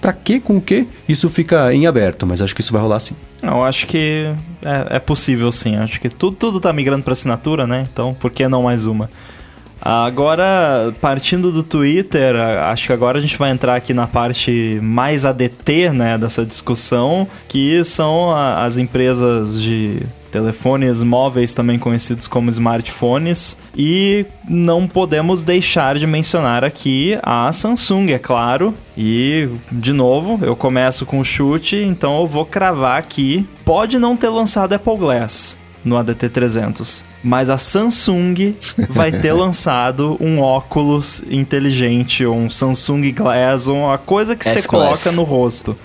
[0.00, 0.86] Para quê, com o quê?
[1.08, 3.14] Isso fica em aberto, mas acho que isso vai rolar sim.
[3.42, 4.32] Eu acho que
[4.62, 5.76] é, é possível sim.
[5.76, 7.86] Acho que tudo, tudo tá migrando para assinatura, né?
[7.92, 9.10] Então, por que não mais uma?
[9.84, 15.24] Agora, partindo do Twitter, acho que agora a gente vai entrar aqui na parte mais
[15.24, 20.00] ADT, né, dessa discussão, que são as empresas de
[20.32, 28.12] telefones móveis também conhecidos como smartphones e não podemos deixar de mencionar aqui a Samsung,
[28.12, 28.74] é claro.
[28.96, 33.46] E de novo, eu começo com o chute, então eu vou cravar aqui.
[33.64, 37.04] Pode não ter lançado Apple Glass, no ADT 300.
[37.22, 38.56] Mas a Samsung
[38.88, 45.24] vai ter lançado um óculos inteligente, um Samsung Glass, uma coisa que você coloca no
[45.24, 45.76] rosto.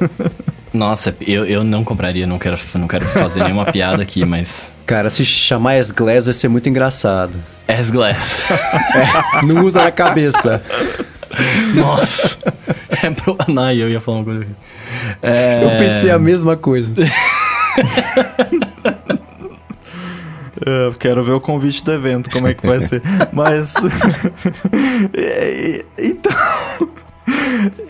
[0.76, 4.74] Nossa, eu, eu não compraria, não quero, não quero fazer nenhuma piada aqui, mas.
[4.84, 7.38] Cara, se chamar S-Glass vai ser muito engraçado.
[7.66, 8.42] S-Glass.
[9.42, 10.62] é, não usa na cabeça.
[11.74, 12.38] Nossa.
[13.02, 13.36] É pro...
[13.48, 14.52] Não, eu ia falar uma coisa aqui.
[15.22, 15.64] É...
[15.64, 16.94] Eu pensei a mesma coisa.
[20.64, 23.02] Eu quero ver o convite do evento, como é que vai ser.
[23.30, 23.74] Mas.
[25.98, 26.15] então.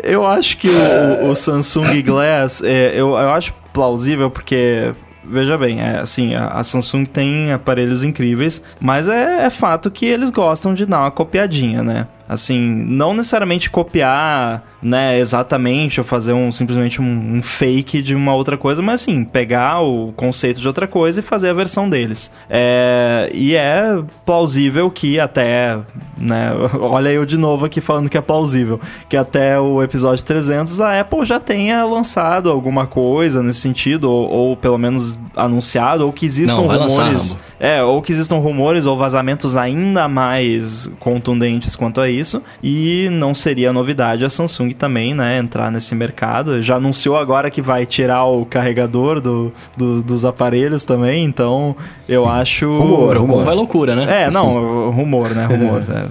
[0.02, 4.92] Eu acho que o, o Samsung Glass, é, eu, eu acho plausível porque
[5.28, 10.30] veja bem, é, assim, a, Samsung tem aparelhos incríveis, mas é, é, fato que eles
[10.30, 12.06] gostam de dar uma copiadinha, né?
[12.28, 18.34] Assim, não necessariamente copiar, né, exatamente, ou fazer um simplesmente um, um, fake de uma
[18.34, 22.32] outra coisa, mas assim, pegar o conceito de outra coisa e fazer a versão deles.
[22.48, 25.78] É, e é plausível que até,
[26.16, 26.50] né,
[26.80, 31.00] olha eu de novo aqui falando que é plausível, que até o episódio 300 a
[31.00, 36.26] Apple já tenha lançado alguma coisa nesse sentido, ou, ou pelo menos anunciado, ou que
[36.26, 36.96] existam não, rumores.
[36.96, 42.42] Lançar, é, ou que existam rumores ou vazamentos ainda mais contundentes quanto a isso.
[42.62, 46.62] E não seria novidade a Samsung também, né, entrar nesse mercado.
[46.62, 51.76] Já anunciou agora que vai tirar o carregador do, do dos aparelhos também, então
[52.08, 52.66] eu acho.
[52.78, 53.44] Rumor, rumor.
[53.44, 54.24] Vai loucura, né?
[54.24, 55.46] É, não, rumor, né?
[55.46, 55.82] Rumor.
[55.86, 56.06] né?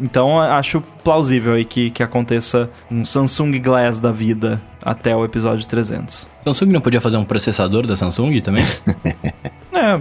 [0.00, 5.66] Então acho plausível aí que, que aconteça um Samsung Glass da vida até o episódio
[5.66, 6.28] 300.
[6.44, 8.64] Samsung não podia fazer um processador da Samsung também?
[9.72, 9.98] é,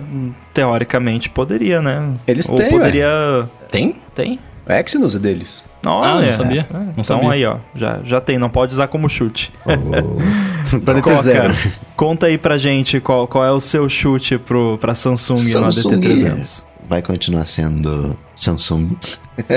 [0.53, 2.13] teoricamente poderia, né?
[2.27, 3.07] Eles Ou têm, poderia...
[3.07, 3.47] Ué.
[3.71, 3.95] Tem?
[4.13, 4.39] Tem.
[4.67, 5.63] É Exynos é deles.
[5.85, 6.67] Olha, ah, não sabia.
[6.69, 7.31] É, não então sabia.
[7.31, 9.53] aí, ó, já, já tem, não pode usar como chute.
[9.65, 10.79] Oh.
[10.83, 11.53] Planeta Zero.
[11.95, 16.01] Conta aí pra gente qual, qual é o seu chute pro, pra Samsung, Samsung no
[16.01, 16.63] ADT300.
[16.87, 18.95] Vai continuar sendo Samsung.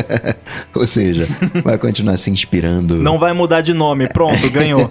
[0.75, 1.27] Ou seja,
[1.63, 2.97] vai continuar se inspirando.
[2.97, 4.89] Não vai mudar de nome, pronto, ganhou.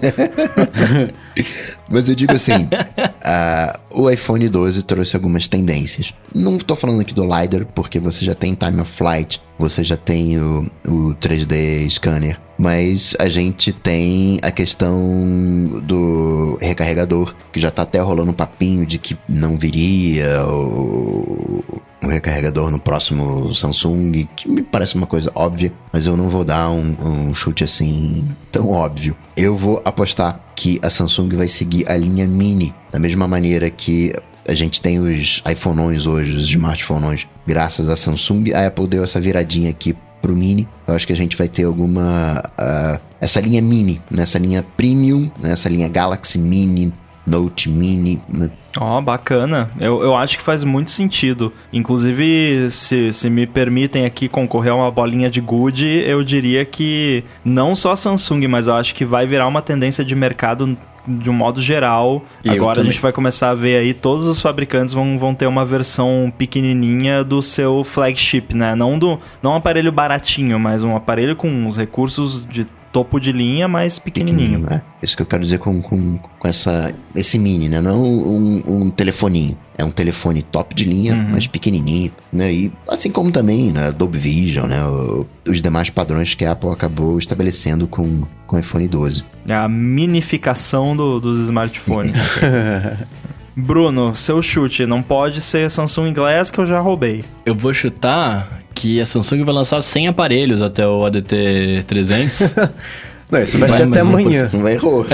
[1.88, 6.14] Mas eu digo assim: uh, o iPhone 12 trouxe algumas tendências.
[6.34, 9.96] Não estou falando aqui do LiDAR, porque você já tem Time of Flight, você já
[9.96, 12.38] tem o, o 3D scanner.
[12.58, 18.84] Mas a gente tem a questão do recarregador, que já tá até rolando um papinho
[18.84, 21.64] de que não viria o,
[22.02, 26.44] o recarregador no próximo Samsung, que me parece uma coisa óbvia, mas eu não vou
[26.44, 29.16] dar um, um chute assim tão óbvio.
[29.36, 34.12] Eu vou apostar que a Samsung vai seguir a linha Mini, da mesma maneira que
[34.48, 39.20] a gente tem os iPhoneões hoje, os smartphones, graças à Samsung, a Apple deu essa
[39.20, 40.68] viradinha aqui pro Mini.
[40.86, 42.42] Eu acho que a gente vai ter alguma.
[42.58, 46.92] Uh, essa linha Mini, nessa linha Premium, nessa linha Galaxy Mini,
[47.26, 48.22] Note Mini.
[48.28, 48.50] Né?
[48.78, 49.70] Ó, oh, bacana.
[49.78, 51.52] Eu, eu acho que faz muito sentido.
[51.72, 57.24] Inclusive, se, se me permitem aqui concorrer a uma bolinha de good, eu diria que
[57.44, 60.76] não só a Samsung, mas eu acho que vai virar uma tendência de mercado
[61.08, 62.24] de um modo geral.
[62.44, 65.46] E Agora a gente vai começar a ver aí, todos os fabricantes vão, vão ter
[65.46, 68.74] uma versão pequenininha do seu flagship, né?
[68.74, 73.32] Não do não um aparelho baratinho, mas um aparelho com os recursos de topo de
[73.32, 74.66] linha, mas pequenininho.
[74.70, 77.80] É, isso que eu quero dizer com, com, com essa, esse mini, né?
[77.80, 79.56] Não um, um telefoninho.
[79.76, 82.52] É um telefone top de linha, mas pequenininho, né?
[82.52, 83.92] E assim como também, né?
[83.92, 84.84] Dolby Vision, né?
[84.84, 89.24] O- os demais padrões que a Apple acabou estabelecendo com, com o iPhone 12.
[89.46, 92.38] É a minificação do- dos smartphones.
[93.56, 97.24] Bruno, seu chute não pode ser Samsung Glass que eu já roubei.
[97.44, 102.54] Eu vou chutar que a Samsung vai lançar 100 aparelhos até o ADT 300.
[103.30, 104.48] Não, isso vai Vai, ser até amanhã.
[104.52, 105.04] Não vai errou.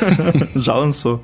[0.56, 1.22] já lançou.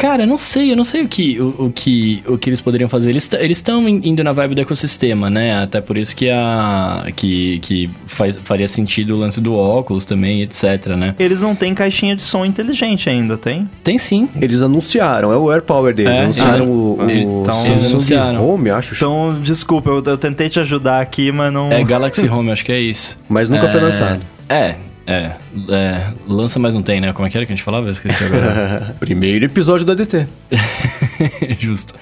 [0.00, 2.62] Cara, eu não sei, eu não sei o que, o, o que, o que eles
[2.62, 3.10] poderiam fazer.
[3.10, 5.62] Eles estão indo na vibe do ecossistema, né?
[5.62, 10.40] Até por isso que a que, que faz, faria sentido o lance do óculos também,
[10.40, 11.14] etc, né?
[11.18, 13.68] Eles não têm caixinha de som inteligente ainda, tem?
[13.84, 14.26] Tem sim.
[14.40, 16.18] Eles anunciaram, é o AirPower deles.
[16.18, 16.68] É, anunciaram é.
[16.68, 17.10] o, o
[17.42, 18.48] Então, Samsung eles anunciaram.
[18.48, 18.94] Home, acho.
[18.94, 21.70] Então, desculpa, eu, eu tentei te ajudar aqui, mas não.
[21.70, 23.18] É Galaxy Home, acho que é isso.
[23.28, 24.20] Mas nunca foi É, lançado.
[24.48, 24.76] É,
[25.10, 25.32] é,
[25.68, 26.02] é.
[26.28, 27.12] Lança, mas não tem, né?
[27.12, 27.86] Como é que era que a gente falava?
[27.88, 28.94] Eu esqueci agora.
[29.00, 30.26] Primeiro episódio do ADT.
[31.58, 31.94] Justo.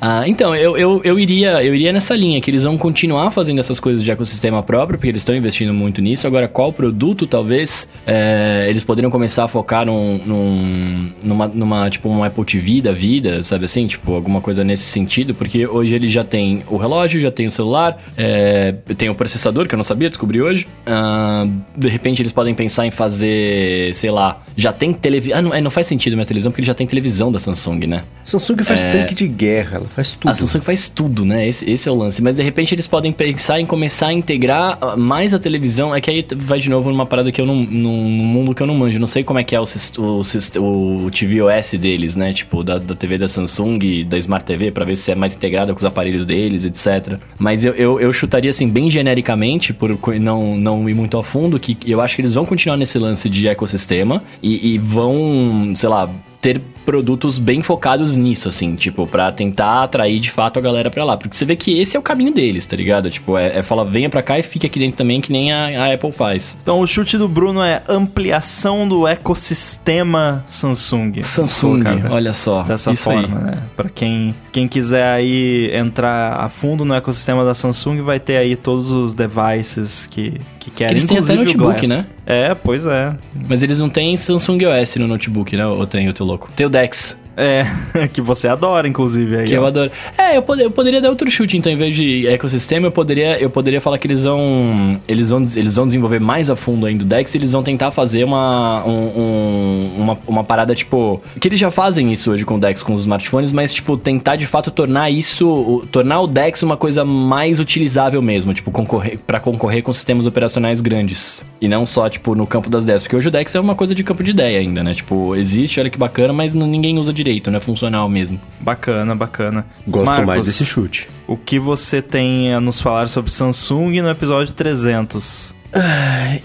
[0.00, 3.58] Ah, então, eu, eu, eu, iria, eu iria nessa linha, que eles vão continuar fazendo
[3.60, 6.26] essas coisas de ecossistema próprio, porque eles estão investindo muito nisso.
[6.26, 12.08] Agora, qual produto, talvez, é, eles poderiam começar a focar num, num- numa, numa, tipo,
[12.08, 13.86] um Apple TV da vida, sabe assim?
[13.86, 17.50] Tipo, alguma coisa nesse sentido, porque hoje eles já tem o relógio, já tem o
[17.50, 20.66] celular, é, tem o processador, que eu não sabia, descobri hoje.
[20.86, 21.46] Ah,
[21.76, 25.38] de repente, eles podem pensar em fazer, sei lá, já tem televisão...
[25.38, 27.86] Ah, não, é, não faz sentido minha televisão, porque ele já tem televisão da Samsung,
[27.86, 28.04] né?
[28.22, 30.30] Samsung faz tanque de guerra, ela faz tudo.
[30.30, 31.46] A Samsung faz tudo, né?
[31.46, 32.22] Esse, esse é o lance.
[32.22, 35.94] Mas de repente eles podem pensar em começar a integrar ah, mais a televisão.
[35.94, 37.56] É que aí vai de novo numa parada que eu não.
[37.56, 38.98] num mundo que eu não manjo.
[38.98, 39.64] Não sei como é que é o,
[39.98, 42.32] o, o TVOS deles, né?
[42.32, 45.72] Tipo, da, da TV da Samsung da Smart TV, pra ver se é mais integrada
[45.72, 47.18] com os aparelhos deles, etc.
[47.38, 51.58] Mas eu, eu, eu chutaria assim, bem genericamente, por não, não ir muito a fundo,
[51.58, 55.88] que eu acho que eles vão continuar nesse lance de ecossistema e, e vão, sei
[55.88, 56.08] lá,
[56.44, 61.02] ter produtos bem focados nisso, assim, tipo, pra tentar atrair de fato a galera pra
[61.02, 61.16] lá.
[61.16, 63.10] Porque você vê que esse é o caminho deles, tá ligado?
[63.10, 65.86] Tipo, é, é falar, venha pra cá e fique aqui dentro também, que nem a,
[65.86, 66.58] a Apple faz.
[66.62, 71.22] Então, o chute do Bruno é ampliação do ecossistema Samsung.
[71.22, 72.62] Samsung, colocar olha só.
[72.62, 73.44] Dessa isso forma, aí.
[73.44, 73.62] né?
[73.74, 78.54] Pra quem, quem quiser aí entrar a fundo no ecossistema da Samsung, vai ter aí
[78.54, 80.92] todos os devices que, que querem.
[80.92, 82.06] eles têm até notebook, né?
[82.24, 83.14] É, pois é.
[83.48, 85.66] Mas eles não têm Samsung OS no notebook, né?
[85.66, 86.50] Ou tem, eu tô louco.
[86.56, 87.18] Tem o Dex.
[87.36, 87.64] É,
[88.12, 89.36] que você adora, inclusive.
[89.38, 89.66] Aí, Que eu ó.
[89.66, 89.90] adoro.
[90.16, 93.38] É, eu, pod- eu poderia dar outro chute, então, em vez de ecossistema, eu poderia,
[93.40, 95.42] eu poderia falar que eles vão, eles vão.
[95.56, 98.84] Eles vão desenvolver mais a fundo ainda o Dex e eles vão tentar fazer uma,
[98.86, 101.20] um- um- uma, uma parada, tipo.
[101.40, 104.36] Que eles já fazem isso hoje com o Dex, com os smartphones, mas, tipo, tentar
[104.36, 105.48] de fato tornar isso.
[105.48, 110.26] o- tornar o Dex uma coisa mais utilizável mesmo, tipo, concorrer, pra concorrer com sistemas
[110.26, 111.44] operacionais grandes.
[111.60, 113.02] E não só, tipo, no campo das ideias.
[113.02, 114.94] Porque hoje o Dex é uma coisa de campo de ideia ainda, né?
[114.94, 118.38] Tipo, existe, olha que bacana, mas ninguém usa direito, não é funcional mesmo.
[118.60, 119.66] Bacana, bacana.
[119.88, 121.08] Gosto Marcos, mais desse chute.
[121.26, 125.54] O que você tem a nos falar sobre Samsung no episódio 300?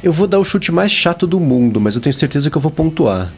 [0.01, 2.61] Eu vou dar o chute mais chato do mundo, mas eu tenho certeza que eu
[2.61, 3.31] vou pontuar.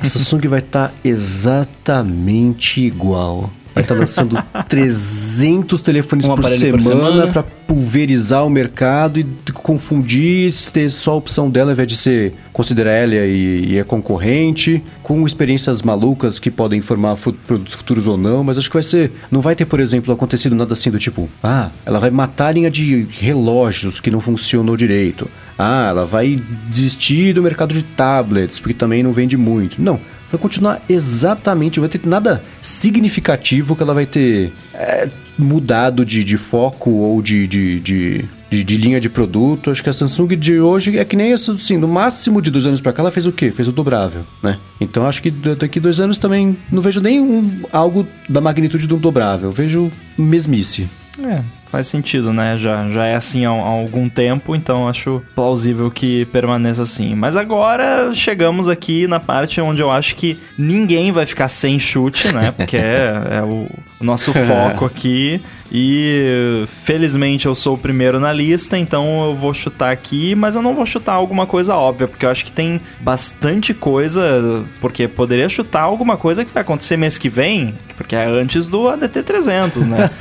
[0.00, 3.50] A Samsung vai estar exatamente igual.
[3.76, 7.32] Vai estar lançando 300 telefones Um por aparelho por semana semana.
[7.32, 12.32] para pulverizar o mercado e confundir, ter só a opção dela ao invés de ser
[12.54, 17.16] considerar ela e, e é concorrente, com experiências malucas que podem formar
[17.46, 19.12] produtos futuros ou não, mas acho que vai ser.
[19.30, 22.52] Não vai ter, por exemplo, acontecido nada assim do tipo, ah, ela vai matar a
[22.52, 25.28] linha de relógios que não funcionou direito.
[25.58, 26.40] Ah, ela vai
[26.70, 29.82] desistir do mercado de tablets, porque também não vende muito.
[29.82, 30.00] Não,
[30.30, 35.08] vai continuar exatamente, não vai ter nada significativo que ela vai ter é,
[35.38, 39.70] mudado de, de foco ou de, de, de, de- de linha de produto.
[39.70, 42.66] Acho que a Samsung de hoje é que nem isso, assim, no máximo de dois
[42.66, 43.50] anos pra cá, ela fez o quê?
[43.50, 44.58] Fez o dobrável, né?
[44.80, 48.86] Então acho que da- daqui dois anos também não vejo nem um- algo da magnitude
[48.86, 50.88] do dobrável, vejo mesmice.
[51.22, 51.40] É,
[51.76, 52.56] faz sentido, né?
[52.56, 57.14] Já, já é assim há, há algum tempo, então acho plausível que permaneça assim.
[57.14, 62.32] Mas agora chegamos aqui na parte onde eu acho que ninguém vai ficar sem chute,
[62.32, 62.50] né?
[62.50, 63.68] Porque é, é o,
[64.00, 65.42] o nosso foco aqui.
[65.70, 70.62] E felizmente eu sou o primeiro na lista, então eu vou chutar aqui, mas eu
[70.62, 74.64] não vou chutar alguma coisa óbvia, porque eu acho que tem bastante coisa.
[74.80, 78.88] Porque poderia chutar alguma coisa que vai acontecer mês que vem, porque é antes do
[78.88, 80.10] ADT 300, né?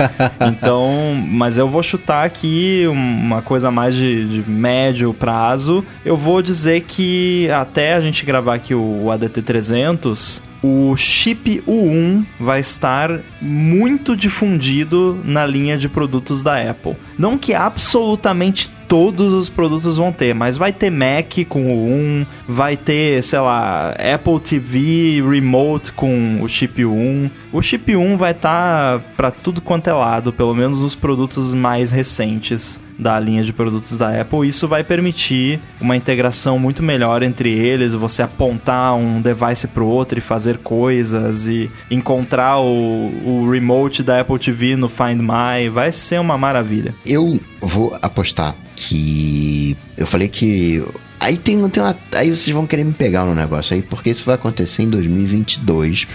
[0.47, 5.85] Então, mas eu vou chutar aqui uma coisa mais de, de médio prazo.
[6.03, 11.61] Eu vou dizer que até a gente gravar aqui o, o ADT 300, o chip
[11.67, 16.95] U1 vai estar muito difundido na linha de produtos da Apple.
[17.17, 22.25] Não que absolutamente todos os produtos vão ter, mas vai ter Mac com o 1,
[22.47, 27.29] vai ter, sei lá, Apple TV Remote com o chip 1.
[27.51, 31.53] O chip 1 vai estar tá para tudo quanto é lado, pelo menos nos produtos
[31.53, 34.47] mais recentes da linha de produtos da Apple.
[34.47, 39.87] Isso vai permitir uma integração muito melhor entre eles, você apontar um device para o
[39.87, 45.69] outro e fazer coisas e encontrar o, o remote da Apple TV no Find My.
[45.69, 46.93] Vai ser uma maravilha.
[47.05, 49.77] Eu vou apostar que.
[49.97, 50.83] Eu falei que.
[51.19, 51.95] Aí tem, tem uma.
[52.13, 56.07] Aí vocês vão querer me pegar no negócio aí, porque isso vai acontecer em 2022.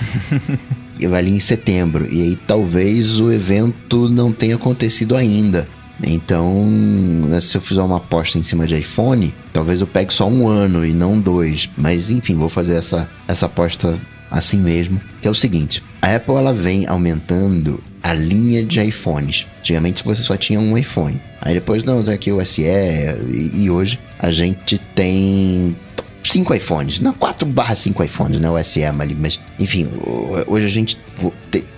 [1.00, 2.06] e vai ali em setembro.
[2.12, 5.66] E aí talvez o evento não tenha acontecido ainda.
[6.06, 6.66] Então,
[7.28, 10.48] né, se eu fizer uma aposta em cima de iPhone, talvez eu pegue só um
[10.48, 11.68] ano e não dois.
[11.76, 13.98] Mas enfim, vou fazer essa, essa aposta
[14.30, 15.00] assim mesmo.
[15.20, 19.46] Que é o seguinte: a Apple ela vem aumentando a linha de iPhones.
[19.60, 21.20] Antigamente você só tinha um iPhone.
[21.40, 22.62] Aí depois, não, tem aqui o SE.
[22.62, 25.76] E, e hoje a gente tem
[26.22, 28.50] cinco iPhones, não 4 barra 5 iPhones, né?
[28.50, 29.88] O SE ali, mas enfim,
[30.46, 30.98] hoje a gente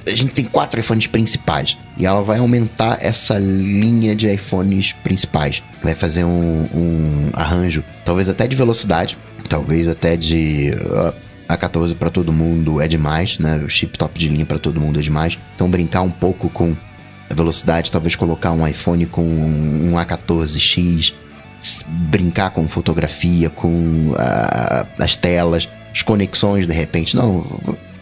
[0.06, 5.62] a gente tem quatro iPhones principais e ela vai aumentar essa linha de iPhones principais.
[5.82, 9.16] Vai fazer um, um arranjo, talvez até de velocidade,
[9.48, 11.14] talvez até de uh,
[11.56, 13.62] A14 para todo mundo é demais, né?
[13.64, 15.38] O chip top de linha para todo mundo é demais.
[15.54, 16.76] Então brincar um pouco com
[17.28, 21.14] a velocidade, talvez colocar um iPhone com um A14X
[21.86, 24.14] brincar com fotografia, com
[24.98, 27.16] as telas, as conexões de repente.
[27.16, 27.44] Não,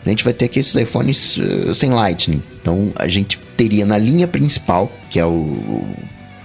[0.04, 2.42] a gente vai ter aqui esses iPhones uh, sem Lightning.
[2.60, 5.86] Então a gente teria na linha principal, que é o,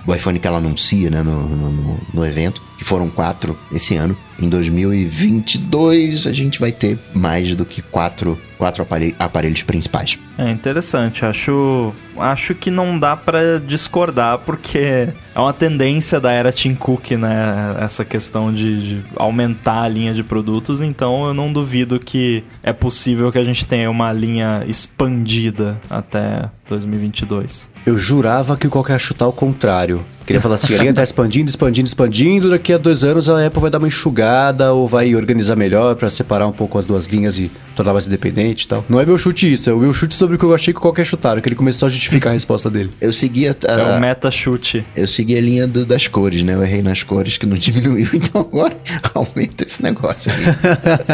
[0.05, 4.15] o iPhone que ela anuncia né, no, no, no evento, foram quatro esse ano.
[4.39, 8.85] Em 2022 a gente vai ter mais do que quatro, quatro
[9.17, 10.19] aparelhos principais.
[10.37, 16.51] É interessante, acho, acho que não dá para discordar porque é uma tendência da era
[16.51, 17.75] Tim Cook, né?
[17.79, 22.73] Essa questão de, de, aumentar a linha de produtos, então eu não duvido que é
[22.73, 27.67] possível que a gente tenha uma linha expandida até 2022.
[27.85, 30.03] Eu jurava que qualquer chutar o contrário.
[30.25, 33.61] Queria falar assim, a linha tá expandindo, expandindo, expandindo, daqui a dois anos a Apple
[33.61, 37.37] vai dar uma enxugada ou vai organizar melhor para separar um pouco as duas linhas
[37.37, 38.83] e tornar mais independente e tal.
[38.89, 40.79] Não é meu chute isso, é o meu chute sobre o que eu achei que
[40.79, 42.89] qualquer chutaram, que ele começou a justificar a resposta dele.
[42.99, 43.55] Eu segui a...
[43.67, 44.83] a é o meta-chute.
[44.95, 46.55] Eu segui a linha do, das cores, né?
[46.55, 48.75] Eu errei nas cores que não diminuiu, então agora
[49.13, 50.39] aumenta esse negócio aí.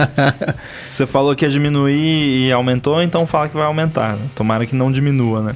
[0.87, 4.15] Você falou que ia diminuir e aumentou, então fala que vai aumentar.
[4.15, 4.23] Né?
[4.33, 5.55] Tomara que não diminua, né?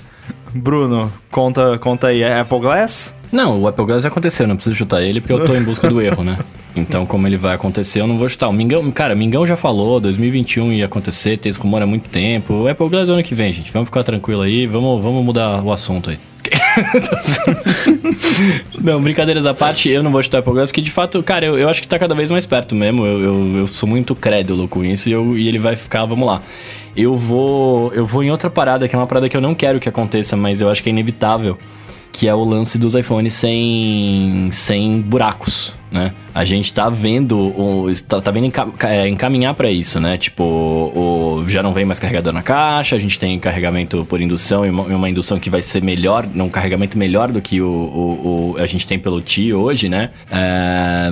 [0.56, 3.14] Bruno, conta, conta aí, é Apple Glass?
[3.30, 5.90] Não, o Apple Glass já aconteceu, não preciso chutar ele porque eu tô em busca
[5.90, 6.38] do erro, né?
[6.78, 8.50] Então, como ele vai acontecer, eu não vou chutar.
[8.50, 12.54] O Mingão, cara, Mingão já falou, 2021 ia acontecer, tem esse rumor há muito tempo.
[12.54, 13.72] O Apple Glass é ano que vem, gente.
[13.72, 16.20] Vamos ficar tranquilo aí, vamos, vamos mudar o assunto aí.
[18.82, 21.58] não, brincadeiras à parte, eu não vou chutar Apple Glass, porque de fato, cara, eu,
[21.58, 23.06] eu acho que tá cada vez mais perto mesmo.
[23.06, 26.28] Eu, eu, eu sou muito crédulo com isso e, eu, e ele vai ficar, vamos
[26.28, 26.42] lá.
[26.96, 29.80] Eu vou, eu vou em outra parada, que é uma parada que eu não quero
[29.80, 31.58] que aconteça, mas eu acho que é inevitável
[32.16, 36.14] que é o lance dos iPhones sem, sem buracos, né?
[36.34, 38.54] A gente tá vendo, o, tá, tá vendo
[38.88, 40.18] é, encaminhar para isso, né?
[40.18, 44.66] Tipo, o, já não vem mais carregador na caixa, a gente tem carregamento por indução
[44.66, 48.54] e uma, uma indução que vai ser melhor, um carregamento melhor do que o, o,
[48.54, 50.12] o a gente tem pelo T hoje, né?
[50.32, 51.10] É,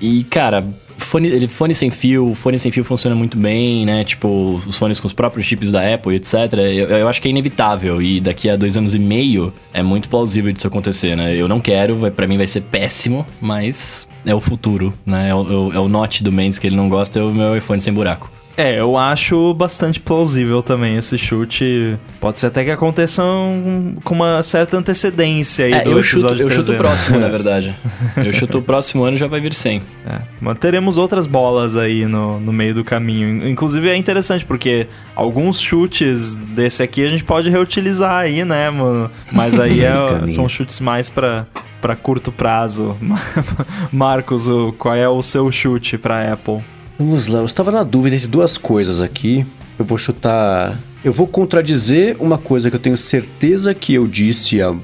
[0.00, 0.64] e, cara,
[0.96, 4.04] Fone, fone sem fio, fone sem fio funciona muito bem, né?
[4.04, 6.34] Tipo, os fones com os próprios chips da Apple, etc.
[6.52, 10.08] Eu, eu acho que é inevitável e daqui a dois anos e meio é muito
[10.08, 11.34] plausível disso acontecer, né?
[11.36, 15.30] Eu não quero, vai, para mim vai ser péssimo, mas é o futuro, né?
[15.30, 17.80] É o, é o note do Mendes que ele não gosta, é o meu iPhone
[17.80, 18.33] sem buraco.
[18.56, 21.96] É, eu acho bastante plausível também esse chute.
[22.20, 26.42] Pode ser até que aconteça um, com uma certa antecedência aí é, do eu episódio
[26.42, 27.74] chuto, Eu chuto o próximo, na verdade.
[28.16, 29.82] Eu chuto o próximo ano já vai vir 100.
[30.06, 33.46] É, mas teremos outras bolas aí no, no meio do caminho.
[33.48, 34.86] Inclusive é interessante, porque
[35.16, 39.10] alguns chutes desse aqui a gente pode reutilizar aí, né, mano?
[39.32, 41.46] Mas aí é, são chutes mais para
[41.80, 42.96] para curto prazo.
[43.92, 44.48] Marcos,
[44.78, 46.62] qual é o seu chute para Apple?
[46.96, 49.44] Vamos lá, eu estava na dúvida entre duas coisas aqui.
[49.78, 50.78] Eu vou chutar.
[51.04, 54.74] Eu vou contradizer uma coisa que eu tenho certeza que eu disse há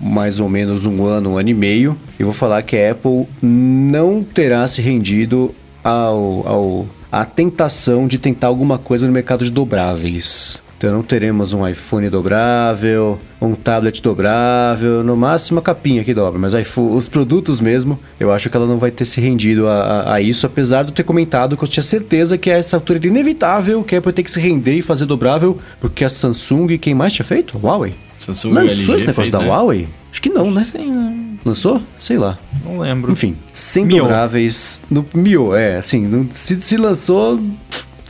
[0.00, 1.96] mais ou menos um ano, um ano e meio.
[2.18, 8.18] E vou falar que a Apple não terá se rendido ao, ao à tentação de
[8.18, 10.62] tentar alguma coisa no mercado de dobráveis.
[10.80, 16.40] Então não teremos um iPhone dobrável, um tablet dobrável, no máximo a capinha que dobra,
[16.40, 19.74] mas iPhone, os produtos mesmo, eu acho que ela não vai ter se rendido a,
[19.74, 22.78] a, a, isso, apesar de eu ter comentado que eu tinha certeza que a essa
[22.78, 26.08] altura era inevitável que a Apple ter que se render e fazer dobrável, porque a
[26.08, 27.58] Samsung, quem mais tinha feito?
[27.58, 27.94] Huawei.
[28.16, 29.48] Samsung Lançou esse negócio fez, da né?
[29.48, 29.86] Huawei?
[30.10, 30.62] Acho que não, né?
[30.62, 31.16] Sim, né?
[31.44, 31.82] Lançou?
[31.98, 32.38] Sei lá.
[32.64, 33.12] não lembro.
[33.12, 33.98] Enfim, sem Mio.
[33.98, 37.38] dobráveis no Mio, é, assim, se, se lançou,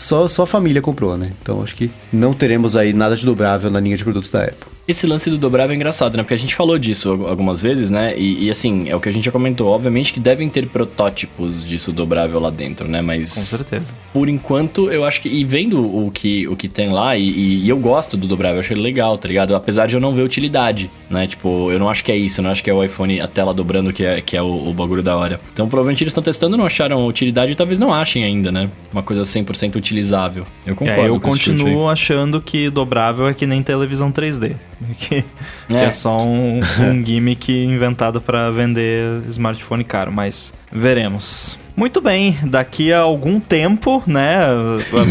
[0.01, 1.33] só, só a família comprou, né?
[1.43, 4.71] Então acho que não teremos aí nada de dobrável na linha de produtos da Apple.
[4.91, 6.23] Esse lance do dobrável é engraçado, né?
[6.23, 8.15] Porque a gente falou disso al- algumas vezes, né?
[8.19, 9.69] E, e, assim, é o que a gente já comentou.
[9.69, 13.01] Obviamente que devem ter protótipos disso dobrável lá dentro, né?
[13.01, 13.95] Mas Com certeza.
[14.13, 15.29] por enquanto, eu acho que.
[15.29, 18.57] E vendo o que, o que tem lá, e, e- e eu gosto do dobrável,
[18.57, 19.55] eu achei legal, tá ligado?
[19.55, 21.27] Apesar de eu não ver utilidade, né?
[21.27, 23.29] Tipo, eu não acho que é isso, eu não acho que é o iPhone, a
[23.29, 25.41] tela dobrando que é, que é o, o bagulho da hora.
[25.53, 28.69] Então, provavelmente eles estão testando, não acharam utilidade e talvez não achem ainda, né?
[28.93, 30.47] Uma coisa 100% utilizável.
[30.67, 34.57] Eu concordo É, eu continuo achando que dobrável é que nem televisão 3D.
[34.97, 35.23] Que,
[35.69, 35.85] que é.
[35.85, 35.91] É.
[35.91, 41.59] só um, um gimmick inventado para vender smartphone caro, mas veremos.
[41.77, 44.43] Muito bem, daqui a algum tempo, né?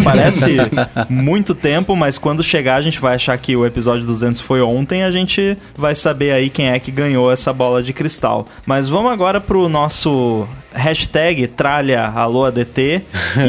[0.03, 0.57] Parece
[1.09, 5.03] muito tempo, mas quando chegar a gente vai achar que o episódio 200 foi ontem,
[5.03, 8.45] a gente vai saber aí quem é que ganhou essa bola de cristal.
[8.67, 13.03] Mas vamos agora pro nosso hashtag tralha alô ADT.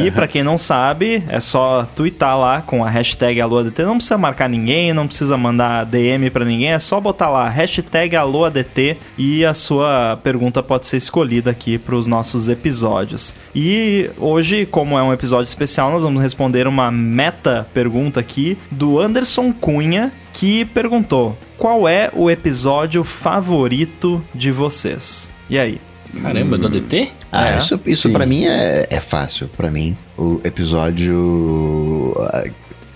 [0.05, 3.83] E pra quem não sabe, é só twittar lá com a hashtag alô ADT.
[3.83, 8.17] Não precisa marcar ninguém, não precisa mandar DM pra ninguém, é só botar lá hashtag
[8.17, 13.35] alô ADT e a sua pergunta pode ser escolhida aqui pros nossos episódios.
[13.55, 18.99] E hoje, como é um episódio especial, nós vamos responder uma meta pergunta aqui do
[18.99, 25.33] Anderson Cunha, que perguntou: Qual é o episódio favorito de vocês?
[25.49, 25.81] E aí?
[26.23, 27.11] Caramba, do ADT?
[27.31, 27.59] Ah, É?
[27.59, 29.49] isso, isso pra mim é, é fácil.
[29.57, 32.15] Pra mim, o episódio.
[32.21, 32.45] ah,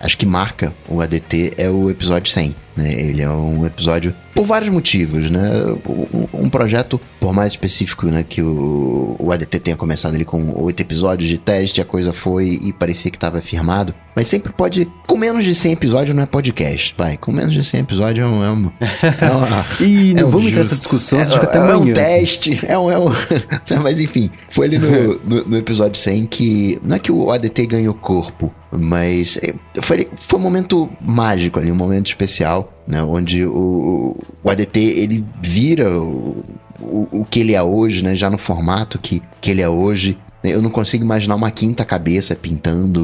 [0.01, 2.55] Acho que marca o ADT é o episódio 100.
[2.77, 2.93] Né?
[2.93, 5.41] Ele é um episódio por vários motivos, né?
[5.89, 8.25] Um, um projeto, por mais específico, né?
[8.29, 12.59] Que o, o ADT tenha começado ali com oito episódios de teste, a coisa foi
[12.63, 13.95] e parecia que estava firmado.
[14.17, 14.89] Mas sempre pode.
[15.07, 16.95] Com menos de 100 episódios não é podcast.
[16.99, 18.45] Vai, com menos de 100 episódios é um.
[18.45, 18.73] É um,
[19.21, 21.93] é uma- Ih, não é um vamos entrar nessa discussão, É, fica até é um
[21.93, 23.05] teste, é um, é um...
[23.83, 26.79] Mas enfim, foi ali no, no, no episódio 100 que...
[26.83, 31.71] Não é que o ADT ganhou corpo, mas é, foi, foi um momento mágico ali,
[31.71, 33.03] um momento especial, né?
[33.03, 36.45] Onde o, o ADT, ele vira o,
[36.81, 38.15] o, o que ele é hoje, né?
[38.15, 40.19] Já no formato que, que ele é hoje.
[40.43, 43.01] Eu não consigo imaginar uma quinta cabeça pintando...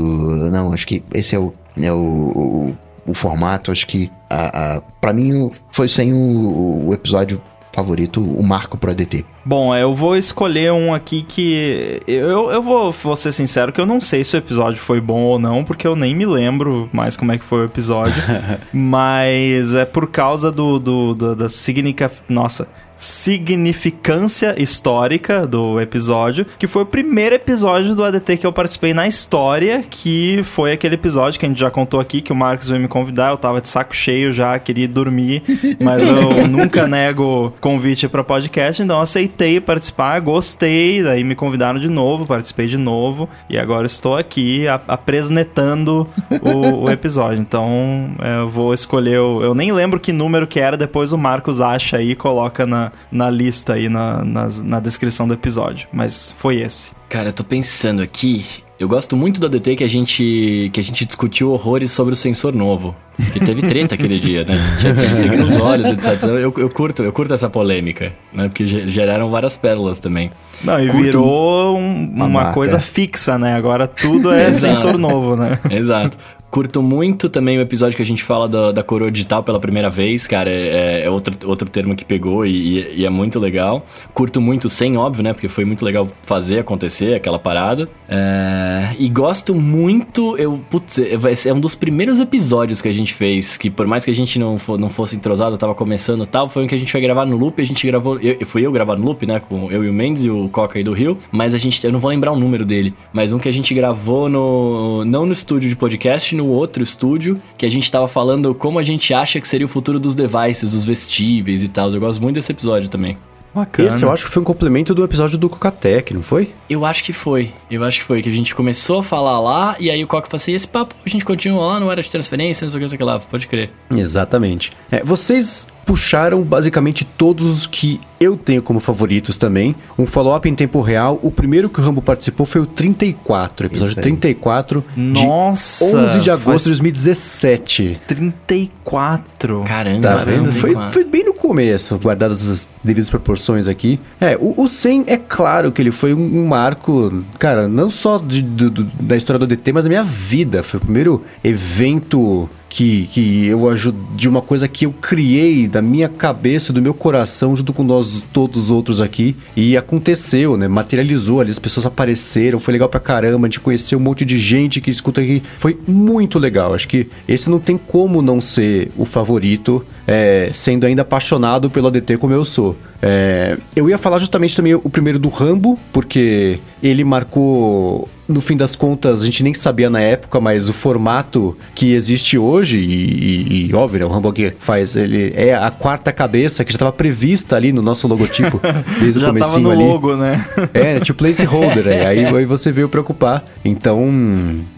[0.51, 1.55] Não, acho que esse é o...
[1.81, 2.75] É o,
[3.07, 7.41] o formato, acho que a, a, pra mim foi sem o, o episódio
[7.73, 9.25] favorito, o marco pro ADT.
[9.45, 12.01] Bom, eu vou escolher um aqui que.
[12.07, 15.21] Eu, eu vou, vou ser sincero que eu não sei se o episódio foi bom
[15.23, 18.23] ou não, porque eu nem me lembro mais como é que foi o episódio.
[18.73, 22.69] mas é por causa do, do, do- da significa, nossa,
[23.01, 29.09] significância histórica do episódio, que foi o primeiro episódio do ADT que eu participei na
[29.09, 32.81] história, que foi aquele episódio que a gente já contou aqui, que o Marcos veio
[32.81, 35.43] me convidar, eu tava de saco cheio já, queria dormir,
[35.81, 41.81] mas eu nunca nego convite pra podcast, então eu aceitei participar, gostei, daí me convidaram
[41.81, 46.07] de novo, participei de novo, e agora estou aqui apresentando
[46.43, 47.41] o, o episódio.
[47.41, 51.19] Então é, eu vou escolher, o- eu nem lembro que número que era, depois o
[51.19, 55.89] Marcos acha aí e coloca na, na lista aí, na, nas- na descrição do episódio,
[55.93, 56.93] mas foi esse.
[57.09, 58.45] Cara, eu tô pensando aqui.
[58.79, 62.17] Eu gosto muito do ADT que a gente que a gente discutiu horrores sobre o
[62.17, 62.97] sensor novo.
[63.35, 64.57] Que teve treta aquele dia, né?
[64.79, 66.23] Tinha que seguir nos olhos, etc.
[66.23, 68.49] Eu, eu curto, eu curto essa polêmica, né?
[68.49, 70.31] Porque ge- geraram várias pérolas também.
[70.65, 72.53] Não, e Curto virou um- uma, marca.
[72.55, 73.55] coisa fixa, né?
[73.55, 75.59] Agora tudo é sensor novo, né?
[75.71, 76.17] Exato.
[76.51, 79.89] Curto muito também o episódio que a gente fala da, da coroa digital pela primeira
[79.89, 80.51] vez, cara.
[80.51, 83.85] É, é outro, outro termo que pegou e, e- é muito legal.
[84.13, 85.33] Curto muito sem, óbvio, né?
[85.33, 87.89] Porque foi muito legal fazer acontecer aquela parada.
[88.09, 90.37] É, e gosto muito.
[90.39, 91.17] Eu, putz, é,
[91.49, 94.37] é um dos primeiros episódios que a gente fez, que por mais que a gente
[94.39, 97.27] não, fo- não fosse entrosado, tava começando tal, foi um que a gente foi gravar
[97.27, 97.63] no loop.
[97.63, 98.19] A gente gravou.
[98.19, 99.41] Eu, fui eu gravar no loop, né?
[99.41, 101.17] Com eu e o Mendes e o Coca aí do Rio.
[101.31, 101.85] Mas a gente.
[101.87, 102.93] Eu não vou lembrar o número dele.
[103.13, 105.05] Mas um que a gente gravou no.
[105.05, 107.41] Não no estúdio de podcast, no outro estúdio.
[107.57, 110.73] Que a gente tava falando como a gente acha que seria o futuro dos devices,
[110.73, 111.91] dos vestíveis e tal.
[111.91, 113.17] Eu gosto muito desse episódio também.
[113.55, 113.89] Bacana.
[113.89, 116.51] Esse eu acho que foi um complemento do episódio do Cocatec, não foi?
[116.69, 117.51] Eu acho que foi.
[117.69, 118.23] Eu acho que foi.
[118.23, 119.77] Que a gente começou a falar lá.
[119.81, 122.09] E aí o Coca falou assim: esse papo a gente continua lá, não era de
[122.09, 123.19] transferência, não sei o que, não sei o que lá.
[123.19, 123.71] Pode crer.
[123.93, 124.73] Exatamente.
[124.91, 129.75] É, vocês puxaram basicamente todos os que eu tenho como favoritos também.
[129.99, 131.19] Um follow-up em tempo real.
[131.23, 134.03] O primeiro que o Rambo participou foi o 34, episódio Isso aí.
[134.03, 135.85] 34 Nossa!
[135.87, 138.01] de 11 de agosto de faz 2017.
[138.07, 139.65] 34.
[139.65, 140.53] Caramba, Tá vendo?
[140.53, 140.93] Foi, 34.
[140.93, 143.99] foi bem no começo, guardadas as devidas proporções aqui.
[144.21, 148.19] É, o, o 100 é claro que ele foi um, um marco, cara, não só
[148.19, 150.63] de- do- do- da história do DT, mas da minha vida.
[150.63, 155.83] Foi o primeiro evento que, que eu ajudo de uma coisa que eu criei da
[155.83, 159.37] minha cabeça, do meu coração, junto com nós todos os outros aqui.
[159.57, 160.69] E aconteceu, né?
[160.69, 164.39] Materializou ali, as pessoas apareceram, foi legal pra caramba, a gente conheceu um monte de
[164.39, 165.43] gente que escuta aqui.
[165.59, 166.73] Foi muito legal.
[166.73, 171.89] Acho que esse não tem como não ser o favorito, é, sendo ainda apaixonado pelo
[171.89, 172.77] ADT como eu sou.
[173.03, 178.57] É, eu ia falar justamente também o primeiro do Rambo, porque ele marcou no fim
[178.57, 183.67] das contas, a gente nem sabia na época, mas o formato que existe hoje, e,
[183.67, 186.77] e, e óbvio, né, o Rambo aqui faz, ele é a quarta cabeça que já
[186.77, 188.61] estava prevista ali no nosso logotipo,
[189.01, 189.83] desde o comecinho tava no ali.
[189.83, 190.47] logo, né?
[190.73, 193.45] É, tipo placeholder, é, aí, aí você veio preocupar.
[193.65, 194.09] Então,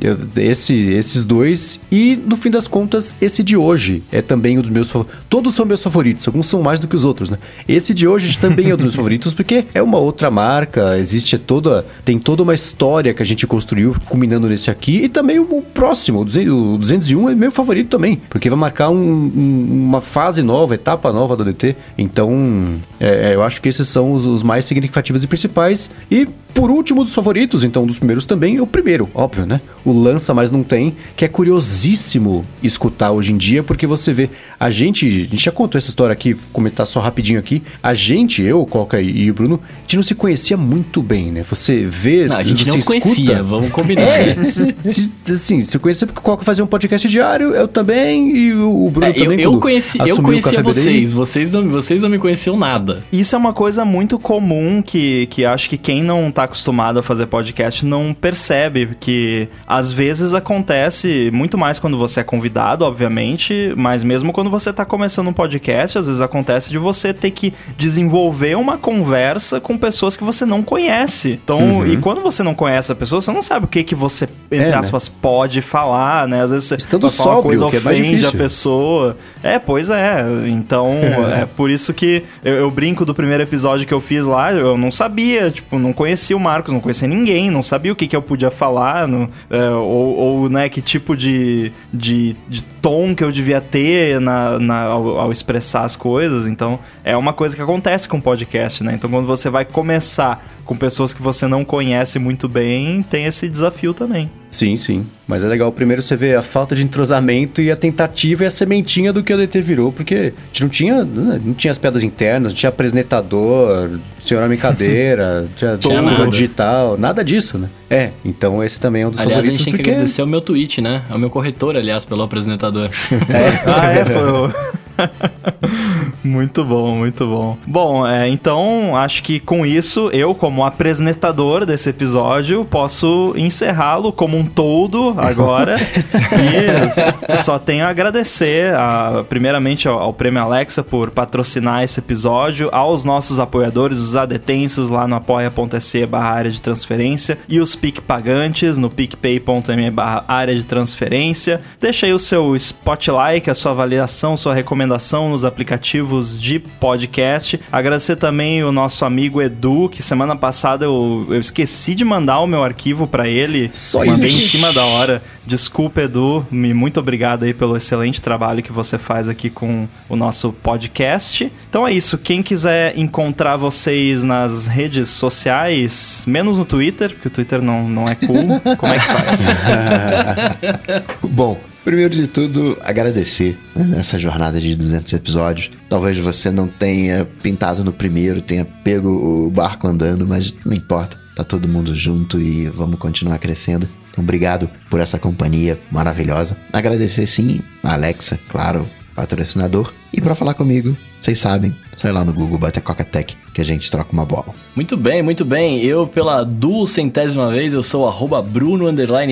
[0.00, 4.62] eu, esse, esses dois, e no fim das contas, esse de hoje é também um
[4.62, 5.22] dos meus favoritos.
[5.28, 7.36] Todos são meus favoritos, alguns são mais do que os outros, né?
[7.68, 11.38] Esse de hoje também é um dos meus favoritos, porque é uma outra marca, existe
[11.38, 15.04] toda, tem toda uma história que a gente construiu, culminando nesse aqui.
[15.04, 19.86] E também o, próximo, o 201 é meu favorito também, porque vai marcar um, um,
[19.88, 21.76] uma fase nova, etapa nova do DT.
[21.96, 25.90] Então, é, é, eu acho que esses são os, os, mais significativos e principais.
[26.10, 29.60] E por último dos favoritos, então dos primeiros também, o primeiro, óbvio, né?
[29.84, 34.30] O Lança, mas não tem, que é curiosíssimo escutar hoje em dia, porque você vê,
[34.60, 38.42] a gente, a gente já contou essa história aqui, comentar só rapidinho aqui, a gente,
[38.42, 41.42] eu, Coca e o Bruno, a gente não se conhecia muito bem, né?
[41.44, 44.02] Você vê, não, a gente você não escuta, conhecia, vamos combinar.
[44.02, 48.36] É, se, se, assim, se conhecia porque o Coca fazia um podcast diário, eu também,
[48.36, 49.40] e o Bruno é, também.
[49.40, 53.04] Eu, eu conheci, eu conhecia vocês, vocês não, vocês não me conheciam nada.
[53.12, 57.02] Isso é uma coisa muito comum que, que acho que quem não tá acostumado a
[57.02, 63.72] fazer podcast não percebe que às vezes acontece muito mais quando você é convidado, obviamente,
[63.76, 67.52] mas mesmo quando você tá começando um podcast, às vezes acontece de você ter que
[67.92, 71.38] desenvolver uma conversa com pessoas que você não conhece.
[71.44, 71.86] Então, uhum.
[71.86, 74.68] e quando você não conhece a pessoa, você não sabe o que que você, entre
[74.68, 75.14] é, aspas, né?
[75.20, 76.42] pode falar, né?
[76.42, 79.16] Às vezes você Estando vai falar sóbrio, uma coisa é ofende é a pessoa.
[79.42, 80.24] É, pois é.
[80.46, 80.98] Então,
[81.36, 84.76] é por isso que eu, eu brinco do primeiro episódio que eu fiz lá, eu
[84.76, 88.16] não sabia, tipo, não conhecia o Marcos, não conhecia ninguém, não sabia o que, que
[88.16, 93.22] eu podia falar, no, é, ou, ou, né, que tipo de, de, de, tom que
[93.22, 96.48] eu devia ter na, na ao, ao, expressar as coisas.
[96.48, 98.94] Então, é uma coisa que acontece com podcast, né?
[98.94, 103.48] Então, quando você vai começar com pessoas que você não conhece muito bem, tem esse
[103.48, 104.30] desafio também.
[104.48, 105.06] Sim, sim.
[105.26, 108.50] Mas é legal, primeiro você vê a falta de entrosamento e a tentativa e a
[108.50, 111.78] sementinha do que o DT virou, porque a gente não tinha, né, não tinha as
[111.78, 117.68] pedras internas, não tinha apresentador, senhora em cadeira, tinha tudo digital, nada disso, né?
[117.88, 119.48] É, então esse também é um dos aliás, favoritos.
[119.48, 119.84] Aliás, a gente tem porque...
[119.84, 121.02] que agradecer o meu tweet, né?
[121.10, 122.90] É o meu corretor, aliás, pelo apresentador.
[123.30, 123.62] É.
[123.70, 124.52] ah, é, foi o...
[126.24, 127.58] muito bom, muito bom.
[127.66, 134.36] Bom, é, então acho que com isso eu, como apresentador desse episódio, posso encerrá-lo como
[134.36, 135.76] um todo agora.
[137.28, 142.68] e só tenho a agradecer, a, primeiramente, ao, ao, Prêmio Alexa por patrocinar esse episódio,
[142.72, 148.00] aos nossos apoiadores, os adetensos lá no apoia.se barra área de transferência e os PIC
[148.00, 151.60] pagantes no picpay.me barra área de transferência.
[151.80, 157.58] Deixa aí o seu spotlight, a sua avaliação, sua recomendação nos aplicativos de podcast.
[157.70, 162.46] Agradecer também o nosso amigo Edu, que semana passada eu, eu esqueci de mandar o
[162.46, 163.70] meu arquivo para ele.
[163.72, 164.38] Só Mandei isso.
[164.38, 165.22] em cima da hora.
[165.46, 166.46] Desculpa, Edu.
[166.50, 171.50] Muito obrigado aí pelo excelente trabalho que você faz aqui com o nosso podcast.
[171.68, 172.18] Então é isso.
[172.18, 178.04] Quem quiser encontrar vocês nas redes sociais, menos no Twitter, porque o Twitter não, não
[178.06, 179.46] é cool, como é que faz?
[181.22, 185.70] Bom, Primeiro de tudo, agradecer né, nessa jornada de 200 episódios.
[185.88, 191.20] Talvez você não tenha pintado no primeiro, tenha pego o barco andando, mas não importa.
[191.34, 193.88] Tá todo mundo junto e vamos continuar crescendo.
[194.10, 196.56] Então, obrigado por essa companhia maravilhosa.
[196.72, 199.92] Agradecer sim a Alexa, claro, patrocinador.
[200.12, 203.64] E para falar comigo, vocês sabem, sai lá no Google, bate a Coca-Tech, que a
[203.64, 204.46] gente troca uma bola.
[204.74, 205.82] Muito bem, muito bem.
[205.82, 208.86] Eu, pela duzentésima vez, eu sou arroba Bruno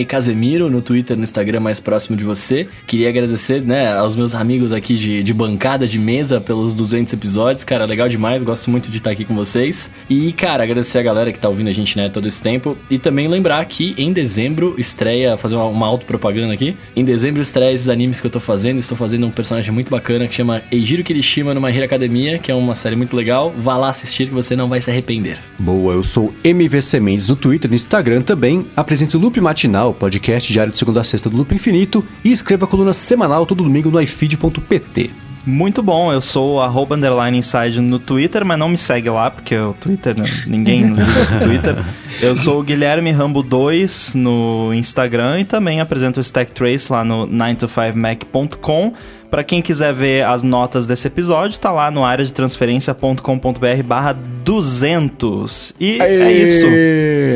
[0.06, 2.68] Casemiro no Twitter no Instagram mais próximo de você.
[2.86, 7.64] Queria agradecer, né, aos meus amigos aqui de, de bancada, de mesa, pelos 200 episódios.
[7.64, 9.90] Cara, legal demais, gosto muito de estar aqui com vocês.
[10.08, 12.76] E, cara, agradecer a galera que tá ouvindo a gente, né, todo esse tempo.
[12.90, 16.76] E também lembrar que em dezembro estreia, fazer uma, uma auto-propaganda aqui.
[16.94, 18.78] Em dezembro estreia esses animes que eu tô fazendo.
[18.78, 22.50] Estou fazendo um personagem muito bacana que chama Eijiro Kirishima no My Hero Academia, que
[22.50, 23.52] é uma série muito legal.
[23.56, 25.38] Vá lá assistir que você não vai se arrepender.
[25.58, 28.66] Boa, eu sou MVC Mendes no Twitter no Instagram também.
[28.76, 32.04] Apresento o Loop Matinal, podcast diário de segunda a sexta do Loop Infinito.
[32.24, 35.29] E escreva a coluna semanal todo domingo no ifeed.pt.
[35.46, 39.30] Muito bom, eu sou o arroba underline inside no Twitter, mas não me segue lá,
[39.30, 41.76] porque o Twitter, né, ninguém liga pro Twitter.
[42.20, 47.02] Eu sou o Guilherme Rambo 2 no Instagram e também apresento o Stack Trace lá
[47.04, 48.92] no 9to5mac.com.
[49.30, 54.12] Para quem quiser ver as notas desse episódio, tá lá no área de transferência.com.br barra
[54.44, 55.74] 200.
[55.78, 56.42] E é Aê!
[56.42, 56.66] isso.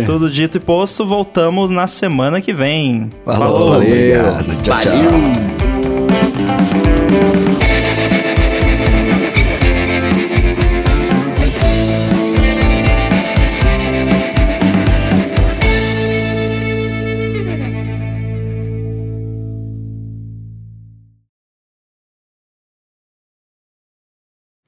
[0.04, 3.10] Tudo dito e posto, voltamos na semana que vem.
[3.24, 3.88] Falou, valeu.
[3.88, 4.62] obrigado.
[4.62, 5.53] Tchau, tchau.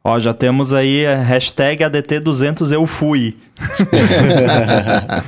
[0.09, 3.37] Ó, já temos aí a hashtag ADT200 eu fui.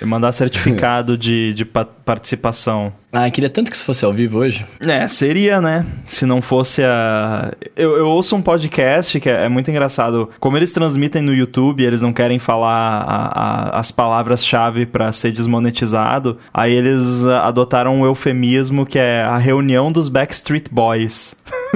[0.00, 2.92] E mandar certificado de, de pa- participação.
[3.16, 4.66] Ah, queria tanto que isso fosse ao vivo hoje.
[4.80, 5.86] É, seria, né?
[6.04, 7.52] Se não fosse a.
[7.76, 10.28] Eu, eu ouço um podcast que é, é muito engraçado.
[10.40, 13.40] Como eles transmitem no YouTube, eles não querem falar a-
[13.76, 16.38] a- as palavras-chave pra ser desmonetizado.
[16.52, 21.36] Aí eles adotaram um eufemismo que é a reunião dos Backstreet Boys.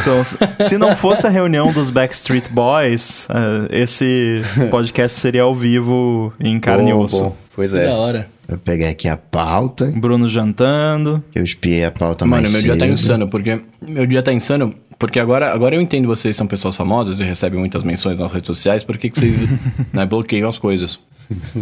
[0.00, 0.22] então,
[0.58, 4.40] se- não fosse a reunião dos Backstreet Boys, ah, esse
[4.70, 7.24] podcast seria ao vivo em carne e osso.
[7.24, 7.36] bom.
[7.54, 7.84] Pois Que é.
[7.86, 8.37] da hora.
[8.48, 11.22] Eu peguei aqui a pauta, Bruno jantando.
[11.34, 12.94] eu espiei a pauta Mano, mais meu dia tá cedo.
[12.94, 13.60] insano, porque.
[13.86, 17.60] Meu dia tá insano, porque agora, agora eu entendo vocês são pessoas famosas e recebem
[17.60, 19.46] muitas menções nas redes sociais, por que que vocês
[19.92, 20.98] né, bloqueiam as coisas?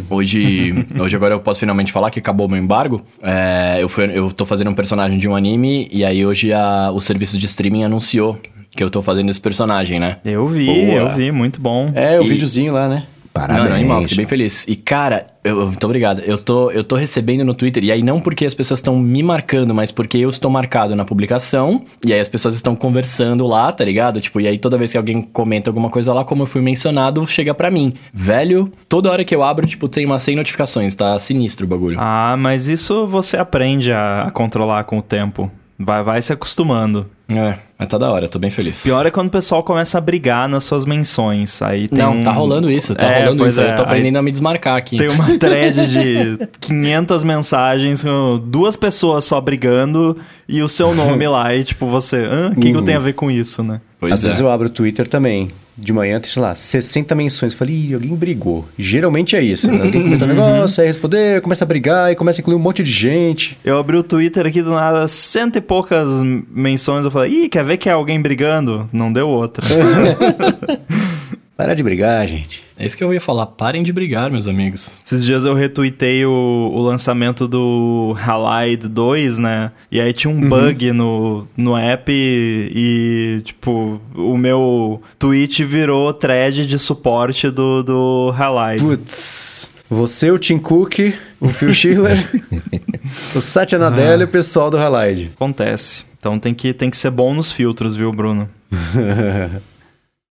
[0.08, 3.02] Hoje, hoje agora eu posso finalmente falar que acabou o meu embargo.
[3.20, 6.92] É, eu, fui, eu tô fazendo um personagem de um anime e aí hoje a,
[6.94, 8.38] o serviço de streaming anunciou
[8.70, 10.18] que eu tô fazendo esse personagem, né?
[10.24, 11.10] Eu vi, Boa.
[11.10, 11.90] eu vi, muito bom.
[11.96, 13.04] É, o E- videozinho lá, né?
[13.40, 13.58] Parabéns.
[13.58, 14.66] Não, não, animal, fiquei bem feliz.
[14.66, 16.20] E, cara, eu, muito obrigado.
[16.20, 19.22] Eu tô, eu tô recebendo no Twitter, e aí não porque as pessoas estão me
[19.22, 23.70] marcando, mas porque eu estou marcado na publicação, e aí as pessoas estão conversando lá,
[23.70, 24.20] tá ligado?
[24.20, 27.26] Tipo, e aí toda vez que alguém comenta alguma coisa lá, como eu fui mencionado,
[27.26, 27.94] chega pra mim.
[28.12, 31.96] Velho, toda hora que eu abro, tipo, tem umas 100 notificações, tá sinistro o bagulho.
[32.00, 35.50] Ah, mas isso você aprende a, a controlar com o tempo.
[35.78, 37.06] Vai, vai se acostumando.
[37.28, 38.82] É, mas tá da hora, tô bem feliz.
[38.84, 41.60] Pior é quando o pessoal começa a brigar nas suas menções.
[41.60, 43.60] Aí tem não, um- tá rolando isso, tá É, rolando isso.
[43.60, 44.96] é, Eu tô aí aprendendo a me desmarcar aqui.
[44.96, 50.16] Tem uma thread de 500 mensagens com duas pessoas só brigando
[50.48, 51.52] e o seu nome lá.
[51.52, 52.52] E tipo, você, "Hã?
[52.52, 53.80] o que, que eu tenho a ver com isso, né?
[53.98, 54.28] Pois Às é.
[54.28, 55.50] vezes eu abro o Twitter também.
[55.78, 57.52] De manhã tem, sei lá, 60 menções.
[57.54, 58.66] Falei, Ih, alguém brigou.
[58.78, 59.70] Geralmente é isso.
[59.70, 59.82] né?
[59.84, 62.82] Alguém comenta um negócio, aí responder, começa a brigar, e começa a incluir um monte
[62.82, 63.58] de gente.
[63.64, 66.08] Eu abri o Twitter aqui do nada, cento e poucas
[66.50, 67.04] menções.
[67.04, 68.88] Eu falei, ih, quer ver que é alguém brigando?
[68.92, 69.66] Não deu outra.
[71.56, 72.62] Para de brigar, gente.
[72.78, 73.46] É isso que eu ia falar.
[73.46, 74.92] Parem de brigar, meus amigos.
[75.02, 79.72] Esses dias eu retuitei o, o lançamento do Halide 2, né?
[79.90, 82.72] E aí tinha um bug no, no app e,
[83.38, 88.84] e, tipo, o meu tweet virou thread de suporte do, do Halide.
[88.84, 89.72] Putz.
[89.88, 92.18] Você, o Tim Cook, o Phil Schiller,
[93.34, 95.30] o Satya Nadella e o pessoal do Halide.
[95.34, 96.04] Acontece.
[96.18, 98.46] Então tem que, tem que ser bom nos filtros, viu, Bruno?